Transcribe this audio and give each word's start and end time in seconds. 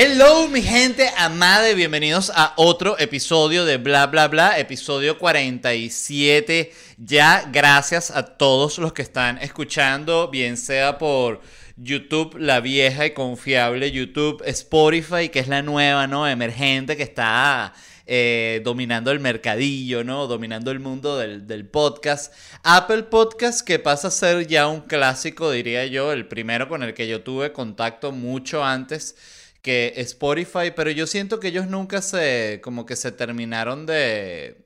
Hello 0.00 0.46
mi 0.46 0.62
gente 0.62 1.10
amada 1.16 1.68
y 1.68 1.74
bienvenidos 1.74 2.30
a 2.32 2.52
otro 2.54 2.96
episodio 3.00 3.64
de 3.64 3.78
Bla 3.78 4.06
Bla 4.06 4.28
Bla, 4.28 4.56
episodio 4.56 5.18
47 5.18 6.72
ya. 6.98 7.50
Gracias 7.52 8.12
a 8.12 8.24
todos 8.24 8.78
los 8.78 8.92
que 8.92 9.02
están 9.02 9.38
escuchando, 9.38 10.28
bien 10.28 10.56
sea 10.56 10.98
por 10.98 11.40
YouTube, 11.76 12.36
la 12.38 12.60
vieja 12.60 13.06
y 13.06 13.10
confiable 13.10 13.90
YouTube, 13.90 14.40
Spotify, 14.46 15.30
que 15.30 15.40
es 15.40 15.48
la 15.48 15.62
nueva, 15.62 16.06
¿no? 16.06 16.28
Emergente 16.28 16.96
que 16.96 17.02
está 17.02 17.74
eh, 18.06 18.60
dominando 18.62 19.10
el 19.10 19.18
mercadillo, 19.18 20.04
¿no? 20.04 20.28
Dominando 20.28 20.70
el 20.70 20.78
mundo 20.78 21.18
del, 21.18 21.48
del, 21.48 21.66
podcast. 21.66 22.32
Apple 22.62 23.02
Podcast, 23.02 23.66
que 23.66 23.80
pasa 23.80 24.06
a 24.06 24.12
ser 24.12 24.46
ya 24.46 24.68
un 24.68 24.82
clásico, 24.82 25.50
diría 25.50 25.86
yo, 25.86 26.12
el 26.12 26.28
primero 26.28 26.68
con 26.68 26.84
el 26.84 26.94
que 26.94 27.08
yo 27.08 27.22
tuve 27.22 27.52
contacto 27.52 28.12
mucho 28.12 28.64
antes 28.64 29.16
que 29.62 29.94
Spotify, 29.96 30.72
pero 30.74 30.90
yo 30.90 31.06
siento 31.06 31.40
que 31.40 31.48
ellos 31.48 31.66
nunca 31.66 32.02
se, 32.02 32.60
como 32.62 32.86
que 32.86 32.96
se 32.96 33.12
terminaron 33.12 33.86
de, 33.86 34.64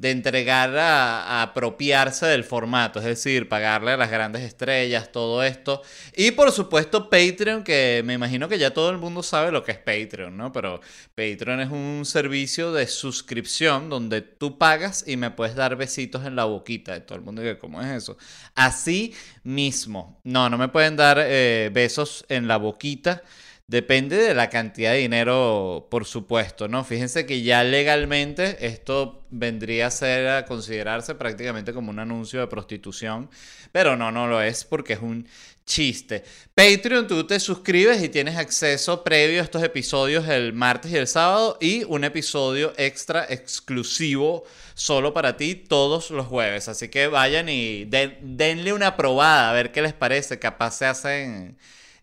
de 0.00 0.10
entregar 0.12 0.74
a, 0.78 1.42
apropiarse 1.42 2.24
del 2.24 2.42
formato, 2.42 3.00
es 3.00 3.04
decir, 3.04 3.50
pagarle 3.50 3.90
a 3.92 3.96
las 3.98 4.10
grandes 4.10 4.40
estrellas, 4.42 5.12
todo 5.12 5.42
esto. 5.42 5.82
Y 6.16 6.30
por 6.30 6.52
supuesto 6.52 7.10
Patreon, 7.10 7.62
que 7.62 8.00
me 8.06 8.14
imagino 8.14 8.48
que 8.48 8.58
ya 8.58 8.72
todo 8.72 8.88
el 8.88 8.96
mundo 8.96 9.22
sabe 9.22 9.52
lo 9.52 9.62
que 9.62 9.72
es 9.72 9.78
Patreon, 9.78 10.34
¿no? 10.34 10.52
Pero 10.52 10.80
Patreon 11.14 11.60
es 11.60 11.70
un 11.70 12.04
servicio 12.06 12.72
de 12.72 12.86
suscripción 12.86 13.90
donde 13.90 14.22
tú 14.22 14.56
pagas 14.56 15.04
y 15.06 15.18
me 15.18 15.32
puedes 15.32 15.54
dar 15.54 15.76
besitos 15.76 16.24
en 16.24 16.34
la 16.34 16.46
boquita. 16.46 17.04
Todo 17.04 17.18
el 17.18 17.24
mundo 17.24 17.42
que, 17.42 17.58
¿cómo 17.58 17.82
es 17.82 17.88
eso? 17.88 18.16
Así 18.54 19.14
mismo. 19.42 20.18
No, 20.24 20.48
no 20.48 20.56
me 20.56 20.68
pueden 20.68 20.96
dar 20.96 21.18
eh, 21.20 21.68
besos 21.74 22.24
en 22.30 22.48
la 22.48 22.56
boquita. 22.56 23.22
Depende 23.70 24.16
de 24.16 24.34
la 24.34 24.50
cantidad 24.50 24.90
de 24.90 24.98
dinero, 24.98 25.86
por 25.92 26.04
supuesto, 26.04 26.66
¿no? 26.66 26.82
Fíjense 26.82 27.24
que 27.24 27.42
ya 27.42 27.62
legalmente 27.62 28.66
esto 28.66 29.22
vendría 29.30 29.86
a 29.86 29.90
ser 29.92 30.26
a 30.26 30.44
considerarse 30.44 31.14
prácticamente 31.14 31.72
como 31.72 31.90
un 31.90 32.00
anuncio 32.00 32.40
de 32.40 32.48
prostitución, 32.48 33.30
pero 33.70 33.96
no, 33.96 34.10
no 34.10 34.26
lo 34.26 34.42
es 34.42 34.64
porque 34.64 34.94
es 34.94 35.00
un 35.00 35.28
chiste. 35.66 36.24
Patreon, 36.52 37.06
tú 37.06 37.24
te 37.28 37.38
suscribes 37.38 38.02
y 38.02 38.08
tienes 38.08 38.36
acceso 38.38 39.04
previo 39.04 39.40
a 39.40 39.44
estos 39.44 39.62
episodios 39.62 40.26
el 40.26 40.52
martes 40.52 40.90
y 40.90 40.96
el 40.96 41.06
sábado 41.06 41.56
y 41.60 41.84
un 41.84 42.02
episodio 42.02 42.72
extra 42.76 43.24
exclusivo 43.28 44.42
solo 44.74 45.14
para 45.14 45.36
ti 45.36 45.54
todos 45.54 46.10
los 46.10 46.26
jueves. 46.26 46.66
Así 46.66 46.88
que 46.88 47.06
vayan 47.06 47.48
y 47.48 47.84
denle 47.84 48.72
una 48.72 48.96
probada 48.96 49.48
a 49.48 49.52
ver 49.52 49.70
qué 49.70 49.80
les 49.80 49.92
parece. 49.92 50.40
Capaz 50.40 50.72
se 50.72 50.86
hacen 50.86 51.56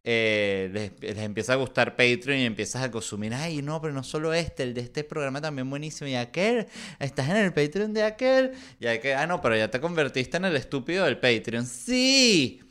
eh, 0.10 0.70
les, 1.02 1.18
empieza 1.18 1.52
a 1.52 1.56
gustar 1.58 1.98
Patreon 1.98 2.40
y 2.40 2.46
empiezas 2.46 2.82
a 2.82 2.90
consumir, 2.90 3.34
ay, 3.34 3.62
no, 3.62 3.82
pero 3.82 3.94
no 3.94 4.04
solo 4.04 4.34
este, 4.34 4.64
el 4.64 4.74
de 4.74 4.80
este 4.80 5.04
programa 5.04 5.42
también 5.42 5.70
buenísimo, 5.70 6.08
y 6.08 6.16
aquel, 6.16 6.68
estás 6.98 7.28
en 7.28 7.36
el 7.36 7.54
Patreon 7.54 7.94
de 7.94 8.04
aquel, 8.04 8.54
y 8.80 8.86
que, 9.00 9.14
ah, 9.14 9.28
no, 9.28 9.42
pero 9.42 9.58
ya 9.58 9.70
te 9.70 9.82
convertiste 9.82 10.38
en 10.38 10.46
el 10.46 10.56
estúpido 10.56 11.04
del 11.04 11.18
Patreon. 11.18 11.68
Sí, 11.68 12.62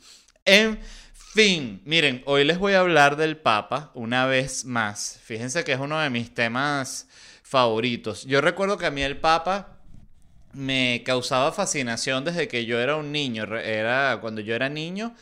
en 0.45 0.79
fin, 1.13 1.79
miren, 1.85 2.23
hoy 2.25 2.43
les 2.43 2.57
voy 2.57 2.73
a 2.73 2.79
hablar 2.79 3.17
del 3.17 3.37
Papa 3.37 3.91
una 3.93 4.25
vez 4.25 4.65
más. 4.65 5.19
Fíjense 5.23 5.63
que 5.63 5.73
es 5.73 5.79
uno 5.79 5.99
de 5.99 6.09
mis 6.09 6.33
temas 6.33 7.07
favoritos. 7.43 8.25
Yo 8.25 8.41
recuerdo 8.41 8.79
que 8.79 8.87
a 8.87 8.91
mí 8.91 9.03
el 9.03 9.17
Papa 9.17 9.77
me 10.53 11.03
causaba 11.05 11.51
fascinación 11.51 12.25
desde 12.25 12.47
que 12.47 12.65
yo 12.65 12.79
era 12.79 12.95
un 12.95 13.11
niño, 13.11 13.43
era 13.57 14.17
cuando 14.21 14.41
yo 14.41 14.55
era 14.55 14.69
niño 14.69 15.13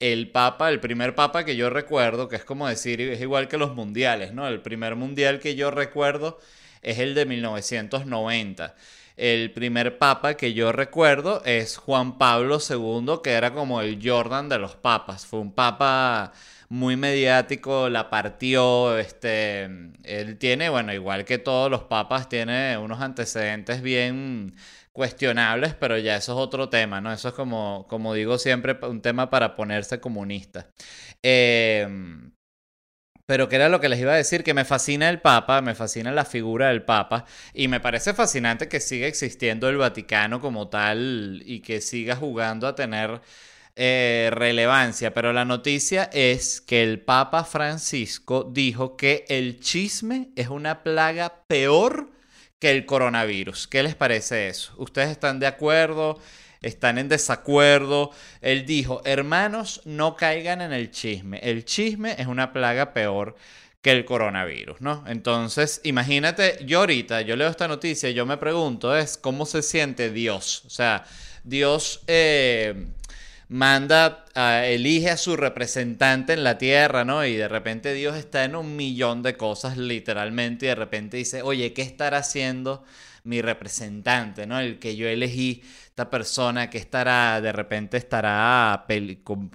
el 0.00 0.30
papa, 0.30 0.68
el 0.70 0.80
primer 0.80 1.14
papa 1.14 1.44
que 1.44 1.56
yo 1.56 1.70
recuerdo, 1.70 2.28
que 2.28 2.36
es 2.36 2.44
como 2.44 2.68
decir, 2.68 3.00
es 3.00 3.20
igual 3.20 3.48
que 3.48 3.58
los 3.58 3.74
mundiales, 3.74 4.32
¿no? 4.32 4.46
El 4.46 4.60
primer 4.60 4.96
mundial 4.96 5.40
que 5.40 5.54
yo 5.56 5.70
recuerdo 5.70 6.38
es 6.82 6.98
el 6.98 7.14
de 7.14 7.26
1990. 7.26 8.74
El 9.16 9.50
primer 9.52 9.98
papa 9.98 10.34
que 10.34 10.54
yo 10.54 10.70
recuerdo 10.70 11.42
es 11.44 11.76
Juan 11.76 12.18
Pablo 12.18 12.58
II, 12.60 13.16
que 13.22 13.32
era 13.32 13.52
como 13.52 13.80
el 13.80 13.98
Jordan 14.02 14.48
de 14.48 14.58
los 14.58 14.76
papas. 14.76 15.26
Fue 15.26 15.40
un 15.40 15.52
papa 15.52 16.32
muy 16.68 16.96
mediático, 16.96 17.88
la 17.88 18.10
partió, 18.10 18.96
este, 18.98 19.64
él 20.04 20.36
tiene, 20.38 20.68
bueno, 20.68 20.92
igual 20.92 21.24
que 21.24 21.38
todos 21.38 21.70
los 21.70 21.82
papas, 21.84 22.28
tiene 22.28 22.76
unos 22.78 23.00
antecedentes 23.00 23.82
bien 23.82 24.54
cuestionables, 24.98 25.74
pero 25.74 25.96
ya 25.96 26.16
eso 26.16 26.32
es 26.32 26.38
otro 26.38 26.68
tema, 26.68 27.00
¿no? 27.00 27.12
Eso 27.12 27.28
es 27.28 27.34
como, 27.34 27.86
como 27.88 28.14
digo 28.14 28.36
siempre, 28.36 28.76
un 28.82 29.00
tema 29.00 29.30
para 29.30 29.54
ponerse 29.54 30.00
comunista. 30.00 30.70
Em, 31.22 32.32
pero 33.26 33.48
que 33.48 33.56
era 33.56 33.68
lo 33.68 33.80
que 33.80 33.88
les 33.88 34.00
iba 34.00 34.12
a 34.12 34.16
decir, 34.16 34.42
que 34.42 34.54
me 34.54 34.64
fascina 34.64 35.08
el 35.08 35.20
Papa, 35.20 35.60
me 35.62 35.76
fascina 35.76 36.10
la 36.10 36.24
figura 36.24 36.68
del 36.70 36.82
Papa, 36.82 37.26
y 37.54 37.68
me 37.68 37.78
parece 37.78 38.12
fascinante 38.12 38.68
que 38.68 38.80
siga 38.80 39.06
existiendo 39.06 39.68
el 39.68 39.76
Vaticano 39.76 40.40
como 40.40 40.68
tal 40.68 41.42
y 41.46 41.60
que 41.60 41.80
siga 41.80 42.16
jugando 42.16 42.66
a 42.66 42.74
tener 42.74 43.20
eh, 43.76 44.30
relevancia. 44.32 45.14
Pero 45.14 45.32
la 45.32 45.44
noticia 45.44 46.10
es 46.12 46.60
que 46.60 46.82
el 46.82 47.00
Papa 47.00 47.44
Francisco 47.44 48.42
dijo 48.52 48.96
que 48.96 49.24
el 49.28 49.60
chisme 49.60 50.30
es 50.34 50.48
una 50.48 50.82
plaga 50.82 51.44
peor 51.46 52.17
que 52.58 52.70
el 52.70 52.86
coronavirus. 52.86 53.68
¿Qué 53.68 53.82
les 53.82 53.94
parece 53.94 54.48
eso? 54.48 54.72
¿Ustedes 54.76 55.10
están 55.10 55.38
de 55.38 55.46
acuerdo? 55.46 56.18
¿Están 56.60 56.98
en 56.98 57.08
desacuerdo? 57.08 58.10
Él 58.40 58.66
dijo, 58.66 59.00
hermanos, 59.04 59.80
no 59.84 60.16
caigan 60.16 60.60
en 60.60 60.72
el 60.72 60.90
chisme. 60.90 61.38
El 61.42 61.64
chisme 61.64 62.16
es 62.18 62.26
una 62.26 62.52
plaga 62.52 62.92
peor 62.92 63.36
que 63.80 63.92
el 63.92 64.04
coronavirus, 64.04 64.80
¿no? 64.80 65.04
Entonces, 65.06 65.80
imagínate, 65.84 66.58
yo 66.64 66.80
ahorita, 66.80 67.20
yo 67.20 67.36
leo 67.36 67.48
esta 67.48 67.68
noticia 67.68 68.10
y 68.10 68.14
yo 68.14 68.26
me 68.26 68.36
pregunto, 68.36 68.96
es 68.96 69.16
cómo 69.16 69.46
se 69.46 69.62
siente 69.62 70.10
Dios. 70.10 70.64
O 70.66 70.70
sea, 70.70 71.04
Dios... 71.44 72.02
Eh, 72.08 72.88
manda, 73.48 74.26
elige 74.64 75.10
a 75.10 75.16
su 75.16 75.36
representante 75.36 76.34
en 76.34 76.44
la 76.44 76.58
tierra, 76.58 77.04
¿no? 77.04 77.24
Y 77.24 77.36
de 77.36 77.48
repente 77.48 77.94
Dios 77.94 78.16
está 78.16 78.44
en 78.44 78.54
un 78.56 78.76
millón 78.76 79.22
de 79.22 79.36
cosas, 79.36 79.76
literalmente, 79.76 80.66
y 80.66 80.68
de 80.68 80.74
repente 80.74 81.16
dice, 81.16 81.42
oye, 81.42 81.72
¿qué 81.72 81.82
estará 81.82 82.18
haciendo 82.18 82.84
mi 83.24 83.42
representante, 83.42 84.46
¿no? 84.46 84.58
El 84.60 84.78
que 84.78 84.96
yo 84.96 85.08
elegí, 85.08 85.62
esta 85.86 86.10
persona 86.10 86.70
que 86.70 86.78
estará, 86.78 87.40
de 87.40 87.52
repente 87.52 87.96
estará 87.96 88.86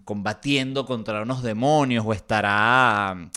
combatiendo 0.04 0.86
contra 0.86 1.22
unos 1.22 1.42
demonios 1.42 2.04
o 2.06 2.14
estará 2.14 3.30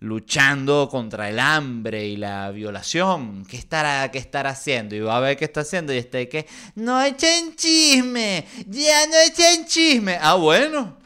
luchando 0.00 0.88
contra 0.90 1.28
el 1.28 1.38
hambre 1.38 2.06
y 2.06 2.16
la 2.16 2.50
violación. 2.50 3.44
¿Qué 3.44 3.56
estará, 3.56 4.10
qué 4.10 4.18
estará 4.18 4.50
haciendo? 4.50 4.94
Y 4.94 5.00
va 5.00 5.16
a 5.16 5.20
ver 5.20 5.36
qué 5.36 5.44
está 5.44 5.60
haciendo 5.60 5.92
y 5.92 5.98
está 5.98 6.24
que 6.26 6.46
no 6.74 7.02
echen 7.02 7.56
chisme, 7.56 8.46
ya 8.66 9.06
no 9.06 9.14
echen 9.26 9.66
chisme. 9.66 10.18
Ah, 10.20 10.34
bueno, 10.34 10.96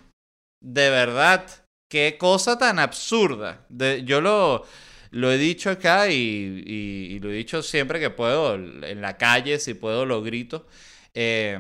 de 0.61 0.91
verdad, 0.91 1.47
qué 1.91 2.17
cosa 2.19 2.59
tan 2.59 2.79
absurda. 2.79 3.67
yo 4.05 4.21
lo, 4.21 4.67
lo 5.11 5.33
he 5.33 5.39
dicho 5.39 5.71
acá 5.71 6.11
y, 6.11 6.63
y, 6.67 7.19
lo 7.21 7.31
he 7.31 7.35
dicho 7.35 7.63
siempre 7.63 8.01
que 8.01 8.11
puedo, 8.11 8.55
en 8.55 9.01
la 9.01 9.17
calle, 9.17 9.59
si 9.59 9.75
puedo, 9.75 10.05
lo 10.07 10.23
grito. 10.23 10.67
Eh, 11.15 11.59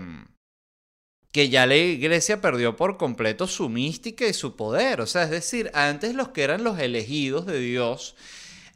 que 1.33 1.49
ya 1.51 1.67
la 1.67 1.77
iglesia 1.77 2.41
perdió 2.41 2.77
por 2.77 2.97
completo 2.97 3.47
su 3.47 3.69
mística 3.69 4.27
y 4.27 4.33
su 4.33 4.57
poder. 4.57 5.01
O 5.01 5.07
sea, 5.07 5.25
es 5.25 5.31
decir, 5.31 5.71
antes 5.75 6.15
los 6.15 6.29
que 6.29 6.43
eran 6.43 6.65
los 6.65 6.79
elegidos 6.79 7.47
de 7.47 7.61
Dios 7.61 8.17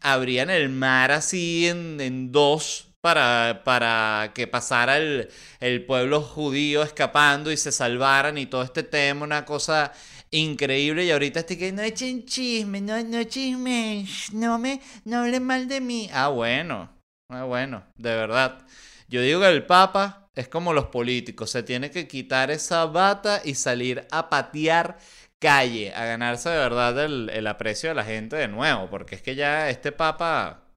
abrían 0.00 0.50
el 0.50 0.68
mar 0.68 1.12
así 1.12 1.68
en, 1.68 2.32
dos 2.32 2.88
para, 3.00 3.62
para 3.64 4.32
que 4.34 4.46
pasara 4.46 4.96
el, 4.98 5.84
pueblo 5.86 6.20
judío 6.20 6.82
escapando 6.82 7.50
y 7.50 7.56
se 7.56 7.72
salvaran 7.72 8.36
y 8.38 8.46
todo 8.46 8.62
este 8.62 8.82
tema, 8.82 9.24
una 9.24 9.44
cosa 9.44 9.92
increíble. 10.30 11.04
Y 11.04 11.10
ahorita 11.10 11.40
estoy 11.40 11.56
que 11.56 11.72
no 11.72 11.82
echen 11.82 12.26
chisme, 12.26 12.80
no, 12.80 13.02
no 13.02 13.24
chisme, 13.24 14.06
no 14.32 14.58
me, 14.58 14.80
no 15.04 15.20
hablen 15.20 15.44
mal 15.44 15.68
de 15.68 15.80
mí. 15.80 16.10
Ah, 16.12 16.28
bueno, 16.28 16.90
ah, 17.30 17.44
bueno, 17.44 17.84
de 17.96 18.14
verdad. 18.14 18.66
Yo 19.08 19.20
digo 19.22 19.40
que 19.40 19.48
el 19.48 19.66
Papa 19.66 20.21
es 20.34 20.48
como 20.48 20.72
los 20.72 20.86
políticos, 20.86 21.50
se 21.50 21.62
tiene 21.62 21.90
que 21.90 22.08
quitar 22.08 22.50
esa 22.50 22.86
bata 22.86 23.42
y 23.44 23.54
salir 23.54 24.06
a 24.10 24.30
patear 24.30 24.98
calle, 25.38 25.92
a 25.92 26.04
ganarse 26.06 26.48
de 26.48 26.56
verdad 26.56 27.04
el, 27.04 27.46
aprecio 27.46 27.90
de 27.90 27.94
la 27.96 28.04
gente 28.04 28.36
de 28.36 28.48
nuevo, 28.48 28.88
porque 28.88 29.16
es 29.16 29.22
que 29.22 29.34
ya 29.34 29.68
este 29.68 29.90
papa, 29.92 30.68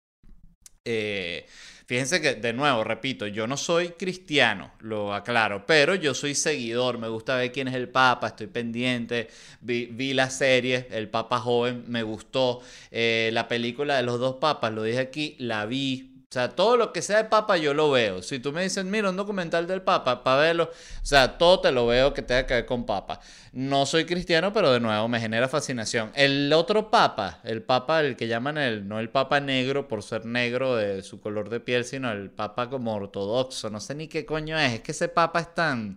eh, 0.84 1.46
fíjense 1.86 2.19
que 2.19 2.34
de 2.34 2.52
nuevo, 2.52 2.84
repito, 2.84 3.28
yo 3.28 3.48
no 3.48 3.57
soy 3.57 3.90
cristiano, 3.90 4.74
lo 4.80 5.13
aclaro, 5.13 5.66
pero 5.68 5.96
yo 5.96 6.16
soy 6.16 6.36
seguidor, 6.36 6.98
me 6.98 7.07
gusta 7.07 7.38
ver 7.38 7.52
quién 7.52 7.68
es 7.68 7.75
el 7.75 7.90
papa, 7.90 8.28
estoy 8.28 8.48
pendiente, 8.48 9.30
vi, 9.62 10.13
la 10.13 10.31
serie, 10.31 10.88
el 10.92 11.10
papa 11.10 11.40
joven, 11.40 11.86
me 11.88 12.02
gustó, 12.02 12.62
eh, 12.92 13.30
la 13.34 13.48
película 13.48 13.96
de 13.98 14.04
los 14.04 14.19
dos 14.19 14.38
papas, 14.38 14.74
lo 14.74 14.84
dije 14.84 15.00
aquí, 15.00 15.36
la 15.38 15.66
vi, 15.68 16.14
O 16.30 16.33
sea, 16.36 16.50
todo 16.50 16.75
lo 16.75 16.92
que 16.92 17.01
sea 17.01 17.18
de 17.18 17.30
Papa 17.30 17.56
yo 17.56 17.74
lo 17.74 17.92
veo. 17.92 18.22
Si 18.22 18.39
tú 18.39 18.51
me 18.51 18.63
dices, 18.63 18.83
mira, 18.83 19.10
un 19.10 19.16
documental 19.16 19.68
del 19.68 19.81
Papa, 19.83 20.24
para 20.24 20.42
verlo, 20.42 20.63
o 20.66 21.06
sea, 21.06 21.38
todo 21.38 21.62
te 21.62 21.72
lo 21.72 21.86
veo 21.88 22.13
que 22.13 22.24
tenga 22.24 22.45
que 22.45 22.56
ver 22.56 22.66
con 22.66 22.86
Papa. 22.86 23.22
No 23.54 23.86
soy 23.86 24.06
cristiano, 24.06 24.51
pero 24.51 24.72
de 24.72 24.80
nuevo 24.80 25.07
me 25.07 25.19
genera 25.19 25.48
fascinación. 25.48 26.12
El 26.16 26.51
otro 26.51 26.89
Papa, 26.89 27.39
el 27.44 27.62
Papa, 27.63 28.01
el 28.01 28.16
que 28.18 28.27
llaman 28.27 28.57
el, 28.57 28.88
no 28.88 29.00
el 29.00 29.10
Papa 29.10 29.39
negro 29.39 29.88
por 29.88 30.04
ser 30.04 30.25
negro 30.25 30.75
de 30.75 31.04
su 31.04 31.22
color 31.22 31.50
de 31.50 31.60
piel, 31.60 31.86
sino 31.86 32.12
el 32.12 32.31
Papa 32.31 32.69
como 32.69 32.94
ortodoxo, 32.95 33.69
no 33.69 33.80
sé 33.80 33.95
ni 33.95 34.07
qué 34.07 34.25
coño 34.25 34.60
es. 34.60 34.74
Es 34.74 34.81
que 34.81 34.92
ese 34.92 35.07
Papa 35.07 35.39
es 35.39 35.54
tan 35.54 35.95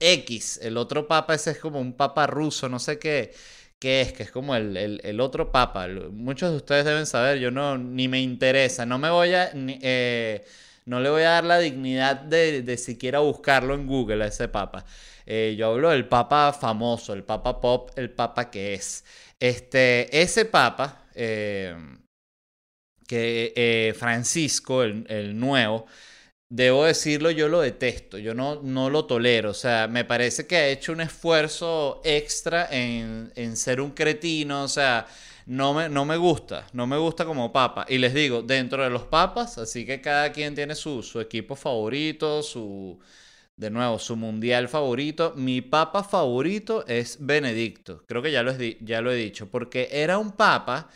X. 0.00 0.60
El 0.62 0.76
otro 0.76 1.06
Papa 1.08 1.34
ese 1.34 1.50
es 1.50 1.58
como 1.58 1.80
un 1.80 1.92
Papa 1.94 2.26
ruso, 2.26 2.68
no 2.68 2.78
sé 2.78 2.98
qué 2.98 3.32
qué 3.78 4.00
es, 4.00 4.12
que 4.12 4.22
es 4.24 4.30
como 4.30 4.54
el, 4.56 5.20
otro 5.20 5.52
papa. 5.52 5.88
Muchos 6.10 6.50
de 6.50 6.56
ustedes 6.56 6.84
deben 6.84 7.06
saber, 7.06 7.38
yo 7.38 7.50
no, 7.50 7.78
ni 7.78 8.08
me 8.08 8.20
interesa, 8.20 8.86
no 8.86 8.98
me 8.98 9.10
voy 9.10 9.34
a, 9.34 9.50
eh, 9.54 10.44
no 10.86 11.00
le 11.00 11.10
voy 11.10 11.22
a 11.22 11.30
dar 11.30 11.44
la 11.44 11.58
dignidad 11.58 12.16
de, 12.16 12.76
siquiera 12.76 13.20
buscarlo 13.20 13.74
en 13.74 13.86
Google 13.86 14.24
a 14.24 14.28
ese 14.28 14.48
papa. 14.48 14.84
Eh, 15.26 15.54
yo 15.58 15.68
hablo 15.68 15.90
del 15.90 16.08
papa 16.08 16.52
famoso, 16.52 17.12
el 17.14 17.24
papa 17.24 17.60
pop, 17.60 17.90
el 17.96 18.10
papa 18.10 18.50
que 18.50 18.74
es. 18.74 19.04
Este, 19.40 20.20
ese 20.22 20.44
papa, 20.46 21.06
eh, 21.14 21.76
que 23.06 23.94
Francisco, 23.98 24.82
el, 24.82 25.06
el 25.08 25.38
nuevo, 25.38 25.86
Debo 26.54 26.84
decirlo, 26.84 27.32
yo 27.32 27.48
lo 27.48 27.62
detesto, 27.62 28.16
yo 28.16 28.32
no, 28.32 28.62
no 28.62 28.88
lo 28.88 29.06
tolero, 29.06 29.50
o 29.50 29.54
sea, 29.54 29.88
me 29.88 30.04
parece 30.04 30.46
que 30.46 30.54
ha 30.54 30.68
hecho 30.68 30.92
un 30.92 31.00
esfuerzo 31.00 32.00
extra 32.04 32.68
en, 32.70 33.56
ser 33.56 33.80
un 33.80 33.90
cretino, 33.90 34.62
o 34.62 34.68
sea, 34.68 35.04
no 35.46 35.74
me, 35.74 35.88
no 35.88 36.04
me 36.04 36.16
gusta, 36.16 36.64
no 36.72 36.86
me 36.86 36.96
gusta 36.96 37.24
como 37.24 37.52
papa. 37.52 37.86
Y 37.88 37.98
les 37.98 38.14
digo, 38.14 38.42
dentro 38.42 38.84
de 38.84 38.90
los 38.90 39.02
papas, 39.02 39.58
así 39.58 39.84
que 39.84 40.00
cada 40.00 40.30
quien 40.30 40.54
tiene 40.54 40.76
su, 40.76 41.02
equipo 41.20 41.56
favorito, 41.56 42.40
su, 42.44 43.00
de 43.56 43.70
nuevo, 43.70 43.98
su 43.98 44.14
mundial 44.14 44.68
favorito. 44.68 45.34
Mi 45.36 45.60
papa 45.60 46.04
favorito 46.04 46.86
es 46.86 47.16
Benedicto, 47.18 48.04
creo 48.06 48.22
que 48.22 48.30
ya 48.30 48.44
lo, 48.44 48.52
ya 48.80 49.00
lo 49.00 49.10
he 49.10 49.16
dicho, 49.16 49.50
porque 49.50 49.88
era 49.90 50.18
un 50.18 50.30
papa 50.30 50.88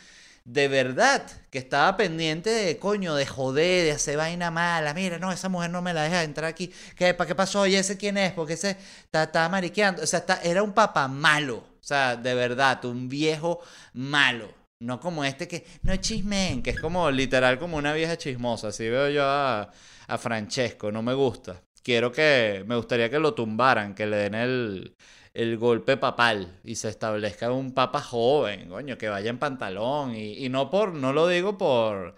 de 0.51 0.67
verdad 0.67 1.23
que 1.51 1.59
estaba 1.59 1.95
pendiente 1.95 2.49
de 2.49 2.79
coño, 2.79 3.13
de 3.13 3.27
joder, 3.27 3.85
de 3.85 3.91
hacer 3.91 4.17
vaina 4.17 4.49
mala. 4.49 4.95
Mira, 4.95 5.19
no, 5.19 5.31
esa 5.31 5.47
mujer 5.47 5.69
no 5.69 5.83
me 5.83 5.93
la 5.93 6.03
deja 6.03 6.23
entrar 6.23 6.49
aquí. 6.49 6.73
¿Qué, 6.95 7.13
¿Para 7.13 7.27
qué 7.27 7.35
pasó? 7.35 7.67
¿Y 7.67 7.75
ese 7.75 7.97
quién 7.97 8.17
es? 8.17 8.33
Porque 8.33 8.53
ese 8.53 8.75
está, 9.11 9.47
mariqueando. 9.47 10.01
O 10.01 10.07
sea, 10.07 10.25
era 10.43 10.63
un 10.63 10.73
papá 10.73 11.07
malo. 11.07 11.57
O 11.57 11.83
sea, 11.83 12.15
de 12.15 12.33
verdad, 12.33 12.83
un 12.85 13.07
viejo 13.07 13.59
malo. 13.93 14.51
No 14.79 14.99
como 14.99 15.23
este 15.23 15.47
que 15.47 15.67
no 15.83 15.95
chismen, 15.97 16.63
que 16.63 16.71
es 16.71 16.79
como 16.79 17.11
literal 17.11 17.59
como 17.59 17.77
una 17.77 17.93
vieja 17.93 18.17
chismosa. 18.17 18.69
Así 18.69 18.89
veo 18.89 19.09
yo 19.09 19.23
a, 19.25 19.69
a 20.07 20.17
Francesco, 20.17 20.91
no 20.91 21.03
me 21.03 21.13
gusta. 21.13 21.61
Quiero 21.83 22.11
que, 22.11 22.63
me 22.67 22.75
gustaría 22.75 23.09
que 23.09 23.19
lo 23.19 23.33
tumbaran, 23.33 23.95
que 23.95 24.05
le 24.05 24.17
den 24.17 24.35
el, 24.35 24.95
el 25.33 25.57
golpe 25.57 25.97
papal 25.97 26.59
y 26.63 26.75
se 26.75 26.89
establezca 26.89 27.51
un 27.51 27.73
papa 27.73 28.01
joven, 28.01 28.69
coño, 28.69 28.97
que 28.97 29.09
vaya 29.09 29.29
en 29.29 29.39
pantalón 29.39 30.15
y, 30.15 30.49
no 30.49 30.69
por, 30.69 30.93
no 30.93 31.13
lo 31.13 31.27
digo 31.27 31.57
por 31.57 32.15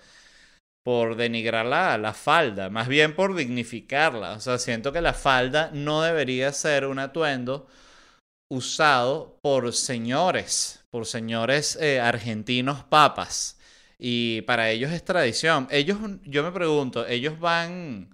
por 0.84 1.16
denigrar 1.16 1.66
la, 1.68 1.98
la, 2.00 2.14
falda, 2.14 2.70
más 2.72 2.88
bien 2.88 3.16
por 3.16 3.36
dignificarla. 3.36 4.34
O 4.34 4.40
sea, 4.40 4.58
siento 4.58 4.92
que 4.92 5.02
la 5.02 5.14
falda 5.14 5.70
no 5.74 6.02
debería 6.02 6.52
ser 6.54 6.88
un 6.88 6.98
atuendo 7.00 7.68
usado 8.52 9.40
por 9.42 9.74
señores, 9.74 10.84
por 10.90 11.06
señores 11.06 11.78
eh, 11.82 12.00
argentinos 12.02 12.84
papas. 12.84 13.58
Y 14.00 14.42
para 14.42 14.70
ellos 14.72 14.92
es 14.92 15.06
tradición. 15.06 15.68
Ellos, 15.72 16.00
yo 16.24 16.44
me 16.44 16.52
pregunto, 16.52 17.08
ellos 17.08 17.40
van 17.40 18.10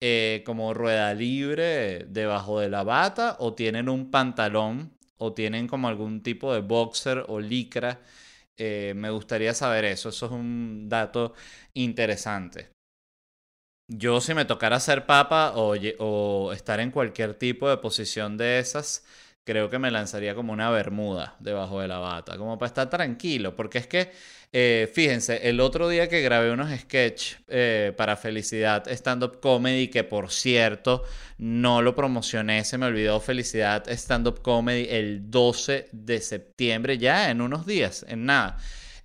eh, 0.00 0.42
como 0.46 0.74
rueda 0.74 1.14
libre 1.14 2.04
debajo 2.08 2.60
de 2.60 2.68
la 2.70 2.82
bata 2.84 3.36
o 3.40 3.54
tienen 3.54 3.88
un 3.88 4.10
pantalón 4.10 4.96
o 5.18 5.32
tienen 5.34 5.66
como 5.68 5.88
algún 5.88 6.22
tipo 6.22 6.52
de 6.54 6.60
boxer 6.60 7.24
o 7.28 7.40
licra. 7.40 8.00
Eh, 8.56 8.94
me 8.96 9.10
gustaría 9.10 9.54
saber 9.54 9.84
eso, 9.86 10.10
eso 10.10 10.26
es 10.26 10.32
un 10.32 10.88
dato 10.88 11.34
interesante. 11.74 12.70
Yo 13.88 14.20
si 14.20 14.34
me 14.34 14.44
tocara 14.44 14.78
ser 14.80 15.04
papa 15.06 15.52
o, 15.56 15.74
o 15.98 16.52
estar 16.52 16.78
en 16.80 16.90
cualquier 16.92 17.34
tipo 17.34 17.68
de 17.68 17.76
posición 17.78 18.36
de 18.36 18.60
esas, 18.60 19.04
creo 19.50 19.68
que 19.68 19.80
me 19.80 19.90
lanzaría 19.90 20.36
como 20.36 20.52
una 20.52 20.70
bermuda 20.70 21.34
debajo 21.40 21.80
de 21.80 21.88
la 21.88 21.98
bata, 21.98 22.38
como 22.38 22.56
para 22.56 22.68
estar 22.68 22.88
tranquilo, 22.88 23.56
porque 23.56 23.78
es 23.78 23.88
que 23.88 24.12
eh, 24.52 24.88
fíjense, 24.92 25.48
el 25.48 25.58
otro 25.58 25.88
día 25.88 26.08
que 26.08 26.22
grabé 26.22 26.52
unos 26.52 26.70
sketch 26.70 27.34
eh, 27.48 27.92
para 27.96 28.16
Felicidad 28.16 28.86
Stand 28.88 29.24
Up 29.24 29.40
Comedy, 29.40 29.88
que 29.88 30.04
por 30.04 30.30
cierto 30.30 31.02
no 31.38 31.82
lo 31.82 31.96
promocioné, 31.96 32.64
se 32.64 32.78
me 32.78 32.86
olvidó 32.86 33.18
Felicidad 33.18 33.88
Stand 33.88 34.28
Up 34.28 34.40
Comedy 34.40 34.86
el 34.88 35.30
12 35.32 35.88
de 35.90 36.20
septiembre, 36.20 36.96
ya 36.98 37.30
en 37.30 37.40
unos 37.40 37.66
días, 37.66 38.06
en 38.08 38.26
nada. 38.26 38.56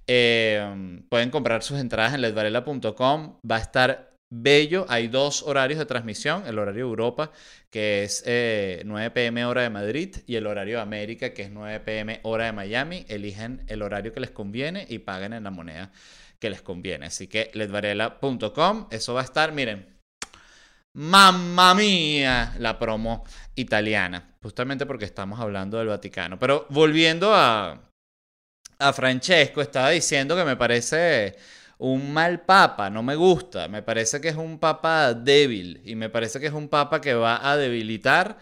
Eh, 0.05 1.01
pueden 1.09 1.31
comprar 1.31 1.63
sus 1.63 1.79
entradas 1.79 2.13
en 2.13 2.21
ledvarela.com. 2.21 3.39
Va 3.49 3.55
a 3.55 3.59
estar 3.59 4.14
bello. 4.41 4.85
Hay 4.89 5.07
dos 5.07 5.43
horarios 5.43 5.79
de 5.79 5.85
transmisión, 5.85 6.43
el 6.47 6.59
horario 6.59 6.85
Europa, 6.85 7.31
que 7.69 8.03
es 8.03 8.23
9 8.25 9.11
pm 9.11 9.45
hora 9.45 9.61
de 9.61 9.69
Madrid, 9.69 10.15
y 10.27 10.35
el 10.35 10.47
horario 10.47 10.81
América, 10.81 11.33
que 11.33 11.43
es 11.43 11.51
9 11.51 11.79
pm 11.81 12.19
hora 12.23 12.45
de 12.45 12.51
Miami. 12.51 13.05
Eligen 13.07 13.63
el 13.67 13.81
horario 13.81 14.13
que 14.13 14.19
les 14.19 14.31
conviene 14.31 14.85
y 14.89 14.99
paguen 14.99 15.33
en 15.33 15.43
la 15.43 15.51
moneda 15.51 15.91
que 16.39 16.49
les 16.49 16.61
conviene. 16.61 17.07
Así 17.07 17.27
que 17.27 17.51
ledvarela.com, 17.53 18.87
eso 18.91 19.13
va 19.13 19.21
a 19.21 19.23
estar, 19.23 19.51
miren. 19.51 19.95
Mamma 20.93 21.75
mía, 21.75 22.55
la 22.59 22.79
promo 22.79 23.25
italiana, 23.55 24.35
justamente 24.41 24.85
porque 24.85 25.03
estamos 25.03 25.39
hablando 25.41 25.77
del 25.77 25.87
Vaticano. 25.87 26.39
Pero 26.39 26.67
volviendo 26.69 27.33
a, 27.33 27.91
a 28.79 28.93
Francesco, 28.93 29.61
estaba 29.61 29.89
diciendo 29.89 30.37
que 30.37 30.45
me 30.45 30.55
parece 30.55 31.35
un 31.77 32.13
mal 32.13 32.41
papa, 32.41 32.89
no 32.89 33.03
me 33.03 33.15
gusta, 33.15 33.67
me 33.67 33.81
parece 33.81 34.21
que 34.21 34.29
es 34.29 34.35
un 34.35 34.59
papa 34.59 35.13
débil 35.13 35.81
y 35.85 35.95
me 35.95 36.09
parece 36.09 36.39
que 36.39 36.47
es 36.47 36.53
un 36.53 36.69
papa 36.69 37.01
que 37.01 37.13
va 37.13 37.49
a 37.49 37.57
debilitar 37.57 38.37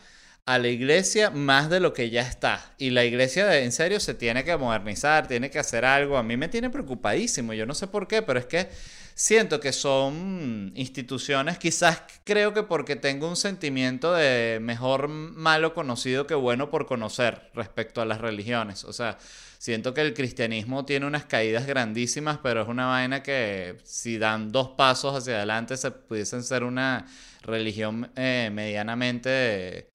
a 0.46 0.58
la 0.58 0.68
iglesia 0.68 1.30
más 1.30 1.70
de 1.70 1.80
lo 1.80 1.94
que 1.94 2.10
ya 2.10 2.22
está. 2.22 2.74
Y 2.78 2.90
la 2.90 3.06
iglesia 3.06 3.60
en 3.60 3.72
serio 3.72 4.00
se 4.00 4.14
tiene 4.14 4.44
que 4.44 4.56
modernizar, 4.58 5.28
tiene 5.28 5.50
que 5.50 5.60
hacer 5.60 5.86
algo. 5.86 6.18
A 6.18 6.24
mí 6.24 6.38
me 6.38 6.50
tiene 6.50 6.70
preocupadísimo, 6.70 7.54
yo 7.54 7.66
no 7.66 7.74
sé 7.74 7.88
por 7.88 8.08
qué, 8.08 8.22
pero 8.22 8.40
es 8.40 8.46
que 8.46 8.70
siento 9.16 9.60
que 9.60 9.72
son 9.74 10.72
instituciones, 10.76 11.58
quizás 11.58 12.04
creo 12.24 12.54
que 12.54 12.64
porque 12.64 12.96
tengo 12.96 13.28
un 13.28 13.36
sentimiento 13.36 14.14
de 14.14 14.60
mejor 14.62 15.08
malo 15.08 15.74
conocido 15.74 16.28
que 16.28 16.36
bueno 16.36 16.70
por 16.70 16.86
conocer 16.86 17.50
respecto 17.54 18.02
a 18.02 18.06
las 18.06 18.22
religiones. 18.22 18.84
O 18.84 18.94
sea, 18.94 19.18
siento 19.58 19.94
que 19.94 20.02
el 20.02 20.14
cristianismo 20.14 20.86
tiene 20.86 21.06
unas 21.06 21.26
caídas 21.26 21.68
grandísimas, 21.68 22.40
pero 22.42 22.64
es 22.64 22.68
una 22.68 22.88
vaina 22.88 23.24
que 23.24 23.78
si 23.84 24.18
dan 24.18 24.52
dos 24.52 24.70
pasos 24.70 25.16
hacia 25.16 25.38
adelante 25.38 25.78
se 25.78 25.92
pudiesen 25.92 26.44
ser 26.44 26.64
una 26.64 27.06
religión 27.44 28.12
eh, 28.16 28.50
medianamente... 28.52 29.92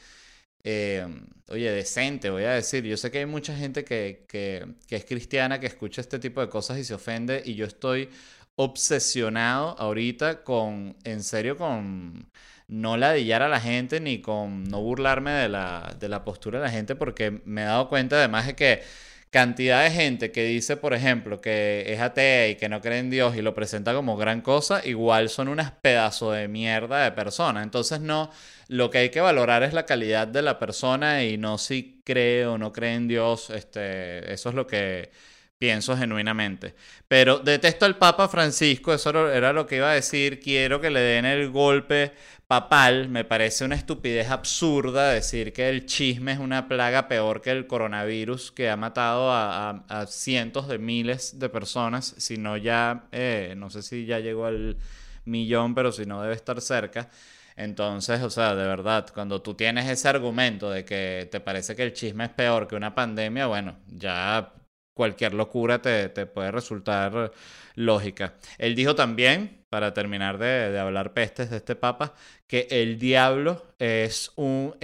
Eh, 0.64 1.06
oye, 1.48 1.70
decente, 1.70 2.30
voy 2.30 2.44
a 2.44 2.52
decir. 2.52 2.84
Yo 2.84 2.96
sé 2.96 3.10
que 3.10 3.18
hay 3.18 3.26
mucha 3.26 3.56
gente 3.56 3.84
que, 3.84 4.26
que, 4.28 4.66
que, 4.86 4.96
es 4.96 5.04
cristiana 5.04 5.58
que 5.60 5.66
escucha 5.66 6.00
este 6.00 6.18
tipo 6.18 6.40
de 6.40 6.48
cosas 6.48 6.78
y 6.78 6.84
se 6.84 6.94
ofende 6.94 7.42
y 7.44 7.54
yo 7.54 7.64
estoy 7.66 8.10
obsesionado 8.58 9.76
ahorita 9.78 10.42
con, 10.42 10.96
en 11.04 11.22
serio, 11.22 11.56
con 11.56 12.28
no 12.66 12.96
ladillar 12.96 13.42
a 13.42 13.48
la 13.48 13.60
gente 13.60 14.00
ni 14.00 14.20
con 14.20 14.64
no 14.64 14.82
burlarme 14.82 15.30
de 15.30 15.48
la, 15.48 15.94
de 15.98 16.08
la 16.08 16.24
postura 16.24 16.58
de 16.58 16.64
la 16.66 16.70
gente 16.70 16.96
porque 16.96 17.40
me 17.44 17.62
he 17.62 17.64
dado 17.64 17.88
cuenta 17.88 18.16
además 18.16 18.48
de 18.48 18.56
que 18.56 18.82
cantidad 19.30 19.84
de 19.84 19.90
gente 19.92 20.32
que 20.32 20.44
dice, 20.44 20.76
por 20.76 20.92
ejemplo, 20.92 21.40
que 21.40 21.84
es 21.86 22.00
atea 22.00 22.48
y 22.48 22.56
que 22.56 22.68
no 22.68 22.80
cree 22.80 22.98
en 22.98 23.10
Dios 23.10 23.36
y 23.36 23.42
lo 23.42 23.54
presenta 23.54 23.94
como 23.94 24.16
gran 24.16 24.40
cosa, 24.40 24.82
igual 24.84 25.28
son 25.28 25.46
unas 25.48 25.70
pedazos 25.70 26.34
de 26.34 26.48
mierda 26.48 27.04
de 27.04 27.12
personas. 27.12 27.62
Entonces 27.62 28.00
no, 28.00 28.30
lo 28.66 28.90
que 28.90 28.98
hay 28.98 29.10
que 29.10 29.20
valorar 29.20 29.62
es 29.62 29.72
la 29.72 29.86
calidad 29.86 30.26
de 30.26 30.42
la 30.42 30.58
persona 30.58 31.24
y 31.24 31.36
no 31.36 31.58
si 31.58 32.00
cree 32.04 32.46
o 32.46 32.58
no 32.58 32.72
cree 32.72 32.94
en 32.94 33.06
Dios. 33.08 33.50
Este, 33.50 34.32
eso 34.32 34.48
es 34.48 34.54
lo 34.56 34.66
que 34.66 35.10
pienso 35.58 35.96
genuinamente. 35.96 36.74
Pero 37.08 37.38
detesto 37.40 37.84
al 37.84 37.98
Papa 37.98 38.28
Francisco, 38.28 38.92
eso 38.94 39.30
era 39.30 39.52
lo 39.52 39.66
que 39.66 39.76
iba 39.76 39.90
a 39.90 39.94
decir, 39.94 40.40
quiero 40.40 40.80
que 40.80 40.90
le 40.90 41.00
den 41.00 41.24
el 41.24 41.50
golpe 41.50 42.12
papal, 42.46 43.08
me 43.10 43.24
parece 43.24 43.64
una 43.64 43.74
estupidez 43.74 44.30
absurda 44.30 45.10
decir 45.10 45.52
que 45.52 45.68
el 45.68 45.84
chisme 45.84 46.32
es 46.32 46.38
una 46.38 46.66
plaga 46.66 47.06
peor 47.06 47.42
que 47.42 47.50
el 47.50 47.66
coronavirus 47.66 48.52
que 48.52 48.70
ha 48.70 48.76
matado 48.76 49.30
a, 49.30 50.06
cientos 50.08 50.66
de 50.68 50.78
miles 50.78 51.38
de 51.38 51.48
personas, 51.50 52.14
si 52.16 52.38
no 52.38 52.56
ya, 52.56 53.08
eh, 53.12 53.54
no 53.56 53.68
sé 53.68 53.82
si 53.82 54.06
ya 54.06 54.20
llegó 54.20 54.46
al 54.46 54.78
millón, 55.26 55.74
pero 55.74 55.92
si 55.92 56.06
no 56.06 56.22
debe 56.22 56.34
estar 56.34 56.60
cerca. 56.60 57.10
Entonces, 57.56 58.22
o 58.22 58.30
sea, 58.30 58.54
de 58.54 58.66
verdad, 58.66 59.08
cuando 59.12 59.42
tú 59.42 59.54
tienes 59.54 59.88
ese 59.90 60.08
argumento 60.08 60.70
de 60.70 60.84
que 60.84 61.28
te 61.30 61.40
parece 61.40 61.74
que 61.76 61.82
el 61.82 61.92
chisme 61.92 62.24
es 62.26 62.30
peor 62.30 62.68
que 62.68 62.76
una 62.76 62.94
pandemia, 62.94 63.46
bueno, 63.46 63.76
ya 63.88 64.54
cualquier 64.98 65.32
locura 65.32 65.80
te, 65.80 66.08
puede 66.26 66.50
resultar 66.50 67.30
lógica. 67.76 68.34
Él 68.58 68.74
dijo 68.74 68.96
también, 68.96 69.64
para 69.70 69.94
terminar 69.94 70.38
de, 70.38 70.76
hablar 70.76 71.12
pestes 71.12 71.50
de 71.50 71.58
este 71.58 71.76
papa, 71.76 72.14
que 72.48 72.66
el 72.68 72.98
diablo 72.98 73.64
es 73.78 74.32
un, 74.34 74.74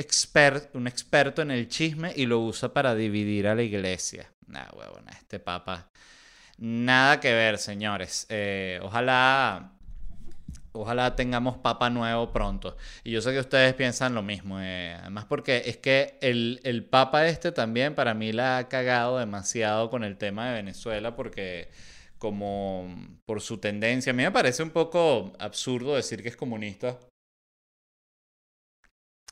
un 0.72 0.86
experto 0.86 1.42
en 1.42 1.50
el 1.50 1.68
chisme 1.68 2.12
y 2.14 2.26
lo 2.26 2.38
usa 2.38 2.72
para 2.72 2.94
dividir 2.94 3.48
a 3.48 3.56
la 3.56 3.64
iglesia. 3.64 4.30
Nah, 4.46 4.70
huevona, 4.72 5.10
este 5.10 5.40
papa. 5.40 5.90
Nada 6.58 7.18
que 7.18 7.32
ver, 7.32 7.58
señores. 7.58 8.26
Eh, 8.28 8.78
ojalá 8.84 9.72
ojalá 10.74 11.14
tengamos 11.16 11.56
papa 11.58 11.88
nuevo 11.88 12.32
pronto. 12.32 12.76
Y 13.04 13.12
yo 13.12 13.22
sé 13.22 13.32
que 13.32 13.38
ustedes 13.40 13.74
piensan 13.74 14.14
lo 14.14 14.22
mismo. 14.22 14.60
Eh, 14.60 14.96
además 15.00 15.24
porque 15.26 15.62
es 15.66 15.76
que 15.78 16.18
el, 16.20 16.60
el, 16.64 16.84
papa 16.84 17.26
este 17.28 17.52
también 17.52 17.94
para 17.94 18.14
mí 18.14 18.32
la 18.32 18.58
ha 18.58 18.68
cagado 18.68 19.18
demasiado 19.18 19.88
con 19.90 20.04
el 20.04 20.18
tema 20.18 20.48
de 20.48 20.54
Venezuela 20.54 21.14
porque 21.16 21.70
como 22.18 22.88
por 23.26 23.40
su 23.40 23.58
tendencia, 23.58 24.10
a 24.10 24.14
mí 24.14 24.22
me 24.22 24.32
parece 24.32 24.62
un 24.62 24.70
poco 24.70 25.32
absurdo 25.38 25.94
decir 25.94 26.22
que 26.22 26.30
es 26.30 26.36
comunista. 26.36 26.98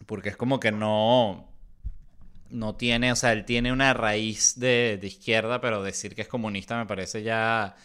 Porque 0.07 0.31
es 0.31 0.37
como 0.37 0.61
que 0.61 0.73
no, 0.73 1.49
no 2.51 2.77
tiene, 2.77 3.13
o 3.13 3.17
sea, 3.17 3.33
él 3.33 3.45
tiene 3.45 3.73
una 3.73 3.95
raíz 3.95 4.59
de, 4.59 4.99
de 5.01 5.07
izquierda, 5.07 5.61
pero 5.61 5.83
decir 5.83 6.15
que 6.15 6.23
es 6.23 6.29
comunista 6.29 6.77
me 6.77 6.87
parece 6.87 7.23
ya 7.23 7.77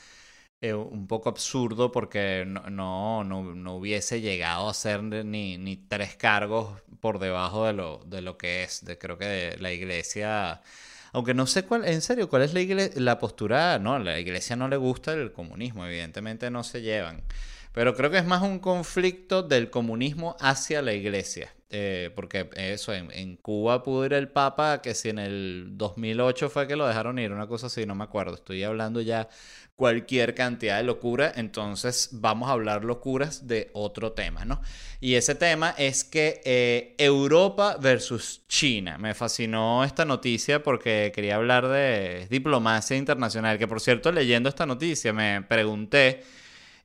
eh, 0.59 0.73
un 0.73 1.05
poco 1.07 1.29
absurdo 1.29 1.91
porque 1.91 2.43
no, 2.47 3.23
no, 3.23 3.23
no, 3.23 3.75
hubiese 3.75 4.21
llegado 4.21 4.69
a 4.69 4.73
ser 4.73 5.03
ni, 5.03 5.57
ni, 5.57 5.77
tres 5.77 6.15
cargos 6.15 6.81
por 6.99 7.19
debajo 7.19 7.65
de 7.65 7.73
lo, 7.73 8.01
de 8.07 8.21
lo 8.21 8.37
que 8.37 8.63
es. 8.63 8.83
De, 8.83 8.97
creo 8.97 9.19
que 9.19 9.55
la 9.59 9.71
iglesia, 9.71 10.61
aunque 11.13 11.35
no 11.35 11.45
sé 11.45 11.63
cuál, 11.63 11.85
en 11.85 12.01
serio, 12.01 12.27
cuál 12.27 12.41
es 12.41 12.53
la, 12.53 12.89
la 12.95 13.19
postura, 13.19 13.77
no, 13.77 13.99
la 13.99 14.19
iglesia 14.19 14.55
no 14.55 14.67
le 14.67 14.77
gusta 14.77 15.13
el 15.13 15.31
comunismo, 15.31 15.85
evidentemente 15.85 16.49
no 16.49 16.63
se 16.63 16.81
llevan. 16.81 17.21
Pero 17.71 17.95
creo 17.95 18.09
que 18.09 18.17
es 18.17 18.25
más 18.25 18.41
un 18.41 18.57
conflicto 18.57 19.43
del 19.43 19.69
comunismo 19.69 20.35
hacia 20.39 20.81
la 20.81 20.93
iglesia. 20.93 21.53
Eh, 21.69 22.11
porque 22.15 22.49
eso, 22.55 22.93
en, 22.93 23.11
en, 23.11 23.35
Cuba 23.35 23.83
pudo 23.83 24.05
ir 24.05 24.13
el 24.13 24.29
Papa, 24.29 24.81
que 24.81 24.95
si 24.95 25.09
en 25.09 25.19
el 25.19 25.67
2008 25.71 26.49
fue 26.49 26.65
que 26.65 26.77
lo 26.77 26.87
dejaron 26.87 27.19
ir, 27.19 27.33
una 27.33 27.45
cosa 27.45 27.67
así, 27.67 27.85
no 27.85 27.93
me 27.93 28.05
acuerdo. 28.05 28.35
Estoy 28.35 28.63
hablando 28.63 29.01
ya 29.01 29.27
cualquier 29.77 30.33
cantidad 30.33 30.77
de 30.77 30.83
locura, 30.83 31.31
entonces 31.35 32.09
vamos 32.11 32.49
a 32.49 32.53
hablar 32.53 32.83
locuras 32.83 33.47
de 33.47 33.69
otro 33.73 34.11
tema, 34.11 34.43
¿no? 34.43 34.59
Y 34.99 35.13
ese 35.13 35.35
tema 35.35 35.75
es 35.77 36.03
que 36.03 36.41
eh, 36.45 36.95
Europa 36.97 37.77
versus 37.79 38.41
China. 38.47 38.97
Me 38.97 39.13
fascinó 39.13 39.83
esta 39.83 40.03
noticia 40.03 40.63
porque 40.63 41.11
quería 41.13 41.35
hablar 41.35 41.67
de 41.67 42.25
diplomacia 42.27 42.97
internacional, 42.97 43.59
que 43.59 43.67
por 43.67 43.79
cierto, 43.79 44.11
leyendo 44.11 44.49
esta 44.49 44.65
noticia 44.65 45.13
me 45.13 45.43
pregunté 45.43 46.23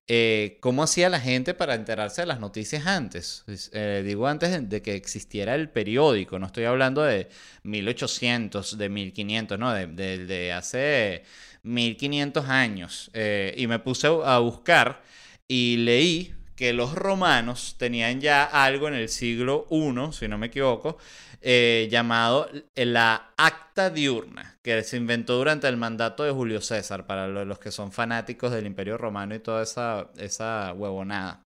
eh, 0.08 0.58
cómo 0.60 0.82
hacía 0.82 1.08
la 1.08 1.20
gente 1.20 1.54
para 1.54 1.74
enterarse 1.74 2.22
de 2.22 2.26
las 2.26 2.40
noticias 2.40 2.86
antes. 2.86 3.44
Eh, 3.72 4.02
digo 4.04 4.26
antes 4.26 4.68
de, 4.68 4.82
que 4.82 4.94
existiera 4.94 5.54
el 5.54 5.68
periódico, 5.70 6.38
no 6.38 6.46
estoy 6.46 6.64
hablando 6.64 7.02
de 7.02 7.28
1800, 7.62 8.78
de 8.78 8.88
1500, 8.88 9.58
no, 9.58 9.72
de, 9.72 10.52
hace 10.52 11.24
1500 11.62 12.48
años. 12.48 13.10
Eh, 13.14 13.54
y 13.56 13.66
me 13.68 13.78
puse 13.78 14.08
a 14.08 14.38
buscar 14.38 15.02
y 15.46 15.76
leí 15.78 16.34
que 16.56 16.72
los 16.72 16.94
romanos 16.94 17.76
tenían 17.78 18.20
ya 18.20 18.44
algo 18.44 18.88
en 18.88 18.94
el 18.94 19.08
siglo 19.08 19.66
I, 19.70 20.12
si 20.12 20.28
no 20.28 20.38
me 20.38 20.46
equivoco, 20.46 20.98
eh, 21.40 21.88
llamado 21.90 22.48
la 22.76 23.32
acta 23.36 23.90
diurna, 23.90 24.58
que 24.62 24.82
se 24.82 24.96
inventó 24.96 25.36
durante 25.36 25.66
el 25.68 25.76
mandato 25.76 26.22
de 26.24 26.30
Julio 26.30 26.60
César, 26.60 27.06
para 27.06 27.26
los 27.26 27.58
que 27.58 27.70
son 27.70 27.90
fanáticos 27.90 28.52
del 28.52 28.66
Imperio 28.66 28.96
Romano 28.96 29.34
y 29.34 29.40
toda 29.40 29.62
esa, 29.62 30.10
esa 30.18 30.72
huevonada. 30.72 31.44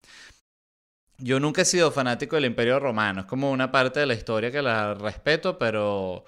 Yo 1.18 1.40
nunca 1.40 1.64
he 1.64 1.66
sido 1.66 1.92
fanático 1.92 2.36
del 2.36 2.46
Imperio 2.46 2.80
Romano, 2.80 3.22
es 3.22 3.28
como 3.28 3.52
una 3.52 3.72
parte 3.72 4.00
de 4.00 4.06
la 4.06 4.14
historia 4.14 4.52
que 4.52 4.62
la 4.62 4.94
respeto, 4.94 5.58
pero 5.60 6.26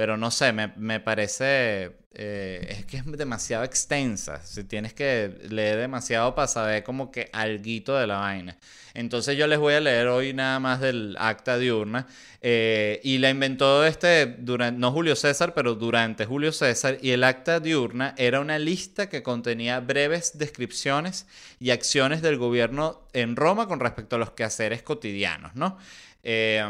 pero 0.00 0.16
no 0.16 0.30
sé, 0.30 0.54
me, 0.54 0.68
me 0.78 0.98
parece. 0.98 1.92
Eh, 2.14 2.66
es 2.70 2.86
que 2.86 2.96
es 2.96 3.04
demasiado 3.04 3.64
extensa. 3.64 4.40
Si 4.46 4.64
tienes 4.64 4.94
que 4.94 5.36
leer 5.50 5.76
demasiado 5.76 6.34
para 6.34 6.48
saber 6.48 6.84
como 6.84 7.10
que 7.10 7.28
alguito 7.34 7.94
de 7.94 8.06
la 8.06 8.16
vaina. 8.16 8.56
Entonces 8.94 9.36
yo 9.36 9.46
les 9.46 9.58
voy 9.58 9.74
a 9.74 9.80
leer 9.80 10.06
hoy 10.06 10.32
nada 10.32 10.58
más 10.58 10.80
del 10.80 11.16
acta 11.18 11.58
diurna. 11.58 12.06
Eh, 12.40 13.02
y 13.04 13.18
la 13.18 13.28
inventó 13.28 13.84
este, 13.84 14.24
durante, 14.24 14.80
no 14.80 14.90
Julio 14.90 15.14
César, 15.16 15.52
pero 15.52 15.74
durante 15.74 16.24
Julio 16.24 16.52
César. 16.52 16.96
Y 17.02 17.10
el 17.10 17.22
acta 17.22 17.60
diurna 17.60 18.14
era 18.16 18.40
una 18.40 18.58
lista 18.58 19.10
que 19.10 19.22
contenía 19.22 19.80
breves 19.80 20.38
descripciones 20.38 21.26
y 21.58 21.72
acciones 21.72 22.22
del 22.22 22.38
gobierno 22.38 23.06
en 23.12 23.36
Roma 23.36 23.68
con 23.68 23.80
respecto 23.80 24.16
a 24.16 24.18
los 24.18 24.30
quehaceres 24.30 24.82
cotidianos, 24.82 25.54
¿no? 25.56 25.76
Eh, 26.22 26.64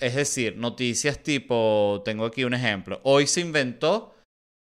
es 0.00 0.14
decir, 0.14 0.56
noticias 0.56 1.22
tipo, 1.22 2.02
tengo 2.04 2.26
aquí 2.26 2.44
un 2.44 2.54
ejemplo, 2.54 3.00
hoy 3.02 3.26
se 3.26 3.40
inventó 3.40 4.14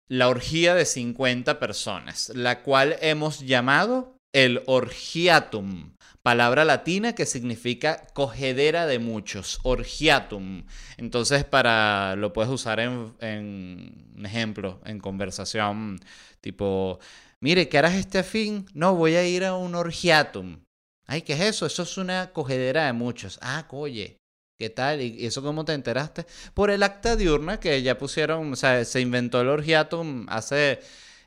la 0.09 0.27
orgía 0.27 0.73
de 0.75 0.85
50 0.85 1.59
personas, 1.59 2.29
la 2.35 2.63
cual 2.63 2.97
hemos 3.01 3.41
llamado 3.41 4.17
el 4.33 4.63
orgiatum, 4.65 5.93
palabra 6.23 6.65
latina 6.65 7.13
que 7.13 7.25
significa 7.25 8.05
cogedera 8.13 8.85
de 8.85 8.99
muchos, 8.99 9.59
orgiatum. 9.63 10.65
Entonces, 10.97 11.43
para 11.43 12.15
lo 12.15 12.33
puedes 12.33 12.51
usar 12.51 12.79
en, 12.79 13.13
en 13.21 14.13
un 14.17 14.25
ejemplo, 14.25 14.81
en 14.85 14.99
conversación, 14.99 15.99
tipo, 16.41 16.99
mire, 17.39 17.69
¿qué 17.69 17.77
harás 17.77 17.95
este 17.95 18.23
fin? 18.23 18.65
No, 18.73 18.95
voy 18.95 19.15
a 19.15 19.27
ir 19.27 19.45
a 19.45 19.55
un 19.55 19.75
orgiatum. 19.75 20.59
Ay, 21.07 21.23
¿qué 21.23 21.33
es 21.33 21.41
eso? 21.41 21.65
Eso 21.65 21.83
es 21.83 21.97
una 21.97 22.31
cogedera 22.33 22.85
de 22.85 22.93
muchos. 22.93 23.39
Ah, 23.41 23.65
oye, 23.71 24.18
¿Qué 24.59 24.69
tal? 24.69 25.01
¿Y 25.01 25.25
eso 25.25 25.41
cómo 25.41 25.63
te 25.63 25.71
enteraste? 25.71 26.25
Por 26.53 26.69
el 26.69 26.83
acta 26.83 27.15
diurna 27.15 27.61
que 27.61 27.81
ya 27.81 27.97
pusieron, 27.97 28.51
o 28.51 28.55
sea, 28.57 28.83
se 28.83 28.99
inventó 28.99 29.39
el 29.39 29.47
orgiatum 29.47 30.25
hace 30.27 30.81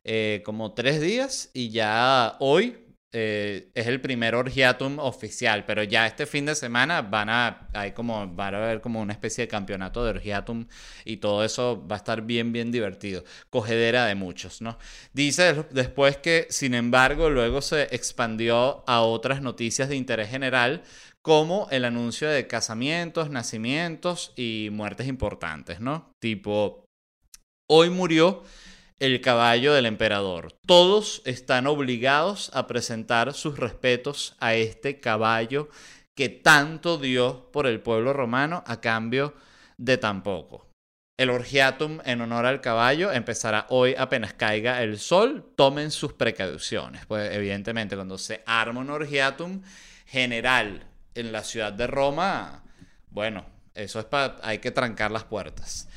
eh, 0.05 0.43
como 0.45 0.75
tres 0.75 1.01
días 1.01 1.49
y 1.55 1.71
ya 1.71 2.37
hoy 2.41 2.77
eh, 3.11 3.71
es 3.75 3.87
el 3.87 4.03
primer 4.03 4.35
orgiatum 4.35 4.99
oficial, 4.99 5.65
pero 5.65 5.83
ya 5.83 6.07
este 6.07 6.27
fin 6.27 6.45
de 6.45 6.55
semana 6.55 7.01
van 7.01 7.31
a, 7.31 7.69
hay 7.73 7.93
como, 7.93 8.29
van 8.29 8.55
a 8.55 8.65
haber 8.65 8.83
como 8.83 9.01
una 9.01 9.15
especie 9.15 9.45
de 9.45 9.49
campeonato 9.49 10.05
de 10.05 10.11
orgiatum 10.11 10.67
y 11.07 11.17
todo 11.17 11.43
eso 11.43 11.87
va 11.91 11.97
a 11.97 11.99
estar 11.99 12.21
bien, 12.21 12.53
bien 12.53 12.71
divertido. 12.71 13.25
Cogedera 13.49 14.05
de 14.05 14.15
muchos, 14.15 14.61
¿no? 14.61 14.79
Dice 15.15 15.65
después 15.71 16.19
que, 16.19 16.49
sin 16.51 16.75
embargo, 16.75 17.31
luego 17.31 17.63
se 17.63 17.85
expandió 17.95 18.85
a 18.87 19.01
otras 19.01 19.41
noticias 19.41 19.89
de 19.89 19.97
interés 19.97 20.29
general 20.29 20.83
como 21.23 21.69
el 21.71 21.85
anuncio 21.85 22.29
de 22.29 22.47
casamientos, 22.47 23.31
nacimientos 23.31 24.33
y 24.37 24.69
muertes 24.73 25.07
importantes, 25.07 25.81
¿no? 25.81 26.13
Tipo, 26.21 26.85
hoy 27.71 27.91
murió 27.91 28.43
el 28.99 29.21
caballo 29.21 29.73
del 29.73 29.87
emperador. 29.87 30.55
Todos 30.67 31.23
están 31.25 31.67
obligados 31.67 32.51
a 32.55 32.67
presentar 32.67 33.35
sus 33.35 33.59
respetos 33.59 34.37
a 34.41 34.55
este 34.55 35.01
caballo 35.01 35.69
que 36.17 36.29
tanto 36.29 36.99
dio 36.99 37.51
por 37.53 37.67
el 37.67 37.81
pueblo 37.81 38.13
romano 38.13 38.63
a 38.67 38.81
cambio 38.81 39.35
de 39.79 39.99
tan 39.99 40.23
poco. 40.23 40.69
El 41.19 41.31
orgiatum 41.31 42.01
en 42.05 42.21
honor 42.21 42.47
al 42.47 42.61
caballo 42.61 43.13
empezará 43.13 43.67
hoy 43.71 43.95
apenas 43.97 44.35
caiga 44.35 44.83
el 44.83 44.99
sol. 44.99 45.53
Tomen 45.57 45.91
sus 45.91 46.15
precauciones. 46.15 47.07
Pues 47.07 47.33
evidentemente 47.33 47.95
cuando 47.95 48.19
se 48.19 48.43
arma 48.45 48.81
un 48.81 48.91
orgiatum 48.91 49.63
general 50.07 50.92
en 51.15 51.33
la 51.33 51.45
ciudad 51.45 51.73
de 51.73 51.87
Roma, 51.87 52.63
bueno, 53.11 53.45
eso 53.75 53.99
es 53.99 54.05
para, 54.07 54.37
hay 54.43 54.59
que 54.59 54.71
trancar 54.71 55.11
las 55.11 55.25
puertas. 55.25 55.89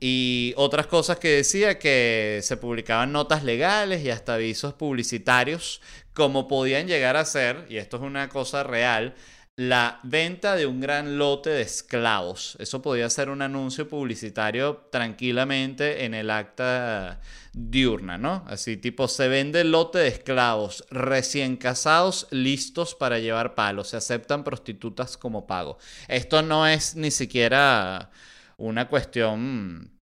Y 0.00 0.52
otras 0.56 0.86
cosas 0.86 1.18
que 1.18 1.28
decía 1.28 1.78
que 1.78 2.40
se 2.42 2.56
publicaban 2.56 3.12
notas 3.12 3.44
legales 3.44 4.02
y 4.02 4.10
hasta 4.10 4.34
avisos 4.34 4.74
publicitarios, 4.74 5.80
como 6.12 6.48
podían 6.48 6.86
llegar 6.86 7.16
a 7.16 7.24
ser, 7.24 7.66
y 7.68 7.78
esto 7.78 7.96
es 7.96 8.02
una 8.02 8.28
cosa 8.28 8.62
real, 8.64 9.14
la 9.56 10.00
venta 10.02 10.56
de 10.56 10.66
un 10.66 10.80
gran 10.80 11.16
lote 11.16 11.50
de 11.50 11.62
esclavos. 11.62 12.56
Eso 12.58 12.82
podía 12.82 13.08
ser 13.08 13.28
un 13.28 13.40
anuncio 13.40 13.88
publicitario 13.88 14.88
tranquilamente 14.90 16.04
en 16.04 16.14
el 16.14 16.30
acta 16.30 17.20
diurna, 17.52 18.18
¿no? 18.18 18.44
Así 18.48 18.76
tipo, 18.76 19.06
se 19.06 19.28
vende 19.28 19.62
lote 19.62 19.98
de 19.98 20.08
esclavos 20.08 20.84
recién 20.90 21.56
casados 21.56 22.26
listos 22.30 22.96
para 22.96 23.20
llevar 23.20 23.54
palos. 23.54 23.88
Se 23.90 23.96
aceptan 23.96 24.42
prostitutas 24.42 25.16
como 25.16 25.46
pago. 25.46 25.78
Esto 26.08 26.42
no 26.42 26.66
es 26.66 26.96
ni 26.96 27.12
siquiera 27.12 28.10
una 28.56 28.88
cuestión 28.88 30.00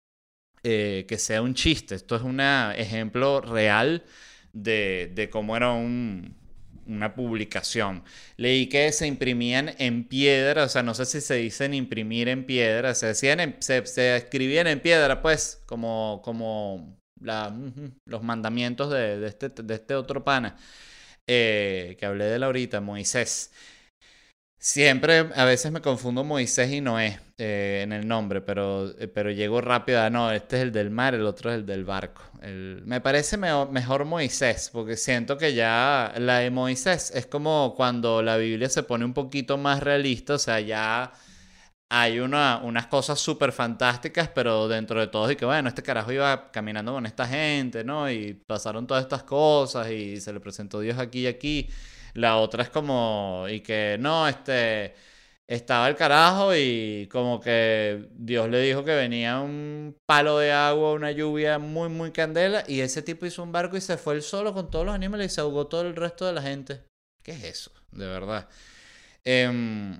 eh, 0.63 1.05
que 1.07 1.19
sea 1.19 1.43
un 1.43 1.53
chiste. 1.53 1.93
Esto 1.93 2.15
es 2.15 2.23
un 2.23 2.39
ejemplo 2.39 3.41
real 3.41 4.03
de 4.53 5.29
cómo 5.31 5.55
era 5.55 5.71
un 5.71 6.44
una 6.85 7.15
publicación. 7.15 8.03
Leí 8.37 8.67
que 8.67 8.91
se 8.91 9.07
imprimían 9.07 9.75
en 9.79 10.07
piedra, 10.07 10.63
o 10.65 10.69
sea, 10.69 10.83
no 10.83 10.93
sé 10.93 11.05
si 11.05 11.21
se 11.21 11.35
dicen 11.35 11.73
imprimir 11.73 12.29
en 12.29 12.45
piedra, 12.45 12.95
se, 12.95 13.07
decían 13.07 13.57
se, 13.59 14.15
escribían 14.15 14.67
en 14.67 14.79
piedra, 14.79 15.21
pues, 15.21 15.63
como, 15.65 16.21
como 16.23 16.97
los 18.05 18.23
mandamientos 18.23 18.91
de, 18.91 19.25
este, 19.27 19.49
de 19.49 19.73
este 19.73 19.95
otro 19.95 20.23
pana 20.23 20.57
eh, 21.27 21.95
que 21.99 22.05
hablé 22.05 22.25
de 22.25 22.39
la 22.39 22.47
ahorita, 22.47 22.81
Moisés. 22.81 23.51
Siempre, 24.67 25.29
a 25.35 25.45
veces 25.45 25.71
me 25.71 25.79
confundo 25.79 26.23
Moisés 26.23 26.71
y 26.71 26.81
Noé 26.81 27.19
eh, 27.37 27.81
en 27.83 27.93
el 27.93 28.07
nombre, 28.07 28.41
pero, 28.41 28.89
eh, 28.97 29.07
pero 29.07 29.29
llego 29.29 29.61
rápido 29.61 30.01
a, 30.01 30.09
no, 30.09 30.31
este 30.31 30.55
es 30.55 30.63
el 30.63 30.71
del 30.71 30.89
mar, 30.89 31.13
el 31.13 31.27
otro 31.27 31.51
es 31.51 31.57
el 31.57 31.67
del 31.67 31.85
barco. 31.85 32.23
me 32.41 32.99
parece 32.99 33.37
mejor 33.37 34.05
Moisés, 34.05 34.71
porque 34.73 34.97
siento 34.97 35.37
que 35.37 35.53
ya 35.53 36.15
la 36.17 36.39
de 36.39 36.49
Moisés 36.49 37.11
es 37.13 37.27
como 37.27 37.75
cuando 37.77 38.23
la 38.23 38.37
Biblia 38.37 38.67
se 38.67 38.81
pone 38.81 39.05
un 39.05 39.13
poquito 39.13 39.55
más 39.59 39.83
realista, 39.83 40.33
o 40.33 40.39
sea, 40.39 40.59
ya 40.59 41.11
hay 41.87 42.19
una, 42.19 42.57
unas 42.63 42.87
cosas 42.87 43.19
súper 43.19 43.51
fantásticas, 43.51 44.29
pero 44.29 44.67
dentro 44.67 44.99
de 44.99 45.07
todo, 45.07 45.29
y 45.29 45.35
que 45.35 45.45
bueno, 45.45 45.69
este 45.69 45.83
carajo 45.83 46.11
iba 46.11 46.49
caminando 46.51 46.91
con 46.91 47.05
esta 47.05 47.27
gente, 47.27 47.83
¿no? 47.83 48.09
Y 48.09 48.33
pasaron 48.33 48.87
todas 48.87 49.03
estas 49.03 49.21
cosas 49.23 49.91
y 49.91 50.19
se 50.19 50.33
le 50.33 50.39
presentó 50.39 50.79
Dios 50.79 50.97
aquí 50.97 51.19
y 51.19 51.27
aquí. 51.27 51.69
La 52.15 52.37
otra 52.37 52.63
es 52.63 52.69
como, 52.69 53.45
y 53.49 53.61
que 53.61 53.97
no, 53.99 54.27
este, 54.27 54.95
estaba 55.47 55.87
el 55.87 55.95
carajo 55.95 56.55
y 56.55 57.07
como 57.11 57.39
que 57.39 58.07
Dios 58.13 58.49
le 58.49 58.61
dijo 58.61 58.83
que 58.83 58.95
venía 58.95 59.39
un 59.41 59.97
palo 60.05 60.39
de 60.39 60.51
agua, 60.51 60.93
una 60.93 61.11
lluvia 61.11 61.59
muy, 61.59 61.89
muy 61.89 62.11
candela, 62.11 62.63
y 62.67 62.79
ese 62.81 63.01
tipo 63.01 63.25
hizo 63.25 63.43
un 63.43 63.51
barco 63.51 63.77
y 63.77 63.81
se 63.81 63.97
fue 63.97 64.15
él 64.15 64.21
solo 64.23 64.53
con 64.53 64.71
todos 64.71 64.85
los 64.85 64.95
animales 64.95 65.31
y 65.31 65.35
se 65.35 65.41
ahogó 65.41 65.67
todo 65.67 65.81
el 65.81 65.95
resto 65.95 66.25
de 66.25 66.33
la 66.33 66.41
gente. 66.41 66.83
¿Qué 67.21 67.31
es 67.31 67.43
eso? 67.43 67.71
De 67.91 68.07
verdad. 68.07 68.47
Em, 69.23 69.99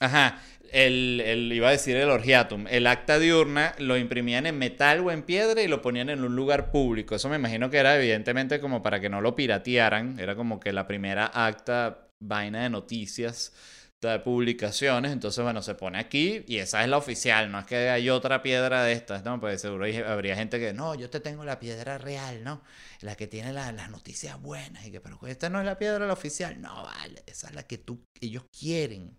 ajá, 0.00 0.40
el, 0.70 1.50
iba 1.52 1.68
a 1.68 1.72
decir 1.72 1.96
el 1.96 2.10
orgiatum, 2.10 2.66
el 2.68 2.86
acta 2.86 3.18
diurna 3.18 3.74
lo 3.78 3.96
imprimían 3.96 4.46
en 4.46 4.58
metal 4.58 5.00
o 5.00 5.10
en 5.10 5.22
piedra 5.22 5.62
y 5.62 5.68
lo 5.68 5.82
ponían 5.82 6.10
en 6.10 6.22
un 6.24 6.36
lugar 6.36 6.70
público. 6.70 7.14
Eso 7.14 7.28
me 7.28 7.36
imagino 7.36 7.70
que 7.70 7.78
era 7.78 7.96
evidentemente 7.96 8.60
como 8.60 8.82
para 8.82 9.00
que 9.00 9.08
no 9.08 9.20
lo 9.20 9.34
piratearan. 9.34 10.18
Era 10.18 10.36
como 10.36 10.60
que 10.60 10.72
la 10.72 10.86
primera 10.86 11.26
acta 11.26 12.08
vaina 12.20 12.62
de 12.62 12.70
noticias 12.70 13.52
de 14.00 14.20
publicaciones, 14.20 15.10
entonces 15.10 15.42
bueno, 15.42 15.60
se 15.60 15.74
pone 15.74 15.98
aquí 15.98 16.44
y 16.46 16.58
esa 16.58 16.84
es 16.84 16.88
la 16.88 16.98
oficial, 16.98 17.50
no 17.50 17.58
es 17.58 17.66
que 17.66 17.90
hay 17.90 18.10
otra 18.10 18.42
piedra 18.42 18.84
de 18.84 18.92
estas, 18.92 19.24
¿no? 19.24 19.40
Pues 19.40 19.60
seguro 19.60 19.86
habría 20.06 20.36
gente 20.36 20.60
que, 20.60 20.72
no, 20.72 20.94
yo 20.94 21.10
te 21.10 21.18
tengo 21.18 21.44
la 21.44 21.58
piedra 21.58 21.98
real, 21.98 22.44
¿no? 22.44 22.62
La 23.00 23.16
que 23.16 23.26
tiene 23.26 23.52
las 23.52 23.90
noticias 23.90 24.40
buenas 24.40 24.86
y 24.86 24.92
que, 24.92 25.00
pero 25.00 25.18
esta 25.26 25.50
no 25.50 25.58
es 25.58 25.66
la 25.66 25.78
piedra 25.78 26.06
la 26.06 26.12
oficial, 26.12 26.60
no, 26.60 26.84
vale, 26.84 27.24
esa 27.26 27.48
es 27.48 27.54
la 27.56 27.64
que 27.64 27.78
tú, 27.78 28.00
ellos 28.20 28.44
quieren 28.56 29.18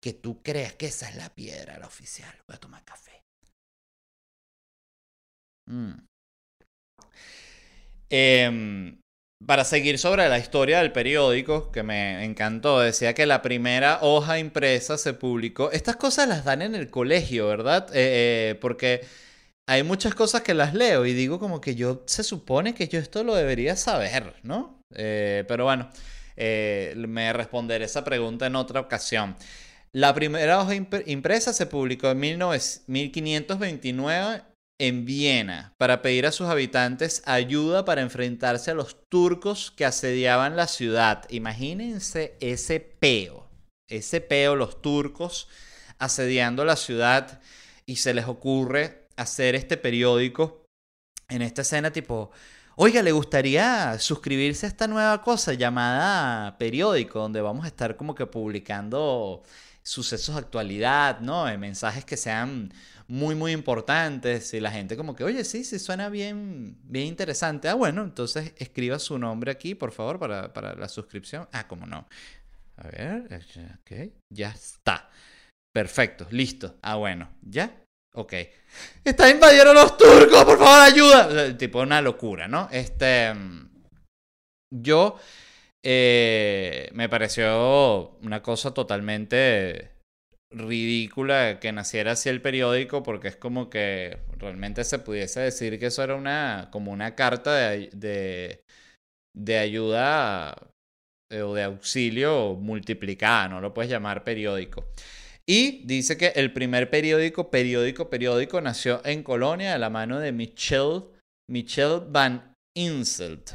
que 0.00 0.12
tú 0.12 0.42
creas 0.42 0.74
que 0.74 0.86
esa 0.86 1.08
es 1.08 1.16
la 1.16 1.34
piedra, 1.34 1.78
la 1.78 1.86
oficial. 1.86 2.34
Voy 2.46 2.56
a 2.56 2.60
tomar 2.60 2.84
café. 2.84 3.22
Mm. 5.66 6.06
Em, 8.10 9.00
para 9.46 9.64
seguir 9.64 9.98
sobre 9.98 10.28
la 10.28 10.38
historia 10.38 10.78
del 10.78 10.92
periódico, 10.92 11.70
que 11.70 11.82
me 11.82 12.24
encantó, 12.24 12.80
decía 12.80 13.14
que 13.14 13.26
la 13.26 13.42
primera 13.42 13.98
hoja 14.02 14.38
impresa 14.38 14.98
se 14.98 15.12
publicó. 15.14 15.70
Estas 15.72 15.96
cosas 15.96 16.28
las 16.28 16.44
dan 16.44 16.62
en 16.62 16.74
el 16.74 16.90
colegio, 16.90 17.48
¿verdad? 17.48 17.88
Eh, 17.94 18.50
eh, 18.50 18.54
porque 18.56 19.02
hay 19.68 19.82
muchas 19.82 20.14
cosas 20.14 20.42
que 20.42 20.54
las 20.54 20.74
leo 20.74 21.06
y 21.06 21.12
digo 21.12 21.38
como 21.38 21.60
que 21.60 21.74
yo 21.74 22.02
se 22.06 22.24
supone 22.24 22.74
que 22.74 22.88
yo 22.88 22.98
esto 22.98 23.22
lo 23.24 23.34
debería 23.34 23.76
saber, 23.76 24.34
¿no? 24.42 24.80
Eh, 24.94 25.44
pero 25.46 25.64
bueno, 25.64 25.90
me 26.36 27.32
responderé 27.32 27.84
esa 27.84 28.04
pregunta 28.04 28.46
en 28.46 28.56
otra 28.56 28.80
ocasión. 28.80 29.36
La 29.92 30.14
primera 30.14 30.60
hoja 30.60 30.74
impresa 30.74 31.52
se 31.52 31.66
publicó 31.66 32.10
en 32.10 32.20
1529 32.20 34.42
en 34.80 35.04
Viena 35.04 35.74
para 35.76 36.02
pedir 36.02 36.26
a 36.26 36.32
sus 36.32 36.48
habitantes 36.48 37.22
ayuda 37.24 37.84
para 37.84 38.02
enfrentarse 38.02 38.70
a 38.70 38.74
los 38.74 39.08
turcos 39.08 39.70
que 39.70 39.84
asediaban 39.84 40.56
la 40.56 40.66
ciudad. 40.66 41.24
Imagínense 41.30 42.36
ese 42.40 42.80
peo, 42.80 43.48
ese 43.88 44.20
peo, 44.20 44.56
los 44.56 44.82
turcos 44.82 45.48
asediando 45.98 46.64
la 46.64 46.76
ciudad 46.76 47.40
y 47.86 47.96
se 47.96 48.14
les 48.14 48.26
ocurre 48.26 49.08
hacer 49.16 49.54
este 49.54 49.76
periódico 49.76 50.64
en 51.28 51.42
esta 51.42 51.62
escena 51.62 51.90
tipo, 51.90 52.30
oiga, 52.76 53.02
¿le 53.02 53.12
gustaría 53.12 53.98
suscribirse 53.98 54.66
a 54.66 54.68
esta 54.68 54.86
nueva 54.86 55.20
cosa 55.22 55.54
llamada 55.54 56.56
periódico 56.56 57.18
donde 57.18 57.40
vamos 57.40 57.64
a 57.64 57.68
estar 57.68 57.96
como 57.96 58.14
que 58.14 58.26
publicando 58.26 59.42
sucesos 59.88 60.34
de 60.34 60.40
actualidad, 60.40 61.20
¿no? 61.20 61.46
mensajes 61.58 62.04
que 62.04 62.16
sean 62.16 62.72
muy, 63.06 63.34
muy 63.34 63.52
importantes 63.52 64.52
y 64.52 64.60
la 64.60 64.70
gente 64.70 64.96
como 64.98 65.16
que, 65.16 65.24
oye, 65.24 65.42
sí, 65.44 65.64
sí, 65.64 65.78
suena 65.78 66.10
bien, 66.10 66.76
bien 66.82 67.06
interesante. 67.06 67.68
Ah, 67.68 67.74
bueno, 67.74 68.02
entonces 68.02 68.52
escriba 68.58 68.98
su 68.98 69.18
nombre 69.18 69.50
aquí, 69.50 69.74
por 69.74 69.92
favor, 69.92 70.18
para, 70.18 70.52
para 70.52 70.74
la 70.74 70.88
suscripción. 70.88 71.48
Ah, 71.52 71.66
cómo 71.66 71.86
no. 71.86 72.06
A 72.76 72.88
ver, 72.88 73.42
ok, 73.80 74.12
ya 74.30 74.50
está. 74.50 75.08
Perfecto, 75.74 76.26
listo. 76.30 76.76
Ah, 76.82 76.96
bueno, 76.96 77.30
¿ya? 77.40 77.82
Ok. 78.14 78.34
Está 79.04 79.30
invadiendo 79.30 79.72
los 79.72 79.96
turcos, 79.96 80.44
por 80.44 80.58
favor, 80.58 80.80
ayuda. 80.80 81.56
Tipo 81.56 81.80
una 81.80 82.02
locura, 82.02 82.46
¿no? 82.46 82.68
Este... 82.70 83.34
Yo 84.70 85.18
eh, 85.90 86.90
me 86.92 87.08
pareció 87.08 88.10
una 88.22 88.42
cosa 88.42 88.74
totalmente 88.74 89.90
ridícula 90.52 91.60
que 91.60 91.72
naciera 91.72 92.12
así 92.12 92.28
el 92.28 92.42
periódico 92.42 93.02
porque 93.02 93.28
es 93.28 93.36
como 93.36 93.70
que 93.70 94.18
realmente 94.36 94.84
se 94.84 94.98
pudiese 94.98 95.40
decir 95.40 95.78
que 95.78 95.86
eso 95.86 96.02
era 96.02 96.14
una 96.14 96.68
como 96.70 96.92
una 96.92 97.14
carta 97.14 97.54
de, 97.54 98.62
de, 99.34 99.58
ayuda 99.58 100.72
eh, 101.30 101.40
o 101.40 101.54
de 101.54 101.62
auxilio 101.62 102.54
multiplicada, 102.56 103.48
no 103.48 103.62
lo 103.62 103.72
puedes 103.72 103.90
llamar 103.90 104.24
periódico. 104.24 104.84
Y 105.46 105.86
dice 105.86 106.18
que 106.18 106.32
el 106.36 106.52
primer 106.52 106.90
periódico, 106.90 107.50
periódico, 107.50 108.10
periódico, 108.10 108.60
nació 108.60 109.00
en 109.06 109.22
Colonia 109.22 109.72
de 109.72 109.78
la 109.78 109.88
mano 109.88 110.20
de 110.20 110.32
Michel, 110.32 111.04
Michel 111.48 112.02
Van 112.10 112.47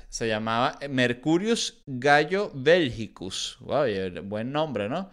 Se 0.10 0.28
llamaba 0.28 0.78
Mercurius 0.90 1.82
Gallo 1.86 2.52
Belgicus. 2.54 3.58
Wow, 3.62 3.86
buen 4.24 4.52
nombre, 4.52 4.90
¿no? 4.90 5.10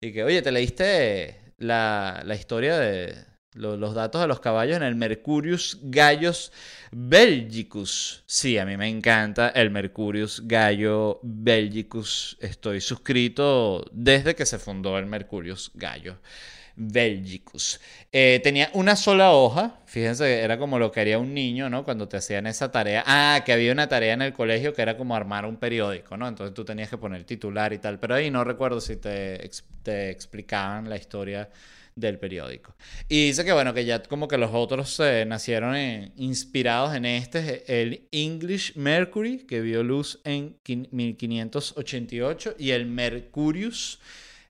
Y 0.00 0.12
que, 0.12 0.24
oye, 0.24 0.42
¿te 0.42 0.50
leíste 0.50 1.54
la, 1.58 2.22
la 2.24 2.34
historia 2.34 2.76
de 2.76 3.14
los 3.54 3.94
datos 3.94 4.20
de 4.20 4.26
los 4.26 4.40
caballos 4.40 4.76
en 4.76 4.82
el 4.82 4.96
Mercurius 4.96 5.78
Gallus 5.82 6.50
Belgicus? 6.90 8.24
Sí, 8.26 8.58
a 8.58 8.66
mí 8.66 8.76
me 8.76 8.88
encanta 8.88 9.50
el 9.50 9.70
Mercurius 9.70 10.42
Gallo 10.44 11.20
Belgicus. 11.22 12.36
Estoy 12.40 12.80
suscrito 12.80 13.84
desde 13.92 14.34
que 14.34 14.46
se 14.46 14.58
fundó 14.58 14.98
el 14.98 15.06
Mercurius 15.06 15.70
Gallo. 15.74 16.18
Belgicus. 16.76 17.80
Eh, 18.12 18.40
tenía 18.42 18.70
una 18.74 18.96
sola 18.96 19.32
hoja, 19.32 19.78
fíjense, 19.86 20.40
era 20.40 20.58
como 20.58 20.78
lo 20.78 20.90
que 20.90 21.00
haría 21.00 21.18
un 21.18 21.32
niño, 21.32 21.70
¿no? 21.70 21.84
Cuando 21.84 22.08
te 22.08 22.16
hacían 22.16 22.46
esa 22.46 22.70
tarea. 22.72 23.04
Ah, 23.06 23.42
que 23.44 23.52
había 23.52 23.72
una 23.72 23.88
tarea 23.88 24.14
en 24.14 24.22
el 24.22 24.32
colegio 24.32 24.74
que 24.74 24.82
era 24.82 24.96
como 24.96 25.14
armar 25.14 25.46
un 25.46 25.56
periódico, 25.56 26.16
¿no? 26.16 26.26
Entonces 26.26 26.54
tú 26.54 26.64
tenías 26.64 26.88
que 26.88 26.98
poner 26.98 27.24
titular 27.24 27.72
y 27.72 27.78
tal, 27.78 27.98
pero 27.98 28.14
ahí 28.14 28.30
no 28.30 28.44
recuerdo 28.44 28.80
si 28.80 28.96
te, 28.96 29.48
te 29.82 30.10
explicaban 30.10 30.88
la 30.88 30.96
historia 30.96 31.48
del 31.96 32.18
periódico. 32.18 32.74
Y 33.08 33.26
dice 33.26 33.44
que 33.44 33.52
bueno, 33.52 33.72
que 33.72 33.84
ya 33.84 34.02
como 34.02 34.26
que 34.26 34.36
los 34.38 34.50
otros 34.52 34.98
eh, 35.00 35.24
nacieron 35.26 35.76
inspirados 36.16 36.94
en 36.94 37.04
este, 37.04 37.64
el 37.80 38.08
English 38.10 38.74
Mercury, 38.76 39.38
que 39.46 39.60
vio 39.60 39.84
luz 39.84 40.20
en 40.24 40.56
1588, 40.66 42.56
y 42.58 42.70
el 42.70 42.86
Mercurius 42.86 44.00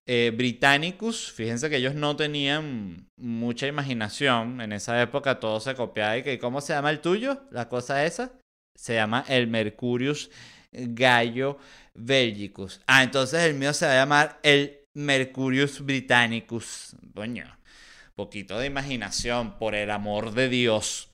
eh, 0.06 0.32
Britannicus, 0.36 1.32
fíjense 1.32 1.70
que 1.70 1.76
ellos 1.76 1.94
no 1.94 2.14
tenían 2.16 3.08
mucha 3.16 3.66
imaginación. 3.66 4.60
En 4.60 4.72
esa 4.72 5.00
época 5.00 5.40
todo 5.40 5.60
se 5.60 5.74
copiaba 5.74 6.18
y 6.18 6.22
que 6.22 6.38
¿cómo 6.38 6.60
se 6.60 6.74
llama 6.74 6.90
el 6.90 7.00
tuyo? 7.00 7.42
La 7.50 7.68
cosa 7.68 8.04
esa. 8.04 8.32
Se 8.74 8.94
llama 8.94 9.24
el 9.28 9.46
Mercurius 9.46 10.30
Gallo 10.72 11.58
Belgicus. 11.94 12.80
Ah, 12.86 13.02
entonces 13.02 13.40
el 13.44 13.54
mío 13.54 13.72
se 13.72 13.86
va 13.86 13.92
a 13.92 13.96
llamar 13.96 14.40
el 14.42 14.80
Mercurius 14.94 15.80
Britannicus. 15.80 16.96
Coño, 17.14 17.46
poquito 18.14 18.58
de 18.58 18.66
imaginación, 18.66 19.58
por 19.58 19.74
el 19.74 19.90
amor 19.90 20.32
de 20.32 20.48
Dios. 20.48 21.13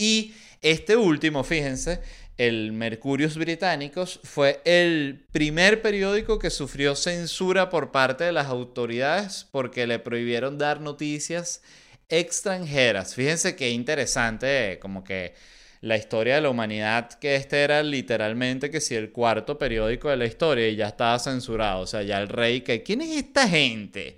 Y 0.00 0.32
este 0.62 0.96
último, 0.96 1.44
fíjense, 1.44 2.00
el 2.38 2.72
Mercurius 2.72 3.36
Británicos, 3.36 4.18
fue 4.24 4.62
el 4.64 5.26
primer 5.30 5.82
periódico 5.82 6.38
que 6.38 6.48
sufrió 6.48 6.96
censura 6.96 7.68
por 7.68 7.92
parte 7.92 8.24
de 8.24 8.32
las 8.32 8.46
autoridades 8.46 9.46
porque 9.50 9.86
le 9.86 9.98
prohibieron 9.98 10.56
dar 10.56 10.80
noticias 10.80 11.60
extranjeras. 12.08 13.14
Fíjense 13.14 13.56
qué 13.56 13.72
interesante, 13.72 14.78
como 14.80 15.04
que 15.04 15.34
la 15.82 15.98
historia 15.98 16.36
de 16.36 16.40
la 16.40 16.48
humanidad, 16.48 17.10
que 17.18 17.36
este 17.36 17.62
era 17.62 17.82
literalmente 17.82 18.70
que 18.70 18.80
si 18.80 18.94
el 18.94 19.12
cuarto 19.12 19.58
periódico 19.58 20.08
de 20.08 20.16
la 20.16 20.24
historia 20.24 20.66
y 20.66 20.76
ya 20.76 20.88
estaba 20.88 21.18
censurado. 21.18 21.82
O 21.82 21.86
sea, 21.86 22.02
ya 22.04 22.22
el 22.22 22.28
rey, 22.28 22.62
que 22.62 22.82
¿quién 22.82 23.02
es 23.02 23.18
esta 23.18 23.46
gente? 23.46 24.16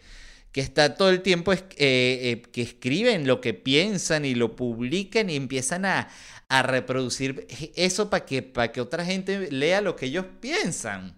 Que 0.53 0.61
está 0.61 0.95
todo 0.95 1.11
el 1.11 1.23
tiempo, 1.23 1.53
eh, 1.53 1.61
eh, 1.79 2.43
que 2.53 2.63
escriben 2.63 3.27
lo 3.27 3.41
que 3.41 3.55
piensan 3.55 4.25
y 4.25 4.35
lo 4.35 4.55
publican 4.55 5.31
y 5.31 5.37
empiezan 5.37 5.85
a, 5.87 6.09
a 6.49 6.63
reproducir 6.63 7.47
eso 7.75 8.11
para 8.11 8.27
que, 8.27 8.53
que 8.73 8.81
otra 8.81 9.05
gente 9.05 9.51
lea 9.51 9.81
lo 9.81 9.97
que 9.97 10.07
ellos 10.07 10.27
piensan. 10.41 11.17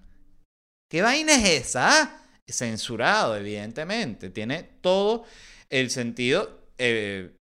¿Qué 0.89 1.03
vaina 1.03 1.35
es 1.35 1.67
esa? 1.67 2.03
Ah? 2.03 2.21
Censurado, 2.49 3.37
evidentemente. 3.37 4.31
Tiene 4.31 4.63
todo 4.63 5.25
el 5.71 5.91
sentido. 5.91 6.69
Eh, 6.79 7.35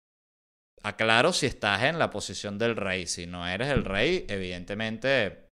aclaro 0.82 1.34
si 1.34 1.46
estás 1.46 1.84
en 1.84 2.00
la 2.00 2.10
posición 2.10 2.58
del 2.58 2.76
rey. 2.76 3.06
Si 3.06 3.28
no 3.28 3.48
eres 3.48 3.70
el 3.70 3.86
rey, 3.86 4.26
evidentemente 4.28 5.50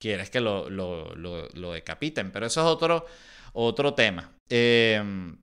quieres 0.00 0.30
que 0.30 0.40
lo, 0.40 0.68
lo, 0.68 1.14
lo, 1.14 1.72
decapiten. 1.72 2.32
Pero 2.32 2.46
eso 2.46 2.60
es 2.60 2.66
otro, 2.66 3.06
otro 3.52 3.94
tema. 3.94 4.32
Em, 4.48 5.38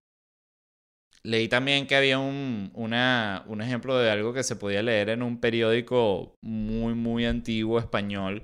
leí 1.23 1.47
también 1.47 1.87
que 1.87 1.95
había 1.95 2.19
un, 2.19 2.71
un 2.73 3.61
ejemplo 3.61 3.97
de 3.97 4.11
algo 4.11 4.33
que 4.33 4.43
se 4.43 4.55
podía 4.55 4.83
leer 4.83 5.09
en 5.09 5.23
un 5.23 5.39
periódico 5.39 6.37
muy, 6.41 6.93
muy 6.93 7.25
antiguo 7.25 7.79
español 7.79 8.43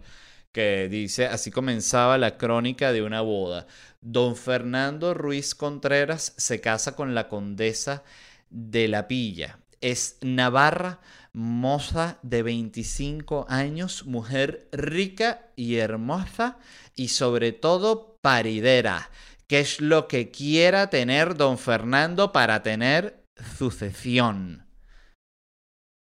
que 0.55 0.87
dice, 0.87 1.25
así 1.25 1.51
comenzaba 1.51 2.17
la 2.17 2.37
crónica 2.37 2.93
de 2.93 3.01
una 3.01 3.19
boda. 3.19 3.67
Don 3.99 4.37
Fernando 4.37 5.13
Ruiz 5.13 5.53
Contreras 5.53 6.33
se 6.37 6.61
casa 6.61 6.95
con 6.95 7.13
la 7.13 7.27
condesa 7.27 8.03
de 8.49 8.87
la 8.87 9.09
Pilla. 9.09 9.59
Es 9.81 10.17
Navarra, 10.21 11.01
moza 11.33 12.19
de 12.21 12.41
25 12.41 13.47
años, 13.49 14.05
mujer 14.05 14.69
rica 14.71 15.49
y 15.57 15.75
hermosa 15.75 16.57
y 16.95 17.09
sobre 17.09 17.51
todo 17.51 18.17
paridera. 18.21 19.09
¿Qué 19.47 19.59
es 19.59 19.81
lo 19.81 20.07
que 20.07 20.31
quiera 20.31 20.89
tener 20.89 21.35
don 21.35 21.57
Fernando 21.57 22.31
para 22.31 22.63
tener 22.63 23.23
sucesión? 23.57 24.65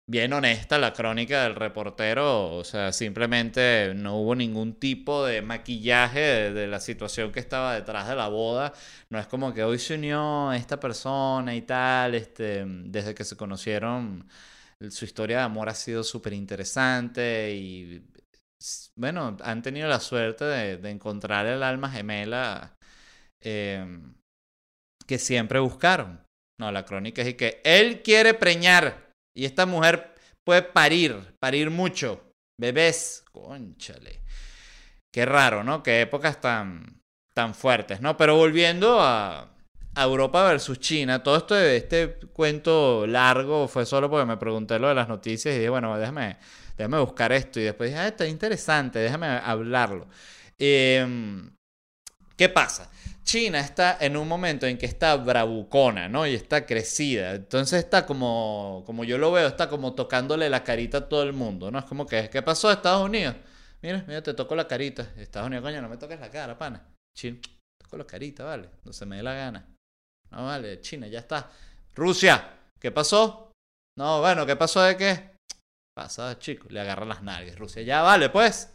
bien 0.08 0.32
honesta 0.32 0.78
la 0.78 0.92
crónica 0.92 1.42
del 1.42 1.56
reportero, 1.56 2.54
o 2.54 2.64
sea, 2.64 2.92
simplemente 2.92 3.92
no 3.94 4.16
hubo 4.16 4.34
ningún 4.36 4.74
tipo 4.78 5.24
de 5.24 5.42
maquillaje 5.42 6.52
de, 6.52 6.66
la 6.68 6.78
situación 6.80 7.32
que 7.32 7.40
estaba 7.40 7.74
detrás 7.74 8.08
de 8.08 8.14
la 8.14 8.28
boda, 8.28 8.72
no 9.10 9.18
es 9.18 9.26
como 9.26 9.52
que 9.52 9.64
hoy 9.64 9.78
se 9.78 9.94
unió 9.94 10.52
esta 10.52 10.78
persona 10.78 11.54
y 11.56 11.62
tal, 11.62 12.14
este, 12.14 12.64
desde 12.66 13.14
que 13.14 13.24
se 13.24 13.36
conocieron, 13.36 14.28
su 14.90 15.04
historia 15.04 15.38
de 15.38 15.42
amor 15.44 15.68
ha 15.68 15.74
sido 15.74 16.04
súper 16.04 16.32
interesante 16.34 17.52
y 17.54 18.06
bueno, 18.96 19.36
han 19.42 19.62
tenido 19.62 19.88
la 19.88 20.00
suerte 20.00 20.44
de, 20.44 20.90
encontrar 20.90 21.46
el 21.46 21.62
alma 21.62 21.90
gemela 21.90 22.75
em, 23.46 24.14
que 25.06 25.18
siempre 25.18 25.60
buscaron. 25.60 26.20
No, 26.58 26.72
la 26.72 26.84
crónica 26.84 27.22
es 27.22 27.34
que 27.34 27.60
él 27.64 28.02
quiere 28.02 28.34
preñar 28.34 29.12
y 29.36 29.44
esta 29.44 29.66
mujer 29.66 30.14
puede 30.44 30.62
parir, 30.62 31.34
parir 31.38 31.70
mucho. 31.70 32.32
Bebés, 32.58 33.24
conchale. 33.32 34.22
Qué 35.14 35.26
raro, 35.26 35.62
¿no? 35.62 35.82
Qué 35.82 36.00
épocas 36.00 36.40
tan, 36.40 37.00
tan 37.34 37.54
fuertes, 37.54 38.00
¿no? 38.00 38.16
Pero 38.16 38.36
volviendo 38.36 39.00
a, 39.00 39.52
Europa 39.98 40.44
versus 40.44 40.78
China, 40.78 41.22
todo 41.22 41.38
esto 41.38 41.54
de 41.54 41.78
este 41.78 42.16
cuento 42.34 43.06
largo 43.06 43.66
fue 43.66 43.86
solo 43.86 44.10
porque 44.10 44.26
me 44.26 44.36
pregunté 44.36 44.78
lo 44.78 44.88
de 44.88 44.94
las 44.94 45.08
noticias 45.08 45.54
y 45.54 45.58
dije, 45.58 45.70
bueno, 45.70 45.96
déjame, 45.96 46.36
déjame 46.76 47.00
buscar 47.00 47.32
esto. 47.32 47.60
Y 47.60 47.62
después 47.62 47.88
dije, 47.90 48.00
ah, 48.00 48.08
está 48.08 48.26
interesante, 48.26 48.98
déjame 48.98 49.26
hablarlo. 49.26 50.06
Em, 50.58 51.50
¿Qué 52.36 52.50
pasa? 52.50 52.90
China 53.26 53.58
está 53.58 53.98
en 54.00 54.16
un 54.16 54.28
momento 54.28 54.66
en 54.66 54.78
que 54.78 54.86
está 54.86 55.16
bravucona, 55.16 56.08
¿no? 56.08 56.28
Y 56.28 56.34
está 56.34 56.64
crecida. 56.64 57.34
Entonces 57.34 57.80
está 57.82 58.06
como, 58.06 58.84
como 58.86 59.02
yo 59.02 59.18
lo 59.18 59.32
veo, 59.32 59.48
está 59.48 59.68
como 59.68 59.94
tocándole 59.94 60.48
la 60.48 60.62
carita 60.62 60.98
a 60.98 61.08
todo 61.08 61.24
el 61.24 61.32
mundo, 61.32 61.72
¿no? 61.72 61.80
Es 61.80 61.84
como 61.86 62.06
que, 62.06 62.30
¿qué 62.30 62.40
pasó 62.42 62.70
Estados 62.70 63.04
Unidos? 63.04 63.34
Mira, 63.82 64.04
mira, 64.06 64.22
te 64.22 64.32
toco 64.32 64.54
la 64.54 64.68
carita. 64.68 65.10
Estados 65.16 65.48
Unidos, 65.48 65.64
coño, 65.64 65.82
no 65.82 65.88
me 65.88 65.96
toques 65.96 66.20
la 66.20 66.30
cara, 66.30 66.56
pana. 66.56 66.86
China, 67.16 67.40
toco 67.82 67.96
la 67.96 68.06
carita, 68.06 68.44
¿vale? 68.44 68.70
No 68.84 68.92
se 68.92 69.04
me 69.04 69.16
dé 69.16 69.24
la 69.24 69.34
gana. 69.34 69.74
No, 70.30 70.44
vale, 70.44 70.80
China, 70.80 71.08
ya 71.08 71.18
está. 71.18 71.50
Rusia, 71.96 72.60
¿qué 72.78 72.92
pasó? 72.92 73.50
No, 73.98 74.20
bueno, 74.20 74.46
¿qué 74.46 74.54
pasó 74.54 74.82
de 74.82 74.96
qué? 74.96 75.36
Pasa, 75.96 76.38
chico, 76.38 76.68
le 76.70 76.78
agarra 76.78 77.04
las 77.04 77.24
nalgas. 77.24 77.58
Rusia, 77.58 77.82
ya, 77.82 78.02
vale, 78.02 78.28
pues. 78.30 78.72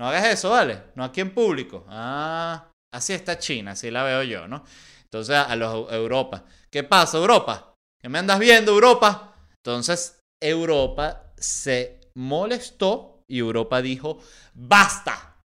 No 0.00 0.08
hagas 0.08 0.26
eso, 0.26 0.50
¿vale? 0.50 0.82
No 0.96 1.04
aquí 1.04 1.20
en 1.20 1.32
público. 1.32 1.86
Ah, 1.88 2.68
Así 2.92 3.12
está 3.12 3.38
China, 3.38 3.72
así 3.72 3.90
la 3.90 4.04
veo 4.04 4.22
yo, 4.22 4.48
¿no? 4.48 4.64
Entonces 5.04 5.36
a 5.36 5.54
los 5.56 5.92
Europa. 5.92 6.44
¿Qué 6.70 6.82
pasa, 6.82 7.18
Europa? 7.18 7.74
¿Qué 8.00 8.08
me 8.08 8.18
andas 8.18 8.38
viendo, 8.38 8.72
Europa? 8.72 9.34
Entonces 9.64 10.20
Europa 10.40 11.32
se 11.36 12.00
molestó 12.14 13.24
y 13.28 13.38
Europa 13.38 13.82
dijo, 13.82 14.18
basta, 14.54 15.40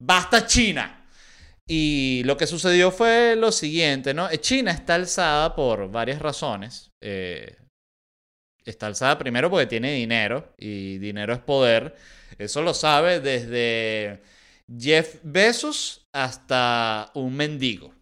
basta 0.00 0.46
China. 0.46 1.06
Y 1.68 2.22
lo 2.24 2.36
que 2.36 2.46
sucedió 2.46 2.90
fue 2.90 3.36
lo 3.36 3.52
siguiente, 3.52 4.14
¿no? 4.14 4.28
China 4.36 4.72
está 4.72 4.96
alzada 4.96 5.54
por 5.54 5.90
varias 5.90 6.20
razones. 6.20 6.90
Eh, 7.02 7.56
está 8.64 8.86
alzada 8.86 9.18
primero 9.18 9.50
porque 9.50 9.66
tiene 9.66 9.92
dinero 9.92 10.54
y 10.58 10.98
dinero 10.98 11.32
es 11.32 11.40
poder. 11.40 11.96
Eso 12.38 12.62
lo 12.62 12.74
sabe 12.74 13.20
desde 13.20 14.22
Jeff 14.78 15.16
Bezos 15.22 16.06
hasta 16.12 17.10
un 17.14 17.36
mendigo. 17.36 17.94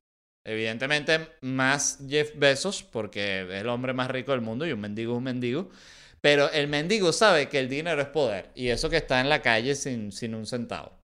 Evidentemente, 0.46 1.28
más 1.42 1.98
Jeff 2.08 2.32
Bezos, 2.36 2.82
porque 2.82 3.42
es 3.42 3.60
el 3.60 3.68
hombre 3.68 3.92
más 3.92 4.10
rico 4.10 4.32
del 4.32 4.40
mundo 4.40 4.66
y 4.66 4.72
un 4.72 4.80
mendigo 4.80 5.12
es 5.12 5.18
un 5.18 5.24
mendigo. 5.24 5.70
Pero 6.20 6.50
el 6.50 6.68
mendigo 6.68 7.12
sabe 7.12 7.48
que 7.48 7.58
el 7.58 7.68
dinero 7.68 8.00
es 8.00 8.08
poder 8.08 8.50
y 8.54 8.68
eso 8.68 8.90
que 8.90 8.98
está 8.98 9.20
en 9.20 9.28
la 9.28 9.42
calle 9.42 9.74
sin, 9.74 10.12
sin 10.12 10.34
un 10.34 10.46
centavo. 10.46 10.98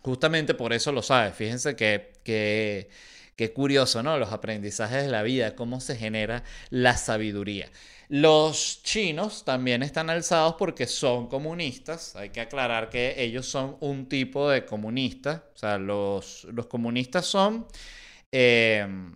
Justamente 0.00 0.54
por 0.54 0.72
eso 0.72 0.92
lo 0.92 1.02
sabe. 1.02 1.32
Fíjense 1.32 1.76
que, 1.76 2.12
que, 2.24 2.88
que 3.36 3.52
curioso, 3.52 4.02
¿no? 4.02 4.18
Los 4.18 4.32
aprendizajes 4.32 5.02
de 5.04 5.10
la 5.10 5.22
vida, 5.22 5.54
cómo 5.54 5.80
se 5.80 5.96
genera 5.96 6.44
la 6.70 6.96
sabiduría. 6.96 7.70
Los 8.08 8.82
chinos 8.82 9.44
también 9.44 9.82
están 9.82 10.10
alzados 10.10 10.54
porque 10.58 10.86
son 10.86 11.28
comunistas. 11.28 12.16
Hay 12.16 12.30
que 12.30 12.40
aclarar 12.40 12.90
que 12.90 13.14
ellos 13.22 13.46
son 13.46 13.76
un 13.80 14.08
tipo 14.08 14.48
de 14.50 14.64
comunista. 14.64 15.50
O 15.54 15.58
sea, 15.58 15.78
los, 15.78 16.44
los 16.44 16.66
comunistas 16.66 17.26
son... 17.26 17.66
Em, 18.32 19.14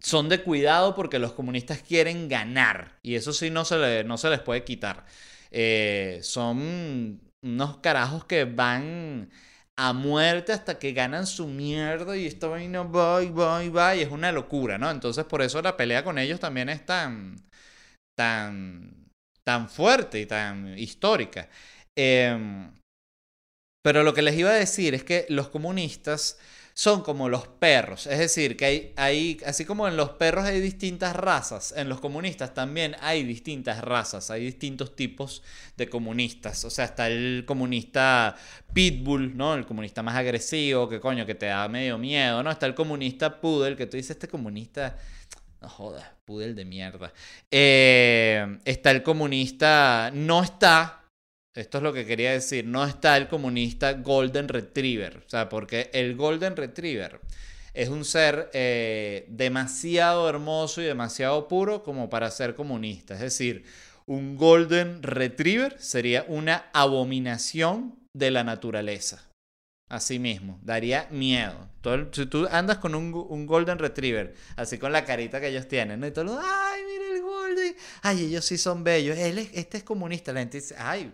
son 0.00 0.28
de 0.28 0.42
cuidado 0.42 0.94
porque 0.94 1.18
los 1.18 1.32
comunistas 1.32 1.82
quieren 1.82 2.28
ganar. 2.28 2.98
Y 3.02 3.14
eso 3.14 3.32
sí 3.32 3.50
no 3.50 3.64
se, 3.64 4.04
no 4.04 4.18
se 4.18 4.30
les 4.30 4.40
puede 4.40 4.64
quitar. 4.64 5.06
Eh, 5.50 6.18
son 6.22 7.20
unos 7.42 7.78
carajos 7.78 8.24
que 8.24 8.44
van 8.44 9.30
a 9.76 9.92
muerte 9.92 10.52
hasta 10.52 10.78
que 10.78 10.92
ganan 10.92 11.26
su 11.26 11.46
mierda 11.48 12.16
y 12.16 12.26
esta 12.26 12.48
vaina 12.48 12.82
va 12.82 13.22
y 13.22 13.30
va 13.30 13.62
va 13.70 13.96
y 13.96 14.00
es 14.02 14.10
una 14.10 14.32
locura, 14.32 14.78
¿no? 14.78 14.90
Entonces 14.90 15.24
por 15.24 15.42
eso 15.42 15.62
la 15.62 15.76
pelea 15.76 16.04
con 16.04 16.18
ellos 16.18 16.40
también 16.40 16.68
es 16.68 16.84
tan, 16.84 17.36
tan, 18.16 19.10
tan 19.44 19.68
fuerte 19.68 20.20
y 20.20 20.26
tan 20.26 20.78
histórica. 20.78 21.48
Em, 21.96 22.72
pero 23.82 24.02
lo 24.04 24.14
que 24.14 24.22
les 24.22 24.36
iba 24.36 24.50
a 24.50 24.54
decir 24.54 24.94
es 24.94 25.04
que 25.04 25.26
los 25.28 25.48
comunistas 25.48 26.38
son 26.74 27.02
como 27.02 27.28
los 27.28 27.46
perros. 27.46 28.06
Es 28.06 28.18
decir, 28.18 28.56
que 28.56 28.64
hay, 28.64 28.92
hay, 28.96 29.40
así 29.46 29.64
como 29.64 29.88
en 29.88 29.96
los 29.96 30.10
perros 30.10 30.44
hay 30.44 30.60
distintas 30.60 31.14
razas, 31.14 31.74
en 31.76 31.88
los 31.88 32.00
comunistas 32.00 32.54
también 32.54 32.96
hay 33.00 33.24
distintas 33.24 33.82
razas, 33.82 34.30
hay 34.30 34.44
distintos 34.44 34.96
tipos 34.96 35.42
de 35.76 35.88
comunistas. 35.88 36.64
O 36.64 36.70
sea, 36.70 36.86
está 36.86 37.08
el 37.08 37.44
comunista 37.46 38.36
pitbull, 38.72 39.36
¿no? 39.36 39.54
El 39.54 39.66
comunista 39.66 40.02
más 40.02 40.16
agresivo, 40.16 40.88
que 40.88 41.00
coño, 41.00 41.26
que 41.26 41.34
te 41.34 41.46
da 41.46 41.68
medio 41.68 41.98
miedo, 41.98 42.42
¿no? 42.42 42.50
Está 42.50 42.66
el 42.66 42.74
comunista 42.74 43.40
poodle, 43.40 43.76
que 43.76 43.86
tú 43.86 43.96
dices, 43.96 44.12
este 44.12 44.28
comunista... 44.28 44.98
No 45.60 45.68
jodas, 45.68 46.04
poodle 46.24 46.54
de 46.54 46.64
mierda. 46.64 47.12
Eh, 47.48 48.58
está 48.64 48.90
el 48.90 49.04
comunista... 49.04 50.10
No 50.12 50.42
está 50.42 51.01
esto 51.54 51.78
es 51.78 51.84
lo 51.84 51.92
que 51.92 52.06
quería 52.06 52.32
decir. 52.32 52.66
No 52.66 52.84
está 52.84 53.16
el 53.16 53.28
comunista 53.28 53.92
Golden 53.94 54.48
Retriever. 54.48 55.18
O 55.26 55.28
sea, 55.28 55.48
porque 55.48 55.90
el 55.92 56.16
Golden 56.16 56.56
Retriever 56.56 57.20
es 57.74 57.88
un 57.88 58.04
ser 58.04 58.50
eh, 58.52 59.26
demasiado 59.28 60.28
hermoso 60.28 60.80
y 60.82 60.84
demasiado 60.84 61.48
puro 61.48 61.82
como 61.82 62.08
para 62.08 62.30
ser 62.30 62.54
comunista. 62.54 63.14
Es 63.14 63.20
decir, 63.20 63.64
un 64.06 64.36
Golden 64.36 65.02
Retriever 65.02 65.76
sería 65.78 66.24
una 66.28 66.66
abominación 66.72 67.98
de 68.14 68.30
la 68.30 68.44
naturaleza. 68.44 69.28
Así 69.88 70.18
mismo, 70.18 70.58
daría 70.62 71.06
miedo. 71.10 71.68
si 72.12 72.24
tú 72.24 72.48
andas 72.50 72.78
con 72.78 72.94
un, 72.94 73.46
Golden 73.46 73.78
Retriever, 73.78 74.34
así 74.56 74.78
con 74.78 74.90
la 74.90 75.04
carita 75.04 75.38
que 75.38 75.48
ellos 75.48 75.68
tienen, 75.68 76.00
¿no? 76.00 76.06
y 76.06 76.12
todo, 76.12 76.40
ay, 76.42 76.80
mira 76.86 77.14
el 77.14 77.20
Golden, 77.20 77.76
ay, 78.00 78.24
ellos 78.24 78.46
sí 78.46 78.56
son 78.56 78.84
bellos, 78.84 79.18
Él 79.18 79.50
este 79.52 79.76
es 79.76 79.84
comunista, 79.84 80.32
la 80.32 80.40
gente 80.40 80.62
dice, 80.62 80.74
ay, 80.78 81.12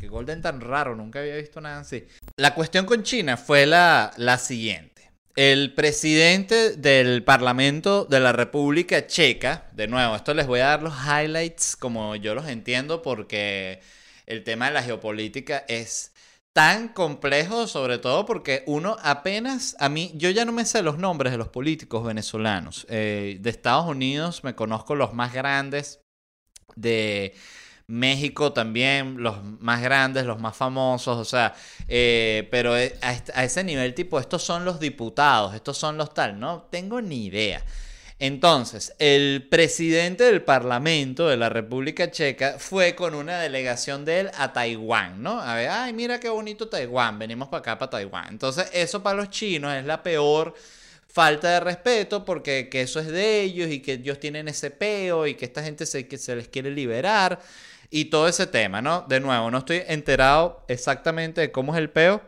que 0.00 0.08
Golden 0.08 0.40
tan 0.40 0.62
raro, 0.62 0.96
nunca 0.96 1.18
había 1.18 1.36
visto 1.36 1.60
nada 1.60 1.80
así. 1.80 2.06
La 2.36 2.54
cuestión 2.54 2.86
con 2.86 3.02
China 3.02 3.36
fue 3.36 3.66
la, 3.66 4.12
la 4.16 4.38
siguiente. 4.38 5.10
El 5.36 5.74
presidente 5.74 6.76
del 6.76 7.22
Parlamento 7.22 8.06
de 8.06 8.18
la 8.18 8.32
República 8.32 9.06
Checa, 9.06 9.68
de 9.72 9.88
nuevo, 9.88 10.16
esto 10.16 10.32
les 10.32 10.46
voy 10.46 10.60
a 10.60 10.68
dar 10.68 10.82
los 10.82 10.94
highlights 10.94 11.76
como 11.76 12.16
yo 12.16 12.34
los 12.34 12.48
entiendo 12.48 13.02
porque 13.02 13.80
el 14.26 14.42
tema 14.42 14.66
de 14.66 14.72
la 14.72 14.82
geopolítica 14.82 15.64
es 15.68 16.12
tan 16.52 16.88
complejo, 16.88 17.66
sobre 17.66 17.98
todo 17.98 18.24
porque 18.24 18.64
uno 18.66 18.96
apenas, 19.02 19.76
a 19.78 19.88
mí, 19.88 20.12
yo 20.14 20.30
ya 20.30 20.44
no 20.44 20.52
me 20.52 20.64
sé 20.64 20.82
los 20.82 20.98
nombres 20.98 21.30
de 21.30 21.38
los 21.38 21.48
políticos 21.48 22.04
venezolanos. 22.04 22.86
Eh, 22.88 23.36
de 23.40 23.50
Estados 23.50 23.86
Unidos 23.86 24.42
me 24.44 24.54
conozco 24.54 24.94
los 24.94 25.12
más 25.12 25.32
grandes, 25.32 26.00
de 26.74 27.34
México 27.90 28.52
también, 28.52 29.16
los 29.20 29.42
más 29.60 29.82
grandes, 29.82 30.24
los 30.24 30.38
más 30.38 30.56
famosos, 30.56 31.18
o 31.18 31.24
sea, 31.24 31.54
eh, 31.88 32.46
pero 32.50 32.78
e, 32.78 32.96
a, 33.02 33.44
ese 33.44 33.64
nivel 33.64 33.94
tipo, 33.94 34.20
estos 34.20 34.42
son 34.44 34.64
los 34.64 34.78
diputados, 34.78 35.54
estos 35.54 35.76
son 35.76 35.96
los 35.96 36.14
tal, 36.14 36.38
no 36.38 36.68
tengo 36.70 37.00
ni 37.02 37.26
idea. 37.26 37.64
Entonces, 38.20 38.94
el 38.98 39.48
presidente 39.50 40.24
del 40.24 40.42
Parlamento 40.42 41.26
de 41.26 41.36
la 41.36 41.48
República 41.48 42.10
Checa 42.10 42.56
fue 42.58 42.94
con 42.94 43.14
una 43.14 43.40
delegación 43.40 44.04
de 44.04 44.20
él 44.20 44.30
a 44.36 44.52
Taiwán, 44.52 45.22
¿no? 45.22 45.40
A 45.40 45.56
ver, 45.56 45.70
ay, 45.70 45.92
mira 45.92 46.20
qué 46.20 46.28
bonito 46.28 46.68
Taiwán, 46.68 47.18
venimos 47.18 47.48
para 47.48 47.60
acá, 47.60 47.78
para 47.78 47.90
Taiwán. 47.90 48.28
Entonces, 48.28 48.70
eso 48.72 49.02
para 49.02 49.16
los 49.16 49.30
chinos 49.30 49.74
es 49.74 49.84
la 49.84 50.02
peor 50.02 50.54
falta 51.08 51.50
de 51.50 51.60
respeto 51.60 52.24
porque 52.24 52.68
que 52.68 52.82
eso 52.82 53.00
es 53.00 53.08
de 53.08 53.40
ellos 53.40 53.68
y 53.70 53.80
que 53.80 53.94
ellos 53.94 54.20
tienen 54.20 54.46
ese 54.46 54.70
peo 54.70 55.26
y 55.26 55.34
que 55.34 55.46
esta 55.46 55.62
gente 55.62 55.86
se, 55.86 56.06
que 56.06 56.18
se 56.18 56.36
les 56.36 56.46
quiere 56.46 56.70
liberar 56.70 57.40
y 57.90 58.06
todo 58.06 58.28
ese 58.28 58.46
tema, 58.46 58.80
¿no? 58.80 59.04
De 59.08 59.20
nuevo, 59.20 59.50
no 59.50 59.58
estoy 59.58 59.82
enterado 59.86 60.64
exactamente 60.68 61.40
de 61.40 61.52
cómo 61.52 61.74
es 61.74 61.78
el 61.78 61.90
peo, 61.90 62.22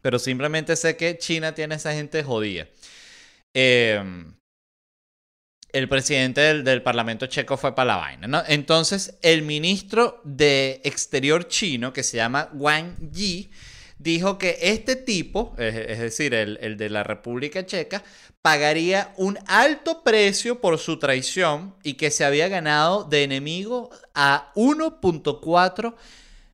pero 0.00 0.18
simplemente 0.18 0.76
sé 0.76 0.96
que 0.96 1.18
China 1.18 1.54
tiene 1.54 1.74
esa 1.74 1.92
gente 1.92 2.22
jodida. 2.22 2.68
Eh, 3.54 4.02
el 5.72 5.88
presidente 5.90 6.40
del, 6.40 6.82
Parlamento 6.82 7.26
checo 7.26 7.56
fue 7.58 7.74
para 7.74 7.88
la 7.88 7.96
vaina, 7.96 8.26
¿no? 8.26 8.42
Entonces, 8.46 9.18
el 9.20 9.42
ministro 9.42 10.22
de 10.24 10.80
Exterior 10.84 11.48
chino, 11.48 11.92
que 11.92 12.02
se 12.02 12.16
llama 12.16 12.48
Wang 12.54 13.10
Yi, 13.12 13.50
dijo 13.98 14.38
que 14.38 14.58
este 14.60 14.96
tipo, 14.96 15.54
es, 15.58 15.98
decir, 15.98 16.34
el, 16.34 16.58
el, 16.60 16.76
de 16.76 16.90
la 16.90 17.02
República 17.02 17.64
Checa, 17.64 18.02
pagaría 18.42 19.12
un 19.16 19.38
alto 19.46 20.02
precio 20.04 20.60
por 20.60 20.78
su 20.78 20.98
traición 20.98 21.74
y 21.82 21.94
que 21.94 22.10
se 22.10 22.24
había 22.24 22.48
ganado 22.48 23.04
de 23.04 23.24
enemigo 23.24 23.90
a 24.14 24.52
1.4 24.54 25.94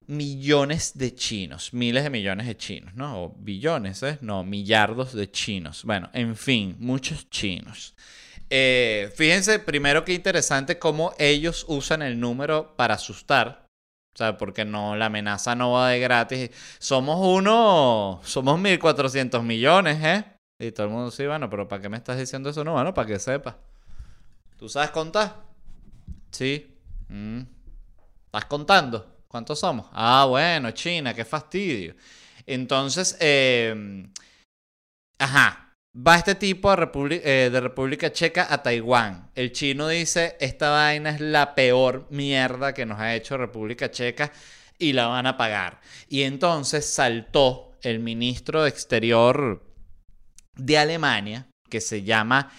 millones 0.06 0.92
de 0.96 1.14
chinos, 1.14 1.72
miles 1.72 2.04
de 2.04 2.10
millones 2.10 2.46
de 2.46 2.56
chinos, 2.56 2.94
¿no? 2.94 3.34
Billones, 3.38 4.02
¿eh? 4.02 4.18
No, 4.20 4.44
millardos 4.44 5.12
de 5.12 5.30
chinos. 5.30 5.84
Bueno, 5.84 6.10
en 6.12 6.36
fin, 6.36 6.76
muchos 6.78 7.28
chinos. 7.30 7.94
Eh, 8.50 9.10
fíjense, 9.16 9.58
primero 9.58 10.04
que 10.04 10.12
interesante 10.12 10.78
cómo 10.78 11.14
ellos 11.18 11.64
usan 11.68 12.02
el 12.02 12.20
número 12.20 12.74
para 12.76 12.94
asustar. 12.94 13.61
O 14.14 14.16
sea, 14.16 14.36
porque 14.36 14.64
no, 14.64 14.94
la 14.94 15.06
amenaza 15.06 15.54
no 15.54 15.72
va 15.72 15.88
de 15.88 16.00
gratis. 16.00 16.50
Somos 16.78 17.18
uno, 17.20 18.20
somos 18.24 18.60
1.400 18.60 19.42
millones, 19.42 20.04
¿eh? 20.04 20.24
Y 20.58 20.70
todo 20.72 20.86
el 20.86 20.92
mundo 20.92 21.10
sí, 21.10 21.26
bueno, 21.26 21.48
pero 21.48 21.66
¿para 21.66 21.80
qué 21.80 21.88
me 21.88 21.96
estás 21.96 22.18
diciendo 22.18 22.50
eso? 22.50 22.62
No, 22.62 22.74
bueno, 22.74 22.92
para 22.92 23.06
que 23.08 23.18
sepas. 23.18 23.54
¿Tú 24.58 24.68
sabes 24.68 24.90
contar? 24.90 25.36
Sí. 26.30 26.70
Mm. 27.08 27.40
¿Estás 28.26 28.44
contando? 28.44 29.24
¿Cuántos 29.28 29.58
somos? 29.58 29.86
Ah, 29.92 30.26
bueno, 30.28 30.70
China, 30.72 31.14
qué 31.14 31.24
fastidio. 31.24 31.94
Entonces, 32.46 33.16
eh, 33.18 34.06
ajá, 35.18 35.71
Va 35.94 36.16
este 36.16 36.34
tipo 36.36 36.72
eh, 36.72 37.50
de 37.52 37.60
República 37.60 38.10
Checa 38.10 38.46
a 38.48 38.62
Taiwán. 38.62 39.30
El 39.34 39.52
chino 39.52 39.88
dice, 39.88 40.36
esta 40.40 40.70
vaina 40.70 41.10
es 41.10 41.20
la 41.20 41.54
peor 41.54 42.06
mierda 42.08 42.72
que 42.72 42.86
nos 42.86 42.98
ha 42.98 43.14
hecho 43.14 43.36
República 43.36 43.90
Checa 43.90 44.32
y 44.78 44.94
la 44.94 45.08
van 45.08 45.26
a 45.26 45.36
pagar. 45.36 45.80
Y 46.08 46.22
entonces 46.22 46.86
saltó 46.86 47.72
el 47.82 47.98
ministro 47.98 48.62
de 48.62 48.70
Exterior 48.70 49.62
de 50.56 50.78
Alemania, 50.78 51.48
que 51.68 51.82
se 51.82 52.02
llama 52.02 52.50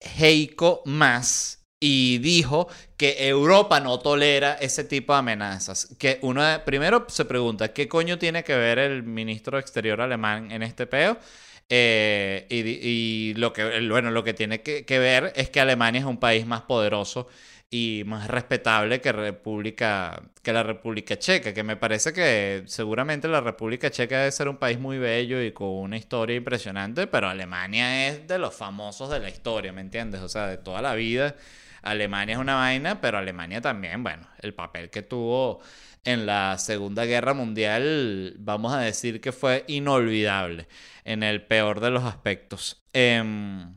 Heiko 0.00 0.82
Maas, 0.86 1.62
y 1.78 2.18
dijo 2.18 2.68
que 2.96 3.28
Europa 3.28 3.80
no 3.80 3.98
tolera 3.98 4.54
ese 4.54 4.84
tipo 4.84 5.12
de 5.12 5.18
amenazas. 5.18 5.94
Que 5.98 6.20
uno 6.22 6.42
primero 6.64 7.04
se 7.08 7.26
pregunta, 7.26 7.74
¿qué 7.74 7.86
coño 7.86 8.18
tiene 8.18 8.44
que 8.44 8.56
ver 8.56 8.78
el 8.78 9.02
ministro 9.02 9.58
de 9.58 9.60
Exterior 9.60 10.00
alemán 10.00 10.50
en 10.52 10.62
este 10.62 10.86
peo? 10.86 11.18
Eh, 11.68 12.46
y, 12.50 13.34
lo 13.34 13.52
que, 13.52 13.88
bueno, 13.88 14.10
lo 14.10 14.24
que 14.24 14.34
tiene 14.34 14.62
que, 14.62 14.98
ver 14.98 15.32
es 15.36 15.50
que 15.50 15.60
Alemania 15.60 16.00
es 16.00 16.06
un 16.06 16.18
país 16.18 16.46
más 16.46 16.62
poderoso 16.62 17.28
y 17.70 18.02
más 18.06 18.28
respetable 18.28 19.00
que, 19.00 19.12
República, 19.12 20.22
que 20.42 20.52
la 20.52 20.62
República 20.62 21.18
Checa, 21.18 21.54
que 21.54 21.62
me 21.62 21.76
parece 21.76 22.12
que 22.12 22.64
seguramente 22.66 23.28
la 23.28 23.40
República 23.40 23.90
Checa 23.90 24.18
debe 24.18 24.32
ser 24.32 24.48
un 24.48 24.58
país 24.58 24.78
muy 24.78 24.98
bello 24.98 25.42
y 25.42 25.52
con 25.52 25.68
una 25.68 25.96
historia 25.96 26.36
impresionante, 26.36 27.06
pero 27.06 27.28
Alemania 27.28 28.08
es 28.08 28.28
de 28.28 28.38
los 28.38 28.54
famosos 28.54 29.08
de 29.10 29.20
la 29.20 29.30
historia, 29.30 29.72
¿me 29.72 29.80
entiendes? 29.80 30.20
O 30.20 30.28
sea, 30.28 30.48
de 30.48 30.58
toda 30.58 30.82
la 30.82 30.94
vida. 30.94 31.34
Alemania 31.82 32.34
es 32.34 32.40
una 32.40 32.54
vaina, 32.56 33.00
pero 33.00 33.18
Alemania 33.18 33.60
también, 33.60 34.02
bueno, 34.02 34.26
el 34.40 34.54
papel 34.54 34.90
que 34.90 35.02
tuvo 35.02 35.60
en 36.04 36.26
la 36.26 36.58
Segunda 36.58 37.04
Guerra 37.04 37.34
Mundial, 37.34 38.34
vamos 38.38 38.72
a 38.72 38.80
decir 38.80 39.20
que 39.20 39.32
fue 39.32 39.64
inolvidable 39.68 40.68
en 41.04 41.22
el 41.22 41.44
peor 41.46 41.80
de 41.80 41.90
los 41.90 42.04
aspectos. 42.04 42.82
Em, 42.92 43.74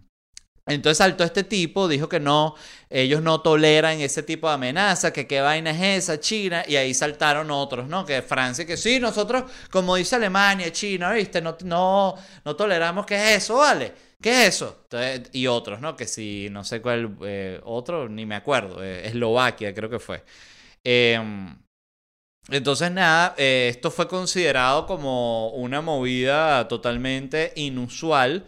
entonces 0.68 0.98
saltó 0.98 1.24
este 1.24 1.44
tipo, 1.44 1.88
dijo 1.88 2.10
que 2.10 2.20
no, 2.20 2.56
ellos 2.90 3.22
no 3.22 3.42
toleran 3.42 4.00
ese 4.02 4.24
tipo 4.24 4.48
de 4.48 4.56
amenaza, 4.56 5.14
que 5.14 5.28
qué 5.28 5.40
vaina 5.42 5.70
es 5.72 6.04
esa, 6.06 6.20
China, 6.20 6.64
y 6.68 6.76
ahí 6.76 6.94
saltaron 6.96 7.52
otros, 7.52 7.88
¿no? 7.88 8.04
Que 8.06 8.24
Francia, 8.24 8.66
que 8.66 8.76
sí, 8.76 9.00
nosotros, 9.00 9.44
como 9.70 9.96
dice 9.96 10.16
Alemania, 10.16 10.72
China, 10.72 11.12
¿viste? 11.14 11.42
No, 11.42 11.56
no, 11.64 12.56
toleramos 12.56 13.06
que 13.06 13.16
es 13.16 13.44
eso, 13.44 13.58
¿vale? 13.58 13.94
¿Qué 14.20 14.48
es 14.48 14.56
eso? 14.56 14.88
y 15.34 15.46
otros, 15.48 15.82
¿no? 15.82 15.96
Que 15.96 16.08
si, 16.08 16.48
no 16.50 16.64
sé 16.64 16.82
cuál, 16.82 17.16
eh, 17.24 17.60
otro, 17.64 18.10
ni 18.10 18.26
me 18.26 18.36
acuerdo, 18.36 18.84
eh, 18.84 19.08
Eslovaquia 19.08 19.74
creo 19.74 19.90
que 19.90 20.00
fue. 20.00 20.24
Eh, 20.84 21.20
entonces, 22.50 22.92
nada, 22.92 23.34
eh, 23.38 23.70
esto 23.72 23.90
fue 23.92 24.08
considerado 24.08 24.86
como 24.86 25.50
una 25.50 25.82
movida 25.82 26.68
totalmente 26.68 27.54
inusual 27.56 28.46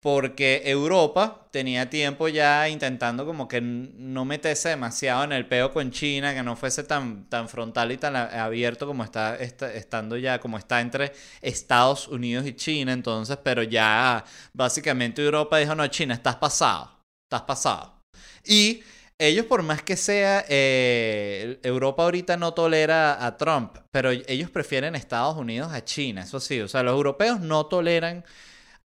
porque 0.00 0.62
Europa 0.64 1.46
tenía 1.50 1.90
tiempo 1.90 2.28
ya 2.28 2.68
intentando 2.68 3.26
como 3.26 3.48
que 3.48 3.60
no 3.60 4.24
meterse 4.24 4.70
demasiado 4.70 5.24
en 5.24 5.32
el 5.32 5.46
peo 5.46 5.72
con 5.72 5.90
China, 5.90 6.32
que 6.34 6.42
no 6.42 6.56
fuese 6.56 6.84
tan, 6.84 7.28
tan 7.28 7.48
frontal 7.48 7.92
y 7.92 7.98
tan 7.98 8.16
abierto 8.16 8.86
como 8.86 9.04
está, 9.04 9.36
estando 9.36 10.16
ya, 10.16 10.40
como 10.40 10.56
está 10.56 10.80
entre 10.80 11.12
Estados 11.42 12.08
Unidos 12.08 12.46
y 12.46 12.54
China, 12.54 12.92
entonces, 12.92 13.36
pero 13.42 13.62
ya 13.62 14.24
básicamente 14.54 15.22
Europa 15.22 15.58
dijo, 15.58 15.74
no, 15.74 15.86
China, 15.88 16.14
estás 16.14 16.36
pasado, 16.36 16.90
estás 17.24 17.42
pasado. 17.42 18.00
Y 18.46 18.82
ellos 19.20 19.46
por 19.46 19.62
más 19.62 19.82
que 19.82 19.96
sea, 19.96 20.44
eh, 20.48 21.60
Europa 21.62 22.02
ahorita 22.02 22.36
no 22.38 22.54
tolera 22.54 23.24
a 23.24 23.36
Trump, 23.36 23.76
pero 23.90 24.10
ellos 24.10 24.50
prefieren 24.50 24.96
Estados 24.96 25.36
Unidos 25.36 25.72
a 25.72 25.84
China, 25.84 26.22
eso 26.22 26.40
sí, 26.40 26.60
o 26.60 26.68
sea, 26.68 26.82
los 26.82 26.94
europeos 26.94 27.38
no 27.40 27.66
toleran 27.66 28.24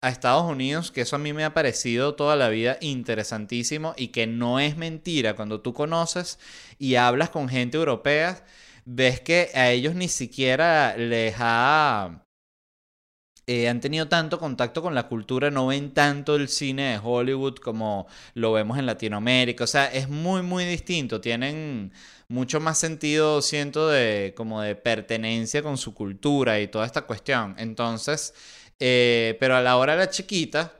a 0.02 0.10
Estados 0.10 0.44
Unidos, 0.44 0.92
que 0.92 1.02
eso 1.02 1.16
a 1.16 1.20
mí 1.20 1.32
me 1.32 1.46
ha 1.46 1.54
parecido 1.54 2.16
toda 2.16 2.36
la 2.36 2.50
vida 2.50 2.78
interesantísimo 2.82 3.94
y 3.98 4.10
que 4.10 4.28
no 4.28 4.60
es 4.60 4.76
mentira, 4.76 5.36
cuando 5.36 5.62
tú 5.62 5.74
conoces 5.74 6.38
y 6.78 6.96
hablas 6.96 7.30
con 7.30 7.48
gente 7.48 7.78
europea, 7.78 8.44
ves 8.84 9.22
que 9.22 9.52
a 9.56 9.72
ellos 9.72 9.96
ni 9.96 10.10
siquiera 10.10 10.98
les 10.98 11.36
ha 11.40 12.25
eh, 13.48 13.70
han 13.70 13.80
tenido 13.80 14.08
tanto 14.08 14.40
contacto 14.40 14.82
con 14.82 14.96
la 14.96 15.08
cultura, 15.08 15.52
no 15.52 15.68
ven 15.68 15.94
tanto 15.94 16.36
el 16.36 16.50
cine 16.50 16.94
de 16.94 17.00
Hollywood 17.02 17.58
como 17.58 18.08
lo 18.34 18.52
vemos 18.54 18.80
en 18.80 18.88
Latinoamérica. 18.88 19.66
O 19.66 19.68
sea, 19.68 19.86
es 19.86 20.10
muy, 20.10 20.42
muy 20.42 20.66
distinto. 20.66 21.22
Tienen 21.22 21.94
mucho 22.28 22.60
más 22.60 22.80
sentido, 22.80 23.42
siento, 23.44 23.88
de 23.90 24.34
como 24.36 24.62
de 24.62 24.76
pertenencia 24.76 25.62
con 25.62 25.78
su 25.78 25.94
cultura 25.94 26.60
y 26.60 26.68
toda 26.68 26.88
esta 26.88 27.04
cuestión. 27.04 27.56
Entonces, 27.60 28.34
eh, 28.80 29.38
pero 29.40 29.56
a 29.56 29.62
la 29.62 29.78
hora 29.78 29.94
de 29.94 30.00
la 30.00 30.10
chiquita, 30.10 30.74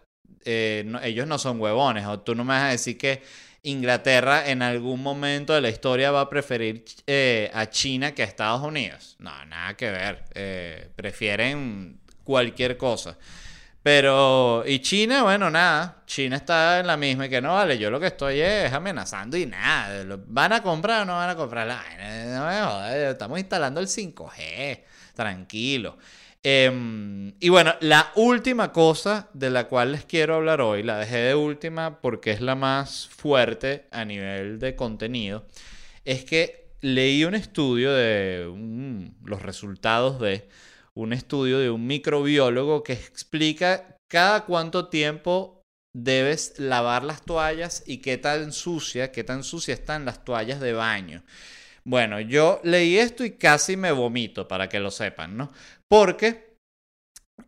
eh, 0.44 0.92
ellos 1.04 1.28
no 1.28 1.38
son 1.38 1.60
huevones. 1.62 2.08
O 2.08 2.20
tú 2.22 2.34
no 2.34 2.44
me 2.44 2.56
vas 2.56 2.64
a 2.64 2.70
decir 2.70 2.98
que 2.98 3.22
Inglaterra 3.62 4.50
en 4.50 4.64
algún 4.64 5.04
momento 5.04 5.54
de 5.54 5.62
la 5.62 5.70
historia 5.70 6.10
va 6.12 6.22
a 6.22 6.30
preferir 6.30 6.84
a 7.54 7.70
China 7.70 8.14
que 8.16 8.24
a 8.24 8.26
Estados 8.26 8.62
Unidos. 8.64 9.16
No, 9.20 9.46
nada 9.46 9.76
que 9.78 9.92
ver. 9.92 10.92
prefieren 10.96 12.00
cualquier 12.26 12.76
cosa. 12.76 13.18
Pero, 13.86 14.64
y 14.66 14.80
China, 14.80 15.22
bueno, 15.22 15.52
nada, 15.52 16.02
China 16.08 16.38
está 16.38 16.80
en 16.80 16.88
la 16.88 16.98
misma 16.98 17.28
y 17.28 17.30
que 17.30 17.40
no 17.40 17.54
vale, 17.54 17.78
yo 17.78 17.92
lo 17.92 18.00
que 18.00 18.08
estoy 18.08 18.42
es 18.42 18.74
amenazando 18.74 19.38
y 19.38 19.46
nada, 19.46 20.18
¿van 20.26 20.54
a 20.54 20.64
comprar 20.64 21.04
o 21.04 21.06
no 21.06 21.14
van 21.14 21.30
a 21.30 21.36
comprar? 21.36 21.68
No 21.68 22.88
estamos 22.88 23.38
instalando 23.38 23.80
el 23.80 23.88
5G, 23.88 24.82
tranquilo. 25.14 26.00
Em, 26.42 27.34
y 27.40 27.50
bueno, 27.50 27.76
la 27.80 28.12
última 28.16 28.72
cosa 28.72 29.30
de 29.34 29.52
la 29.52 29.68
cual 29.68 29.92
les 29.92 30.06
quiero 30.06 30.34
hablar 30.34 30.62
hoy, 30.62 30.82
la 30.82 30.98
dejé 30.98 31.18
de 31.18 31.36
última 31.36 32.02
porque 32.02 32.32
es 32.32 32.42
la 32.42 32.56
más 32.56 33.08
fuerte 33.08 33.88
a 33.92 34.04
nivel 34.04 34.58
de 34.58 34.76
contenido, 34.76 35.46
es 36.06 36.26
que 36.26 36.70
leí 36.82 37.24
un 37.24 37.36
estudio 37.36 37.94
de 37.94 38.52
los 39.24 39.42
resultados 39.44 40.20
de 40.20 40.48
un 40.96 41.14
estudio 41.14 41.60
de 41.60 41.70
un 41.70 41.86
microbiólogo 41.86 42.84
que 42.84 42.94
explica 42.94 43.98
cada 44.10 44.46
cuánto 44.46 44.88
tiempo 44.88 45.62
debes 45.96 46.60
lavar 46.60 47.04
las 47.04 47.24
toallas 47.24 47.84
y 47.86 47.98
qué 47.98 48.18
tan 48.18 48.52
sucia, 48.52 49.12
qué 49.12 49.24
tan 49.24 49.44
sucia 49.44 49.74
están 49.74 50.06
las 50.06 50.24
toallas 50.24 50.60
de 50.60 50.74
baño. 50.74 51.24
Bueno, 51.84 52.20
yo 52.20 52.60
leí 52.64 52.98
esto 52.98 53.24
y 53.24 53.32
casi 53.32 53.78
me 53.78 53.92
vomito, 53.92 54.48
para 54.48 54.68
que 54.68 54.80
lo 54.80 54.92
sepan, 54.92 55.38
¿no? 55.38 55.52
Porque 55.88 56.58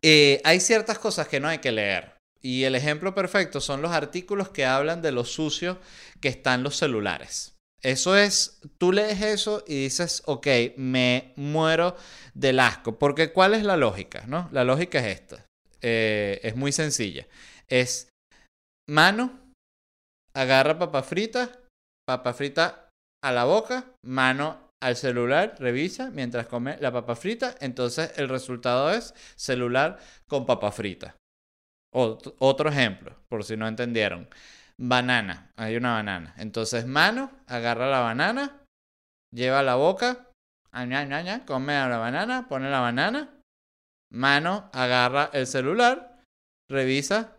eh, 0.01 0.41
hay 0.43 0.59
ciertas 0.59 0.99
cosas 0.99 1.27
que 1.27 1.39
no 1.39 1.47
hay 1.47 1.57
que 1.57 1.71
leer. 1.71 2.15
Y 2.41 2.63
el 2.63 2.75
ejemplo 2.75 3.15
perfecto 3.15 3.59
son 3.59 3.81
los 3.81 3.91
artículos 3.91 4.49
que 4.49 4.65
hablan 4.65 5.01
de 5.01 5.11
lo 5.11 5.25
sucio 5.25 5.79
que 6.21 6.29
están 6.29 6.63
los 6.63 6.77
celulares. 6.77 7.56
Eso 7.83 8.17
es, 8.17 8.59
tú 8.77 8.91
lees 8.91 9.21
eso 9.21 9.63
y 9.67 9.83
dices, 9.83 10.23
ok, 10.25 10.47
me 10.77 11.33
muero 11.35 11.95
del 12.33 12.59
asco. 12.59 12.97
Porque 12.97 13.31
¿cuál 13.31 13.53
es 13.53 13.63
la 13.63 13.77
lógica? 13.77 14.23
¿no? 14.27 14.49
La 14.51 14.63
lógica 14.63 14.99
es 14.99 15.19
esta. 15.19 15.45
Eh, 15.81 16.39
es 16.43 16.55
muy 16.55 16.71
sencilla. 16.71 17.27
Es 17.67 18.09
mano, 18.89 19.39
agarra 20.33 20.79
papa 20.79 21.03
frita, 21.03 21.51
papa 22.07 22.33
frita 22.33 22.89
a 23.23 23.31
la 23.31 23.45
boca, 23.45 23.85
mano 24.03 24.67
al 24.81 24.95
celular, 24.95 25.55
revisa 25.59 26.11
mientras 26.11 26.47
come 26.47 26.77
la 26.79 26.91
papa 26.91 27.15
frita. 27.15 27.55
Entonces 27.59 28.11
el 28.17 28.29
resultado 28.29 28.91
es 28.91 29.13
celular 29.35 29.99
con 30.27 30.45
papa 30.45 30.71
frita. 30.71 31.15
otro 31.93 32.69
ejemplo, 32.69 33.15
por 33.29 33.43
si 33.43 33.55
no 33.55 33.67
entendieron. 33.67 34.27
Banana, 34.79 35.51
hay 35.55 35.75
una 35.75 35.93
banana. 35.93 36.33
Entonces 36.37 36.85
mano, 36.85 37.31
agarra 37.47 37.87
la 37.87 38.01
banana, 38.01 38.63
lleva 39.33 39.63
la 39.63 39.75
boca, 39.75 40.27
come 41.45 41.75
a 41.75 41.87
la 41.87 41.97
banana, 41.97 42.47
pone 42.47 42.69
la 42.69 42.79
banana. 42.79 43.33
Mano, 44.11 44.69
agarra 44.73 45.29
el 45.33 45.47
celular, 45.47 46.23
revisa. 46.69 47.35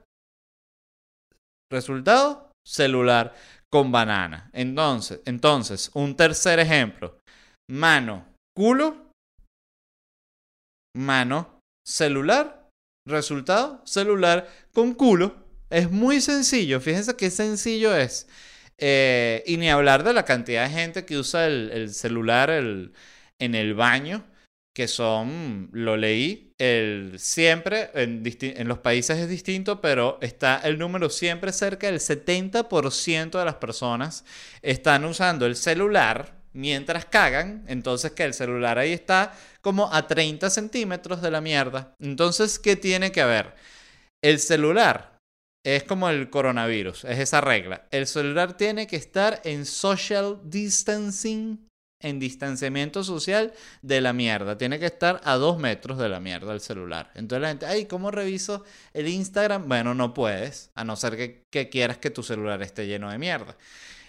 Resultado, 1.70 2.50
celular 2.66 3.34
con 3.70 3.92
banana. 3.92 4.50
Entonces, 4.52 5.20
entonces, 5.24 5.90
un 5.94 6.16
tercer 6.16 6.58
ejemplo. 6.58 7.18
Mano, 7.70 8.26
culo. 8.56 9.12
Mano, 10.96 11.60
celular. 11.86 12.68
Resultado, 13.06 13.82
celular 13.86 14.48
con 14.74 14.94
culo. 14.94 15.47
Es 15.70 15.90
muy 15.90 16.20
sencillo. 16.20 16.80
Fíjense 16.80 17.16
qué 17.16 17.30
sencillo 17.30 17.94
es. 17.96 18.26
Eh, 18.78 19.42
y 19.46 19.56
ni 19.56 19.68
hablar 19.70 20.04
de 20.04 20.12
la 20.12 20.24
cantidad 20.24 20.64
de 20.68 20.74
gente 20.74 21.04
que 21.04 21.18
usa 21.18 21.46
el, 21.46 21.92
celular 21.92 22.50
en 22.50 23.54
el 23.54 23.74
baño 23.74 24.24
que 24.78 24.86
son, 24.86 25.70
lo 25.72 25.96
leí, 25.96 26.54
el, 26.56 27.14
siempre 27.18 27.90
en, 27.94 28.22
en, 28.24 28.68
los 28.68 28.78
países 28.78 29.18
es 29.18 29.28
distinto, 29.28 29.80
pero 29.80 30.18
está 30.22 30.60
el 30.62 30.78
número 30.78 31.10
siempre 31.10 31.50
cerca 31.50 31.88
del 31.88 31.98
70% 31.98 33.40
de 33.40 33.44
las 33.44 33.56
personas 33.56 34.24
están 34.62 35.04
usando 35.04 35.46
el 35.46 35.56
celular 35.56 36.32
mientras 36.52 37.06
cagan, 37.06 37.64
entonces 37.66 38.12
que 38.12 38.22
el 38.22 38.34
celular 38.34 38.78
ahí 38.78 38.92
está 38.92 39.34
como 39.62 39.92
a 39.92 40.06
30 40.06 40.48
centímetros 40.48 41.22
de 41.22 41.32
la 41.32 41.40
mierda. 41.40 41.96
Entonces, 41.98 42.60
¿qué 42.60 42.76
tiene 42.76 43.10
que 43.10 43.20
haber? 43.20 43.56
El 44.22 44.38
celular 44.38 45.17
es 45.64 45.84
como 45.84 46.08
el 46.08 46.30
coronavirus, 46.30 47.04
es 47.04 47.18
esa 47.18 47.40
regla. 47.40 47.86
El 47.90 48.06
celular 48.06 48.56
tiene 48.56 48.86
que 48.86 48.96
estar 48.96 49.40
en 49.44 49.66
social 49.66 50.40
distancing 50.44 51.68
en 52.00 52.18
distanciamiento 52.18 53.02
social 53.02 53.52
de 53.82 54.00
la 54.00 54.12
mierda. 54.12 54.56
Tiene 54.56 54.78
que 54.78 54.86
estar 54.86 55.20
a 55.24 55.34
dos 55.34 55.58
metros 55.58 55.98
de 55.98 56.08
la 56.08 56.20
mierda 56.20 56.52
el 56.52 56.60
celular. 56.60 57.10
Entonces 57.14 57.42
la 57.42 57.48
gente, 57.48 57.66
ay, 57.66 57.86
¿cómo 57.86 58.10
reviso 58.10 58.64
el 58.92 59.08
Instagram? 59.08 59.68
Bueno, 59.68 59.94
no 59.94 60.14
puedes, 60.14 60.70
a 60.74 60.84
no 60.84 60.96
ser 60.96 61.44
que, 61.50 61.68
quieras 61.68 61.98
que 61.98 62.10
tu 62.10 62.22
celular 62.22 62.62
esté 62.62 62.86
lleno 62.86 63.10
de 63.10 63.18
mierda. 63.18 63.56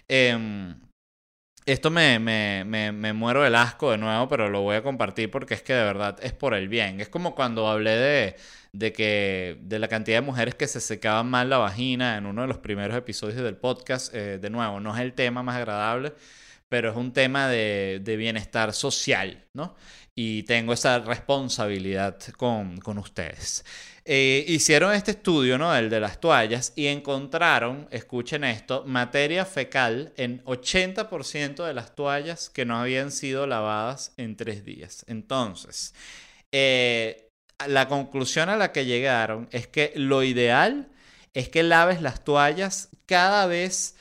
Em, 0.07 0.79
esto 1.65 1.91
me, 1.91 2.19
me, 2.19 2.63
me, 2.65 3.13
muero 3.13 3.43
del 3.43 3.55
asco 3.55 3.91
de 3.91 3.97
nuevo, 3.97 4.27
pero 4.27 4.49
lo 4.49 4.61
voy 4.61 4.75
a 4.75 4.83
compartir 4.83 5.29
porque 5.29 5.53
es 5.53 5.61
que 5.61 5.73
de 5.73 5.83
verdad 5.83 6.17
es 6.21 6.33
por 6.33 6.53
el 6.53 6.67
bien. 6.67 6.99
Es 6.99 7.09
como 7.09 7.35
cuando 7.35 7.67
hablé 7.67 7.91
de, 7.91 8.35
de 8.73 8.93
que 8.93 9.57
de 9.61 9.79
la 9.79 9.87
cantidad 9.87 10.17
de 10.17 10.25
mujeres 10.25 10.55
que 10.55 10.67
se 10.67 10.81
secaban 10.81 11.29
mal 11.29 11.49
la 11.49 11.57
vagina 11.57 12.17
en 12.17 12.25
uno 12.25 12.41
de 12.41 12.47
los 12.47 12.57
primeros 12.57 12.97
episodios 12.97 13.41
del 13.43 13.57
podcast. 13.57 14.13
Eh, 14.15 14.39
de 14.39 14.49
nuevo, 14.49 14.79
no 14.79 14.95
es 14.95 15.01
el 15.01 15.13
tema 15.13 15.43
más 15.43 15.57
agradable 15.57 16.13
pero 16.69 16.91
es 16.91 16.95
un 16.95 17.11
tema 17.11 17.47
de, 17.49 18.15
bienestar 18.17 18.73
social, 18.73 19.43
¿no? 19.53 19.75
Y 20.21 20.43
tengo 20.43 20.73
esa 20.73 20.99
responsabilidad 20.99 22.19
con, 22.35 22.97
ustedes. 22.97 23.63
Eh, 24.03 24.43
hicieron 24.49 24.93
este 24.93 25.11
estudio, 25.11 25.57
¿no? 25.57 25.73
El 25.73 25.89
de 25.89 26.01
las 26.01 26.19
toallas, 26.19 26.73
y 26.75 26.87
encontraron, 26.87 27.87
escuchen 27.89 28.43
esto, 28.43 28.83
materia 28.85 29.45
fecal 29.45 30.11
en 30.17 30.43
80% 30.43 31.65
de 31.65 31.73
las 31.73 31.95
toallas 31.95 32.49
que 32.49 32.65
no 32.65 32.77
habían 32.77 33.13
sido 33.13 33.47
lavadas 33.47 34.11
en 34.17 34.35
tres 34.35 34.65
días. 34.65 35.05
Entonces, 35.07 35.93
eh, 36.51 37.29
la 37.65 37.87
conclusión 37.87 38.49
a 38.49 38.57
la 38.57 38.73
que 38.73 38.83
llegaron 38.83 39.47
es 39.51 39.67
que 39.67 39.93
lo 39.95 40.21
ideal 40.23 40.89
es 41.33 41.47
que 41.47 41.63
laves 41.63 42.01
las 42.01 42.25
toallas 42.25 42.89
cada 43.05 43.45
vez 43.45 43.95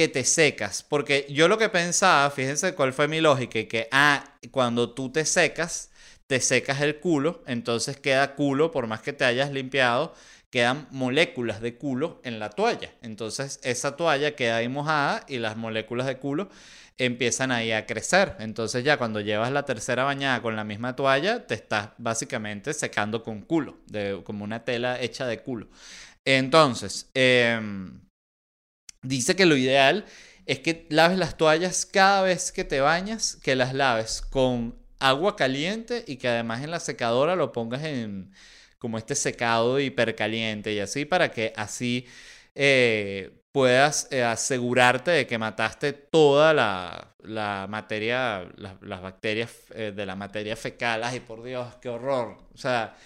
que 0.00 0.08
te 0.08 0.24
secas. 0.24 0.82
Porque 0.82 1.26
yo 1.28 1.46
lo 1.46 1.58
que 1.58 1.68
pensaba, 1.68 2.30
fíjense 2.30 2.74
cuál 2.74 2.94
fue 2.94 3.06
mi 3.06 3.20
lógica, 3.20 3.62
que, 3.68 3.86
ah, 3.92 4.24
cuando 4.50 4.94
tú 4.94 5.12
te 5.12 5.26
secas, 5.26 5.90
te 6.26 6.40
secas 6.40 6.80
el 6.80 7.00
culo, 7.00 7.42
entonces 7.46 7.98
queda 7.98 8.34
culo, 8.34 8.70
por 8.70 8.86
más 8.86 9.02
que 9.02 9.12
te 9.12 9.26
hayas 9.26 9.50
limpiado, 9.52 10.14
quedan 10.48 10.88
moléculas 10.90 11.60
de 11.60 11.76
culo 11.76 12.18
en 12.24 12.38
la 12.38 12.48
toalla. 12.48 12.94
Entonces 13.02 13.60
esa 13.62 13.94
toalla 13.94 14.34
queda 14.36 14.56
ahí 14.56 14.68
mojada 14.70 15.26
y 15.28 15.36
las 15.36 15.58
moléculas 15.58 16.06
de 16.06 16.16
culo 16.16 16.48
empiezan 16.96 17.52
ahí 17.52 17.72
a 17.72 17.84
crecer. 17.84 18.36
Entonces 18.38 18.82
ya 18.82 18.96
cuando 18.96 19.20
llevas 19.20 19.52
la 19.52 19.66
tercera 19.66 20.04
bañada 20.04 20.40
con 20.40 20.56
la 20.56 20.64
misma 20.64 20.96
toalla, 20.96 21.46
te 21.46 21.54
estás 21.54 21.90
básicamente 21.98 22.72
secando 22.72 23.22
con 23.22 23.42
culo, 23.42 23.76
de, 23.86 24.22
como 24.24 24.44
una 24.44 24.64
tela 24.64 24.98
hecha 24.98 25.26
de 25.26 25.42
culo. 25.42 25.68
Entonces, 26.24 27.10
eh, 27.12 27.60
Dice 29.02 29.36
que 29.36 29.46
lo 29.46 29.56
ideal 29.56 30.04
es 30.46 30.60
que 30.60 30.86
laves 30.90 31.18
las 31.18 31.36
toallas 31.36 31.86
cada 31.86 32.22
vez 32.22 32.52
que 32.52 32.64
te 32.64 32.80
bañas, 32.80 33.36
que 33.42 33.56
las 33.56 33.72
laves 33.72 34.20
con 34.20 34.78
agua 34.98 35.36
caliente 35.36 36.04
y 36.06 36.16
que 36.16 36.28
además 36.28 36.62
en 36.62 36.70
la 36.70 36.80
secadora 36.80 37.36
lo 37.36 37.52
pongas 37.52 37.84
en 37.84 38.32
como 38.78 38.98
este 38.98 39.14
secado 39.14 39.78
hipercaliente 39.78 40.72
y 40.72 40.80
así 40.80 41.04
para 41.04 41.30
que 41.30 41.52
así 41.56 42.06
eh, 42.54 43.30
puedas 43.52 44.08
eh, 44.10 44.22
asegurarte 44.22 45.10
de 45.10 45.26
que 45.26 45.38
mataste 45.38 45.92
toda 45.92 46.54
la, 46.54 47.66
materia, 47.68 48.48
las 48.56 49.02
bacterias 49.02 49.50
eh, 49.74 49.92
de 49.94 50.06
la 50.06 50.16
materia 50.16 50.56
fecal. 50.56 51.04
Ay, 51.04 51.20
por 51.20 51.42
Dios, 51.42 51.74
qué 51.80 51.88
horror. 51.88 52.38
O 52.54 52.58
sea, 52.58 52.96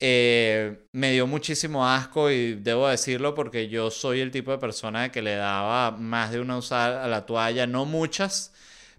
eh, 0.00 0.86
me 0.92 1.12
dio 1.12 1.26
muchísimo 1.26 1.88
asco 1.88 2.30
y 2.30 2.54
debo 2.54 2.88
decirlo 2.88 3.34
porque 3.34 3.68
yo 3.68 3.90
soy 3.90 4.20
el 4.20 4.30
tipo 4.30 4.50
de 4.50 4.58
persona 4.58 5.10
que 5.10 5.22
le 5.22 5.36
daba 5.36 5.92
más 5.92 6.32
de 6.32 6.40
una 6.40 6.58
usada 6.58 7.04
a 7.04 7.08
la 7.08 7.26
toalla, 7.26 7.66
no 7.66 7.84
muchas, 7.86 8.52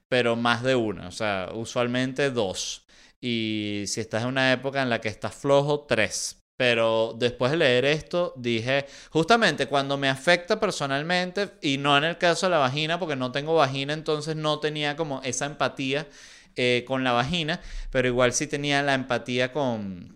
pero 0.10 0.36
más 0.36 0.64
de 0.64 0.76
una, 0.76 1.08
o 1.08 1.12
sea, 1.12 1.50
usualmente 1.54 2.32
dos. 2.32 2.86
Y 3.22 3.84
si 3.88 4.02
estás 4.02 4.24
en 4.24 4.30
una 4.30 4.52
época 4.54 4.82
en 4.82 4.90
la 4.90 5.02
que 5.02 5.10
estás 5.10 5.36
flojo, 5.36 5.86
tres. 5.88 6.44
Pero 6.58 7.16
después 7.18 7.52
de 7.52 7.58
leer 7.58 7.86
esto, 7.86 8.34
dije, 8.36 8.88
justamente 9.12 9.68
cuando 9.68 9.98
me 9.98 10.10
afecta 10.10 10.60
personalmente, 10.60 11.52
y 11.62 11.78
no 11.78 11.96
en 11.98 12.04
el 12.04 12.18
caso 12.18 12.48
de 12.48 12.52
la 12.52 12.58
vagina, 12.58 13.00
porque 13.00 13.16
no 13.16 13.32
tengo 13.32 13.56
vagina, 13.56 13.94
entonces 13.94 14.36
no 14.36 14.60
tenía 14.60 14.96
como 14.96 15.22
esa 15.24 15.46
empatía 15.46 16.08
eh, 16.56 16.84
con 16.88 17.04
la 17.04 17.12
vagina, 17.12 17.62
pero 17.92 18.08
igual 18.08 18.34
sí 18.34 18.48
tenía 18.48 18.82
la 18.82 18.96
empatía 18.96 19.52
con, 19.54 20.12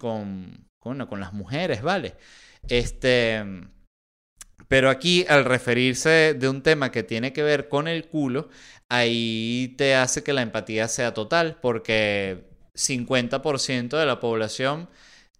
con, 0.82 1.06
con 1.06 1.22
las 1.22 1.32
mujeres, 1.32 1.82
¿vale? 1.82 2.16
Este, 2.68 3.42
pero 4.68 4.90
aquí 4.90 5.26
al 5.30 5.46
referirse 5.46 6.34
de 6.34 6.50
un 6.50 6.64
tema 6.64 6.92
que 6.92 7.04
tiene 7.04 7.34
que 7.34 7.44
ver 7.44 7.70
con 7.70 7.88
el 7.88 8.08
culo, 8.08 8.50
ahí 8.90 9.76
te 9.78 9.96
hace 9.96 10.24
que 10.24 10.34
la 10.34 10.42
empatía 10.42 10.88
sea 10.88 11.14
total, 11.14 11.60
porque 11.62 12.46
50% 12.76 13.98
de 13.98 14.06
la 14.06 14.20
población 14.20 14.90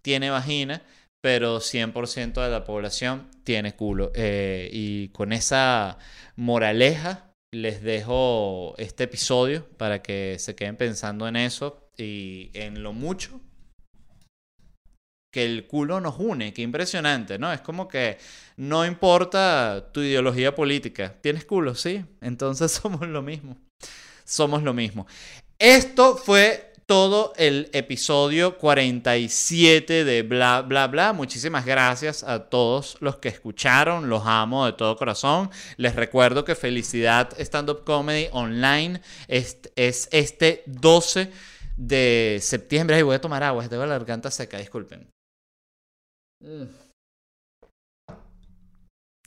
tiene 0.02 0.30
vagina, 0.30 0.82
pero 1.20 1.60
100% 1.60 2.42
de 2.42 2.50
la 2.50 2.64
población 2.64 3.30
tiene 3.44 3.74
culo. 3.74 4.12
Eh, 4.14 4.68
y 4.72 5.08
con 5.08 5.32
esa 5.32 5.98
moraleja 6.36 7.32
les 7.52 7.82
dejo 7.82 8.74
este 8.78 9.04
episodio 9.04 9.68
para 9.76 10.02
que 10.02 10.36
se 10.38 10.54
queden 10.54 10.76
pensando 10.76 11.26
en 11.28 11.36
eso 11.36 11.90
y 11.96 12.50
en 12.54 12.82
lo 12.82 12.92
mucho 12.92 13.40
que 15.32 15.44
el 15.44 15.66
culo 15.66 16.00
nos 16.00 16.16
une, 16.18 16.52
qué 16.52 16.62
impresionante, 16.62 17.38
¿no? 17.38 17.52
Es 17.52 17.62
como 17.62 17.88
que 17.88 18.18
no 18.56 18.86
importa 18.86 19.88
tu 19.90 20.00
ideología 20.02 20.54
política, 20.54 21.16
tienes 21.20 21.46
culo, 21.46 21.74
sí, 21.74 22.04
entonces 22.20 22.70
somos 22.82 23.08
lo 23.08 23.22
mismo, 23.22 23.56
somos 24.24 24.62
lo 24.62 24.74
mismo. 24.74 25.06
Esto 25.58 26.16
fue 26.16 26.72
todo 26.86 27.32
el 27.36 27.70
episodio 27.72 28.58
47 28.58 30.04
de 30.04 30.22
Bla, 30.22 30.60
bla, 30.60 30.88
bla. 30.88 31.12
Muchísimas 31.14 31.64
gracias 31.64 32.22
a 32.24 32.50
todos 32.50 32.98
los 33.00 33.16
que 33.16 33.28
escucharon. 33.28 34.10
Los 34.10 34.24
amo 34.26 34.66
de 34.66 34.72
todo 34.72 34.96
corazón. 34.96 35.50
Les 35.76 35.94
recuerdo 35.94 36.44
que 36.44 36.54
Felicidad 36.54 37.30
Stand 37.38 37.70
Up 37.70 37.84
Comedy 37.84 38.28
Online 38.32 39.00
es, 39.28 39.58
es 39.76 40.08
este 40.12 40.64
12 40.66 41.30
de 41.76 42.38
septiembre. 42.42 42.96
Ay, 42.96 43.02
voy 43.02 43.14
a 43.14 43.20
tomar 43.20 43.42
agua. 43.42 43.68
Tengo 43.68 43.86
la 43.86 43.98
garganta 43.98 44.30
seca, 44.30 44.58
disculpen. 44.58 45.11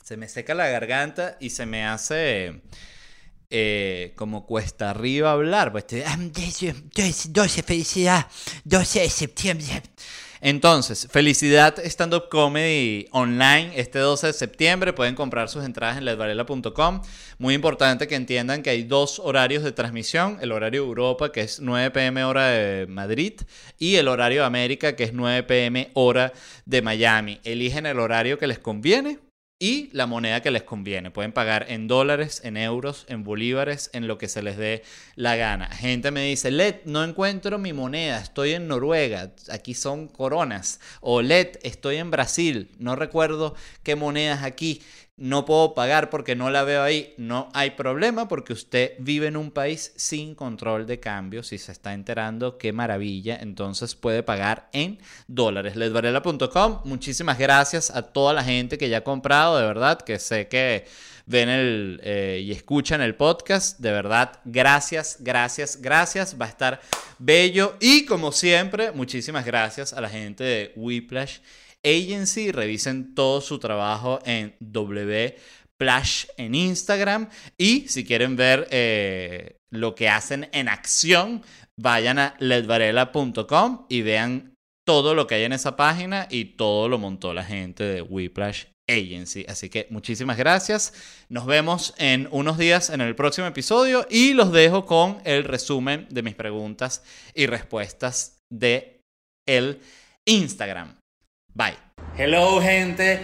Se 0.02 0.16
me 0.16 0.28
seca 0.28 0.54
la 0.54 0.68
garganta 0.68 1.36
y 1.40 1.50
se 1.50 1.66
me 1.66 1.84
hace 1.84 2.62
eh, 3.50 4.12
como 4.16 4.46
cuesta 4.46 4.90
arriba 4.90 5.32
hablar. 5.32 5.72
Pues 5.72 5.86
12, 5.88 7.62
felicidad, 7.62 8.26
12 8.64 9.00
de 9.00 9.10
septiembre. 9.10 9.82
Entonces, 10.40 11.08
Felicidad 11.10 11.78
Stand 11.78 12.14
Up 12.14 12.28
Comedy 12.30 13.06
Online 13.12 13.72
este 13.76 13.98
12 13.98 14.28
de 14.28 14.32
septiembre. 14.32 14.92
Pueden 14.92 15.14
comprar 15.14 15.48
sus 15.48 15.64
entradas 15.64 15.98
en 15.98 16.04
ledvarela.com. 16.04 17.02
Muy 17.38 17.54
importante 17.54 18.06
que 18.06 18.14
entiendan 18.14 18.62
que 18.62 18.70
hay 18.70 18.82
dos 18.82 19.18
horarios 19.18 19.62
de 19.64 19.72
transmisión. 19.72 20.38
El 20.40 20.52
horario 20.52 20.84
Europa, 20.84 21.32
que 21.32 21.42
es 21.42 21.60
9 21.60 21.90
pm 21.90 22.24
hora 22.24 22.48
de 22.48 22.86
Madrid, 22.86 23.34
y 23.78 23.96
el 23.96 24.08
horario 24.08 24.44
América, 24.44 24.96
que 24.96 25.04
es 25.04 25.12
9 25.12 25.42
pm 25.44 25.90
hora 25.94 26.32
de 26.64 26.82
Miami. 26.82 27.40
Eligen 27.44 27.86
el 27.86 27.98
horario 27.98 28.38
que 28.38 28.46
les 28.46 28.58
conviene 28.58 29.25
y 29.58 29.88
la 29.92 30.06
moneda 30.06 30.42
que 30.42 30.50
les 30.50 30.64
conviene. 30.64 31.10
Pueden 31.10 31.32
pagar 31.32 31.66
en 31.68 31.88
dólares, 31.88 32.42
en 32.44 32.56
euros, 32.56 33.06
en 33.08 33.24
bolívares, 33.24 33.88
en 33.94 34.06
lo 34.06 34.18
que 34.18 34.28
se 34.28 34.42
les 34.42 34.56
dé 34.58 34.82
la 35.14 35.36
gana. 35.36 35.68
Gente 35.68 36.10
me 36.10 36.26
dice, 36.26 36.50
Led, 36.50 36.76
no 36.84 37.02
encuentro 37.02 37.58
mi 37.58 37.72
moneda, 37.72 38.20
estoy 38.20 38.52
en 38.52 38.68
Noruega, 38.68 39.32
aquí 39.50 39.72
son 39.74 40.08
coronas. 40.08 40.80
O 41.00 41.22
Led, 41.22 41.58
estoy 41.62 41.96
en 41.96 42.10
Brasil, 42.10 42.70
no 42.78 42.96
recuerdo 42.96 43.54
qué 43.82 43.96
monedas 43.96 44.42
aquí 44.42 44.82
no 45.18 45.46
puedo 45.46 45.72
pagar 45.72 46.10
porque 46.10 46.36
no 46.36 46.50
la 46.50 46.62
veo 46.62 46.82
ahí, 46.82 47.14
no 47.16 47.48
hay 47.54 47.70
problema 47.70 48.28
porque 48.28 48.52
usted 48.52 48.92
vive 48.98 49.28
en 49.28 49.38
un 49.38 49.50
país 49.50 49.92
sin 49.96 50.34
control 50.34 50.86
de 50.86 51.00
cambio. 51.00 51.42
Si 51.42 51.56
se 51.56 51.72
está 51.72 51.94
enterando, 51.94 52.58
qué 52.58 52.72
maravilla. 52.72 53.38
Entonces 53.40 53.94
puede 53.94 54.22
pagar 54.22 54.68
en 54.72 54.98
dólares. 55.26 55.74
Ledvarela.com. 55.76 56.82
Muchísimas 56.84 57.38
gracias 57.38 57.90
a 57.90 58.02
toda 58.02 58.34
la 58.34 58.44
gente 58.44 58.76
que 58.76 58.90
ya 58.90 58.98
ha 58.98 59.04
comprado, 59.04 59.58
de 59.58 59.66
verdad, 59.66 60.00
que 60.02 60.18
sé 60.18 60.48
que 60.48 60.84
ven 61.24 61.48
el, 61.48 62.00
eh, 62.04 62.42
y 62.44 62.52
escuchan 62.52 63.00
el 63.00 63.14
podcast. 63.14 63.78
De 63.80 63.92
verdad, 63.92 64.40
gracias, 64.44 65.16
gracias, 65.20 65.80
gracias. 65.80 66.36
Va 66.38 66.44
a 66.44 66.50
estar 66.50 66.80
bello. 67.18 67.76
Y 67.80 68.04
como 68.04 68.32
siempre, 68.32 68.92
muchísimas 68.92 69.46
gracias 69.46 69.94
a 69.94 70.00
la 70.02 70.10
gente 70.10 70.44
de 70.44 70.72
Whiplash 70.76 71.38
Agency. 71.86 72.50
Revisen 72.50 73.14
todo 73.14 73.40
su 73.40 73.58
trabajo 73.58 74.18
en 74.24 74.56
Wplash 74.60 76.26
en 76.36 76.54
Instagram. 76.54 77.28
Y 77.56 77.88
si 77.88 78.04
quieren 78.04 78.36
ver 78.36 78.66
eh, 78.70 79.56
lo 79.70 79.94
que 79.94 80.08
hacen 80.08 80.48
en 80.52 80.68
acción, 80.68 81.42
vayan 81.78 82.18
a 82.18 82.34
ledvarela.com 82.40 83.86
y 83.88 84.02
vean 84.02 84.54
todo 84.86 85.14
lo 85.14 85.26
que 85.26 85.36
hay 85.36 85.44
en 85.44 85.52
esa 85.52 85.76
página 85.76 86.28
y 86.30 86.56
todo 86.56 86.88
lo 86.88 86.98
montó 86.98 87.34
la 87.34 87.44
gente 87.44 87.84
de 87.84 88.02
Whiplash 88.02 88.66
Agency. 88.88 89.44
Así 89.48 89.68
que 89.68 89.86
muchísimas 89.90 90.36
gracias. 90.36 90.92
Nos 91.28 91.46
vemos 91.46 91.94
en 91.98 92.28
unos 92.30 92.56
días 92.56 92.90
en 92.90 93.00
el 93.00 93.16
próximo 93.16 93.46
episodio 93.46 94.06
y 94.08 94.32
los 94.32 94.52
dejo 94.52 94.86
con 94.86 95.20
el 95.24 95.44
resumen 95.44 96.06
de 96.10 96.22
mis 96.22 96.34
preguntas 96.34 97.02
y 97.34 97.46
respuestas 97.46 98.38
de 98.50 99.00
el 99.46 99.80
Instagram. 100.24 100.96
Bye. 101.56 101.72
Hello 102.18 102.60
gente. 102.60 103.18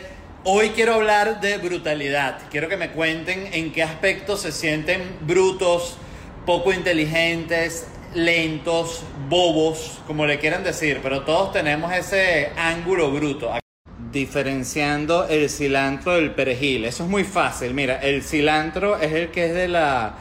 Hoy 0.45 0.71
quiero 0.71 0.95
hablar 0.95 1.43
de 1.43 1.59
brutalidad. 1.59 2.39
Quiero 2.51 2.67
que 2.67 2.79
me 2.79 2.91
cuenten 2.93 3.53
en 3.53 3.73
qué 3.73 3.83
aspectos 3.83 4.41
se 4.41 4.53
sienten 4.53 5.03
brutos, 5.21 5.99
poco 6.47 6.73
inteligentes, 6.73 7.89
lentos, 8.15 9.03
bobos, 9.29 10.01
como 10.07 10.25
le 10.25 10.39
quieran 10.39 10.65
decir, 10.65 11.01
pero 11.03 11.25
todos 11.25 11.53
tenemos 11.53 11.93
ese 11.93 12.53
ángulo 12.57 13.11
bruto. 13.11 13.53
Diferenciando 14.11 15.29
el 15.29 15.51
cilantro 15.51 16.15
del 16.15 16.31
perejil. 16.31 16.87
Eso 16.87 17.05
es 17.05 17.11
muy 17.11 17.25
fácil. 17.25 17.75
Mira, 17.75 17.99
el 17.99 18.23
cilantro 18.23 18.99
es 18.99 19.13
el 19.13 19.29
que 19.29 19.45
es 19.45 19.55
de 19.55 19.69
la 19.69 20.15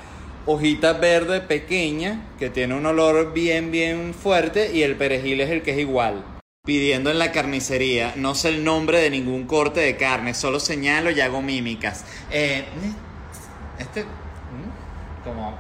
hojita 0.46 0.92
verde 0.92 1.40
pequeña, 1.40 2.28
que 2.38 2.50
tiene 2.50 2.74
un 2.74 2.86
olor 2.86 3.32
bien, 3.32 3.72
bien 3.72 4.14
fuerte, 4.14 4.74
y 4.74 4.84
el 4.84 4.98
perejil 4.98 5.40
es 5.40 5.50
el 5.50 5.62
que 5.62 5.72
es 5.72 5.80
igual 5.80 6.26
pidiendo 6.64 7.10
en 7.10 7.20
la 7.20 7.32
carnicería. 7.32 8.14
No 8.16 8.36
sé 8.36 8.50
el 8.50 8.64
nombre 8.64 9.00
de 9.00 9.10
ningún 9.10 9.46
corte 9.46 9.80
de 9.80 9.98
carne, 9.98 10.34
solo 10.34 10.60
señalo 10.60 11.12
y 11.12 11.20
hago 11.22 11.42
mímicas. 11.42 12.06
Eh, 12.30 12.64
este. 13.80 14.04
Mm, 14.04 15.24
como. 15.24 15.58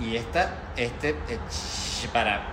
y 0.00 0.16
esta. 0.16 0.72
Este. 0.76 1.10
Eh, 1.10 1.38
para. 2.12 2.50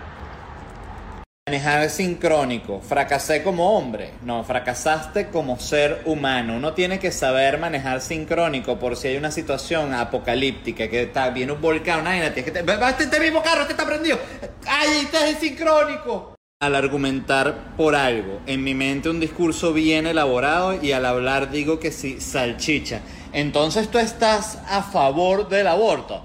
Manejar 1.47 1.89
sincrónico. 1.89 2.82
Fracasé 2.82 3.41
como 3.41 3.75
hombre. 3.75 4.11
No, 4.21 4.43
fracasaste 4.43 5.29
como 5.29 5.59
ser 5.59 6.03
humano. 6.05 6.55
Uno 6.55 6.73
tiene 6.73 6.99
que 6.99 7.11
saber 7.11 7.57
manejar 7.57 7.99
sincrónico 7.99 8.77
por 8.77 8.95
si 8.95 9.07
hay 9.09 9.17
una 9.17 9.32
situación 9.32 9.93
apocalíptica 9.95 10.88
que 10.88 11.01
está 11.01 11.29
viene 11.32 11.51
un 11.51 11.59
volcán, 11.59 12.01
una 12.01 12.11
tienes 12.32 12.45
que 12.45 12.51
te, 12.51 12.59
este, 12.59 13.03
este 13.03 13.19
mismo 13.19 13.41
carro, 13.41 13.61
este 13.61 13.73
está 13.73 13.86
prendido. 13.86 14.19
¡Ay, 14.67 15.01
este 15.03 15.32
es 15.32 15.39
sincrónico! 15.39 16.30
Al 16.62 16.76
argumentar 16.76 17.76
por 17.76 17.95
algo. 17.95 18.39
En 18.45 18.64
mi 18.64 18.76
mente 18.76 19.09
un 19.09 19.20
discurso 19.20 19.74
bien 19.74 20.05
elaborado 20.05 20.82
y 20.82 20.91
al 20.91 21.07
hablar 21.07 21.49
digo 21.49 21.80
que 21.80 21.91
sí, 21.91 22.22
salchicha. 22.22 23.01
Entonces 23.34 23.89
tú 23.89 23.97
estás 23.97 24.59
a 24.70 24.84
favor 24.84 25.49
del 25.49 25.68
aborto. 25.68 26.24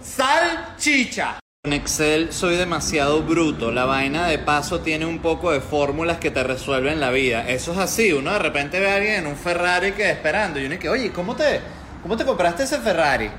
Salchicha. 0.00 1.40
En 1.64 1.72
Excel 1.72 2.32
soy 2.32 2.56
demasiado 2.56 3.22
bruto. 3.22 3.72
La 3.72 3.86
vaina 3.86 4.28
de 4.28 4.38
paso 4.38 4.80
tiene 4.80 5.04
un 5.04 5.18
poco 5.18 5.50
de 5.50 5.60
fórmulas 5.60 6.18
que 6.18 6.30
te 6.30 6.44
resuelven 6.44 7.00
la 7.00 7.10
vida. 7.10 7.48
Eso 7.48 7.72
es 7.72 7.78
así. 7.78 8.12
Uno 8.12 8.32
de 8.34 8.38
repente 8.38 8.78
ve 8.78 8.88
a 8.88 8.96
alguien 8.96 9.14
en 9.14 9.26
un 9.26 9.36
Ferrari 9.36 9.92
que 9.92 10.10
esperando. 10.10 10.60
Y 10.60 10.66
uno 10.66 10.76
dice, 10.76 10.88
oye, 10.88 11.10
¿cómo 11.10 11.34
te, 11.34 11.60
cómo 12.02 12.16
te 12.16 12.24
compraste 12.24 12.62
ese 12.62 12.78
Ferrari? 12.78 13.30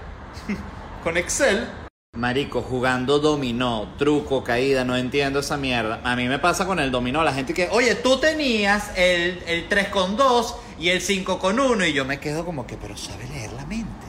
Con 1.03 1.15
Excel. 1.15 1.84
Marico, 2.15 2.61
jugando 2.61 3.19
dominó, 3.19 3.93
truco, 3.97 4.41
caída, 4.41 4.85
no 4.85 4.95
entiendo 4.95 5.39
esa 5.39 5.57
mierda. 5.57 5.99
A 6.03 6.15
mí 6.15 6.27
me 6.29 6.39
pasa 6.39 6.65
con 6.65 6.79
el 6.79 6.89
dominó, 6.89 7.23
la 7.23 7.33
gente 7.33 7.53
que, 7.53 7.67
oye, 7.69 7.95
tú 7.95 8.17
tenías 8.19 8.91
el, 8.95 9.43
el 9.45 9.67
3 9.67 9.89
con 9.89 10.15
2 10.15 10.55
y 10.79 10.89
el 10.89 11.01
5 11.01 11.39
con 11.39 11.59
1 11.59 11.85
y 11.85 11.93
yo 11.93 12.05
me 12.05 12.19
quedo 12.19 12.45
como 12.45 12.65
que, 12.65 12.77
pero 12.77 12.95
sabe 12.95 13.27
leer 13.27 13.51
la 13.53 13.65
mente. 13.65 14.05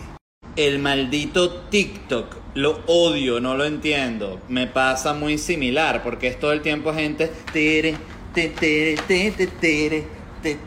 El 0.55 0.79
maldito 0.79 1.63
TikTok, 1.69 2.37
lo 2.55 2.81
odio, 2.87 3.41
no 3.41 3.57
lo 3.57 3.65
entiendo. 3.65 4.41
Me 4.49 4.69
pasa 4.69 5.13
muy 5.13 5.37
similar 5.37 6.05
porque 6.05 6.29
es 6.29 6.39
todo 6.39 6.53
el 6.53 6.63
tiempo 6.63 6.95
gente, 6.95 7.31
tere, 7.53 7.97
tere, 8.33 8.55
tere, 8.55 8.97
tere, 9.07 9.47
tere, 9.61 10.07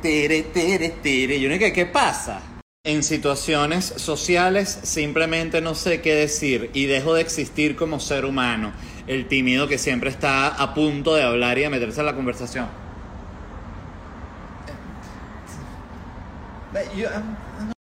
tere, 0.02 0.44
tere, 0.44 0.90
tere. 0.90 1.38
Y 1.38 1.46
uno 1.46 1.58
que, 1.58 1.72
¿qué 1.72 1.86
pasa? 1.86 2.42
En 2.86 3.04
situaciones 3.04 3.84
sociales 3.84 4.80
simplemente 4.84 5.60
no 5.60 5.76
sé 5.76 6.00
qué 6.00 6.16
decir 6.16 6.72
y 6.74 6.86
dejo 6.86 7.14
de 7.14 7.20
existir 7.20 7.76
como 7.76 8.00
ser 8.00 8.24
humano, 8.24 8.72
el 9.06 9.28
tímido 9.28 9.68
que 9.68 9.78
siempre 9.78 10.10
está 10.10 10.48
a 10.48 10.74
punto 10.74 11.14
de 11.14 11.24
hablar 11.24 11.58
y 11.58 11.64
de 11.64 11.70
meterse 11.70 12.00
en 12.00 12.06
la 12.06 12.16
conversación. 12.16 12.68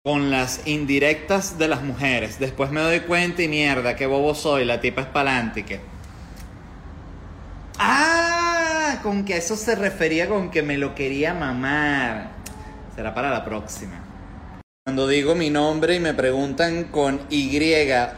Con 0.05 0.31
las 0.31 0.65
indirectas 0.69 1.59
de 1.59 1.67
las 1.67 1.83
mujeres, 1.83 2.39
después 2.39 2.71
me 2.71 2.81
doy 2.81 3.01
cuenta 3.01 3.43
y 3.43 3.49
mierda, 3.49 3.97
qué 3.97 4.07
bobo 4.07 4.37
soy, 4.37 4.65
la 4.65 4.81
tipa 4.81 5.01
es 5.01 5.09
palante 5.09 5.81
Ah, 7.77 9.01
con 9.03 9.25
que 9.25 9.37
eso 9.37 9.57
se 9.57 9.75
refería 9.75 10.29
con 10.29 10.49
que 10.49 10.63
me 10.63 10.79
lo 10.79 10.95
quería 10.95 11.35
mamar. 11.35 12.31
Será 12.95 13.13
para 13.13 13.31
la 13.31 13.45
próxima. 13.45 14.06
Cuando 14.87 15.09
digo 15.09 15.35
mi 15.35 15.51
nombre 15.51 15.97
y 15.97 15.99
me 15.99 16.15
preguntan 16.15 16.85
con 16.85 17.21
Y 17.29 17.59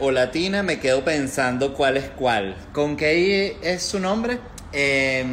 o 0.01 0.11
latina, 0.11 0.61
me 0.61 0.79
quedo 0.79 1.03
pensando 1.03 1.73
cuál 1.73 1.97
es 1.97 2.05
cuál. 2.11 2.55
¿Con 2.73 2.95
qué 2.95 3.57
es 3.63 3.81
su 3.81 3.99
nombre? 3.99 4.37
Eh, 4.71 5.25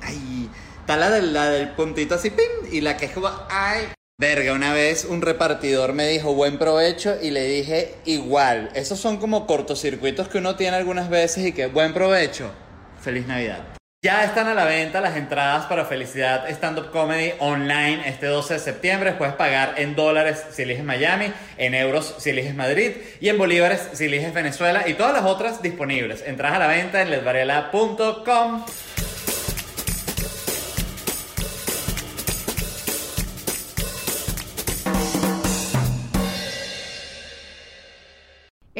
ay, 0.00 0.48
está 0.80 0.96
la 0.96 1.10
del, 1.10 1.34
la 1.34 1.50
del 1.50 1.72
puntito 1.72 2.14
así, 2.14 2.30
pim, 2.30 2.72
y 2.72 2.80
la 2.80 2.96
que 2.96 3.04
es 3.04 3.12
como, 3.12 3.30
ay. 3.50 3.88
Verga, 4.18 4.54
una 4.54 4.72
vez 4.72 5.04
un 5.04 5.20
repartidor 5.20 5.92
me 5.92 6.08
dijo 6.08 6.32
buen 6.32 6.58
provecho 6.58 7.18
y 7.20 7.32
le 7.32 7.44
dije 7.44 7.96
igual. 8.06 8.70
Esos 8.74 8.98
son 8.98 9.18
como 9.18 9.46
cortocircuitos 9.46 10.28
que 10.28 10.38
uno 10.38 10.56
tiene 10.56 10.78
algunas 10.78 11.10
veces 11.10 11.44
y 11.44 11.52
que 11.52 11.66
buen 11.66 11.92
provecho. 11.92 12.50
Feliz 12.98 13.26
Navidad. 13.26 13.77
Ya 14.00 14.22
están 14.22 14.46
a 14.46 14.54
la 14.54 14.64
venta 14.64 15.00
las 15.00 15.16
entradas 15.16 15.66
para 15.66 15.84
Felicidad 15.84 16.48
Stand 16.48 16.78
Up 16.78 16.90
Comedy 16.92 17.32
online 17.40 18.08
este 18.08 18.26
12 18.26 18.54
de 18.54 18.60
septiembre. 18.60 19.12
Puedes 19.14 19.34
pagar 19.34 19.74
en 19.76 19.96
dólares 19.96 20.40
si 20.52 20.62
eliges 20.62 20.84
Miami, 20.84 21.32
en 21.56 21.74
euros 21.74 22.14
si 22.18 22.30
eliges 22.30 22.54
Madrid 22.54 22.92
y 23.20 23.28
en 23.28 23.36
bolívares 23.36 23.88
si 23.94 24.04
eliges 24.04 24.32
Venezuela 24.32 24.86
y 24.86 24.94
todas 24.94 25.12
las 25.14 25.24
otras 25.24 25.62
disponibles. 25.62 26.22
Entras 26.24 26.52
a 26.52 26.60
la 26.60 26.68
venta 26.68 27.02
en 27.02 27.10
ledvarela.com. 27.10 28.64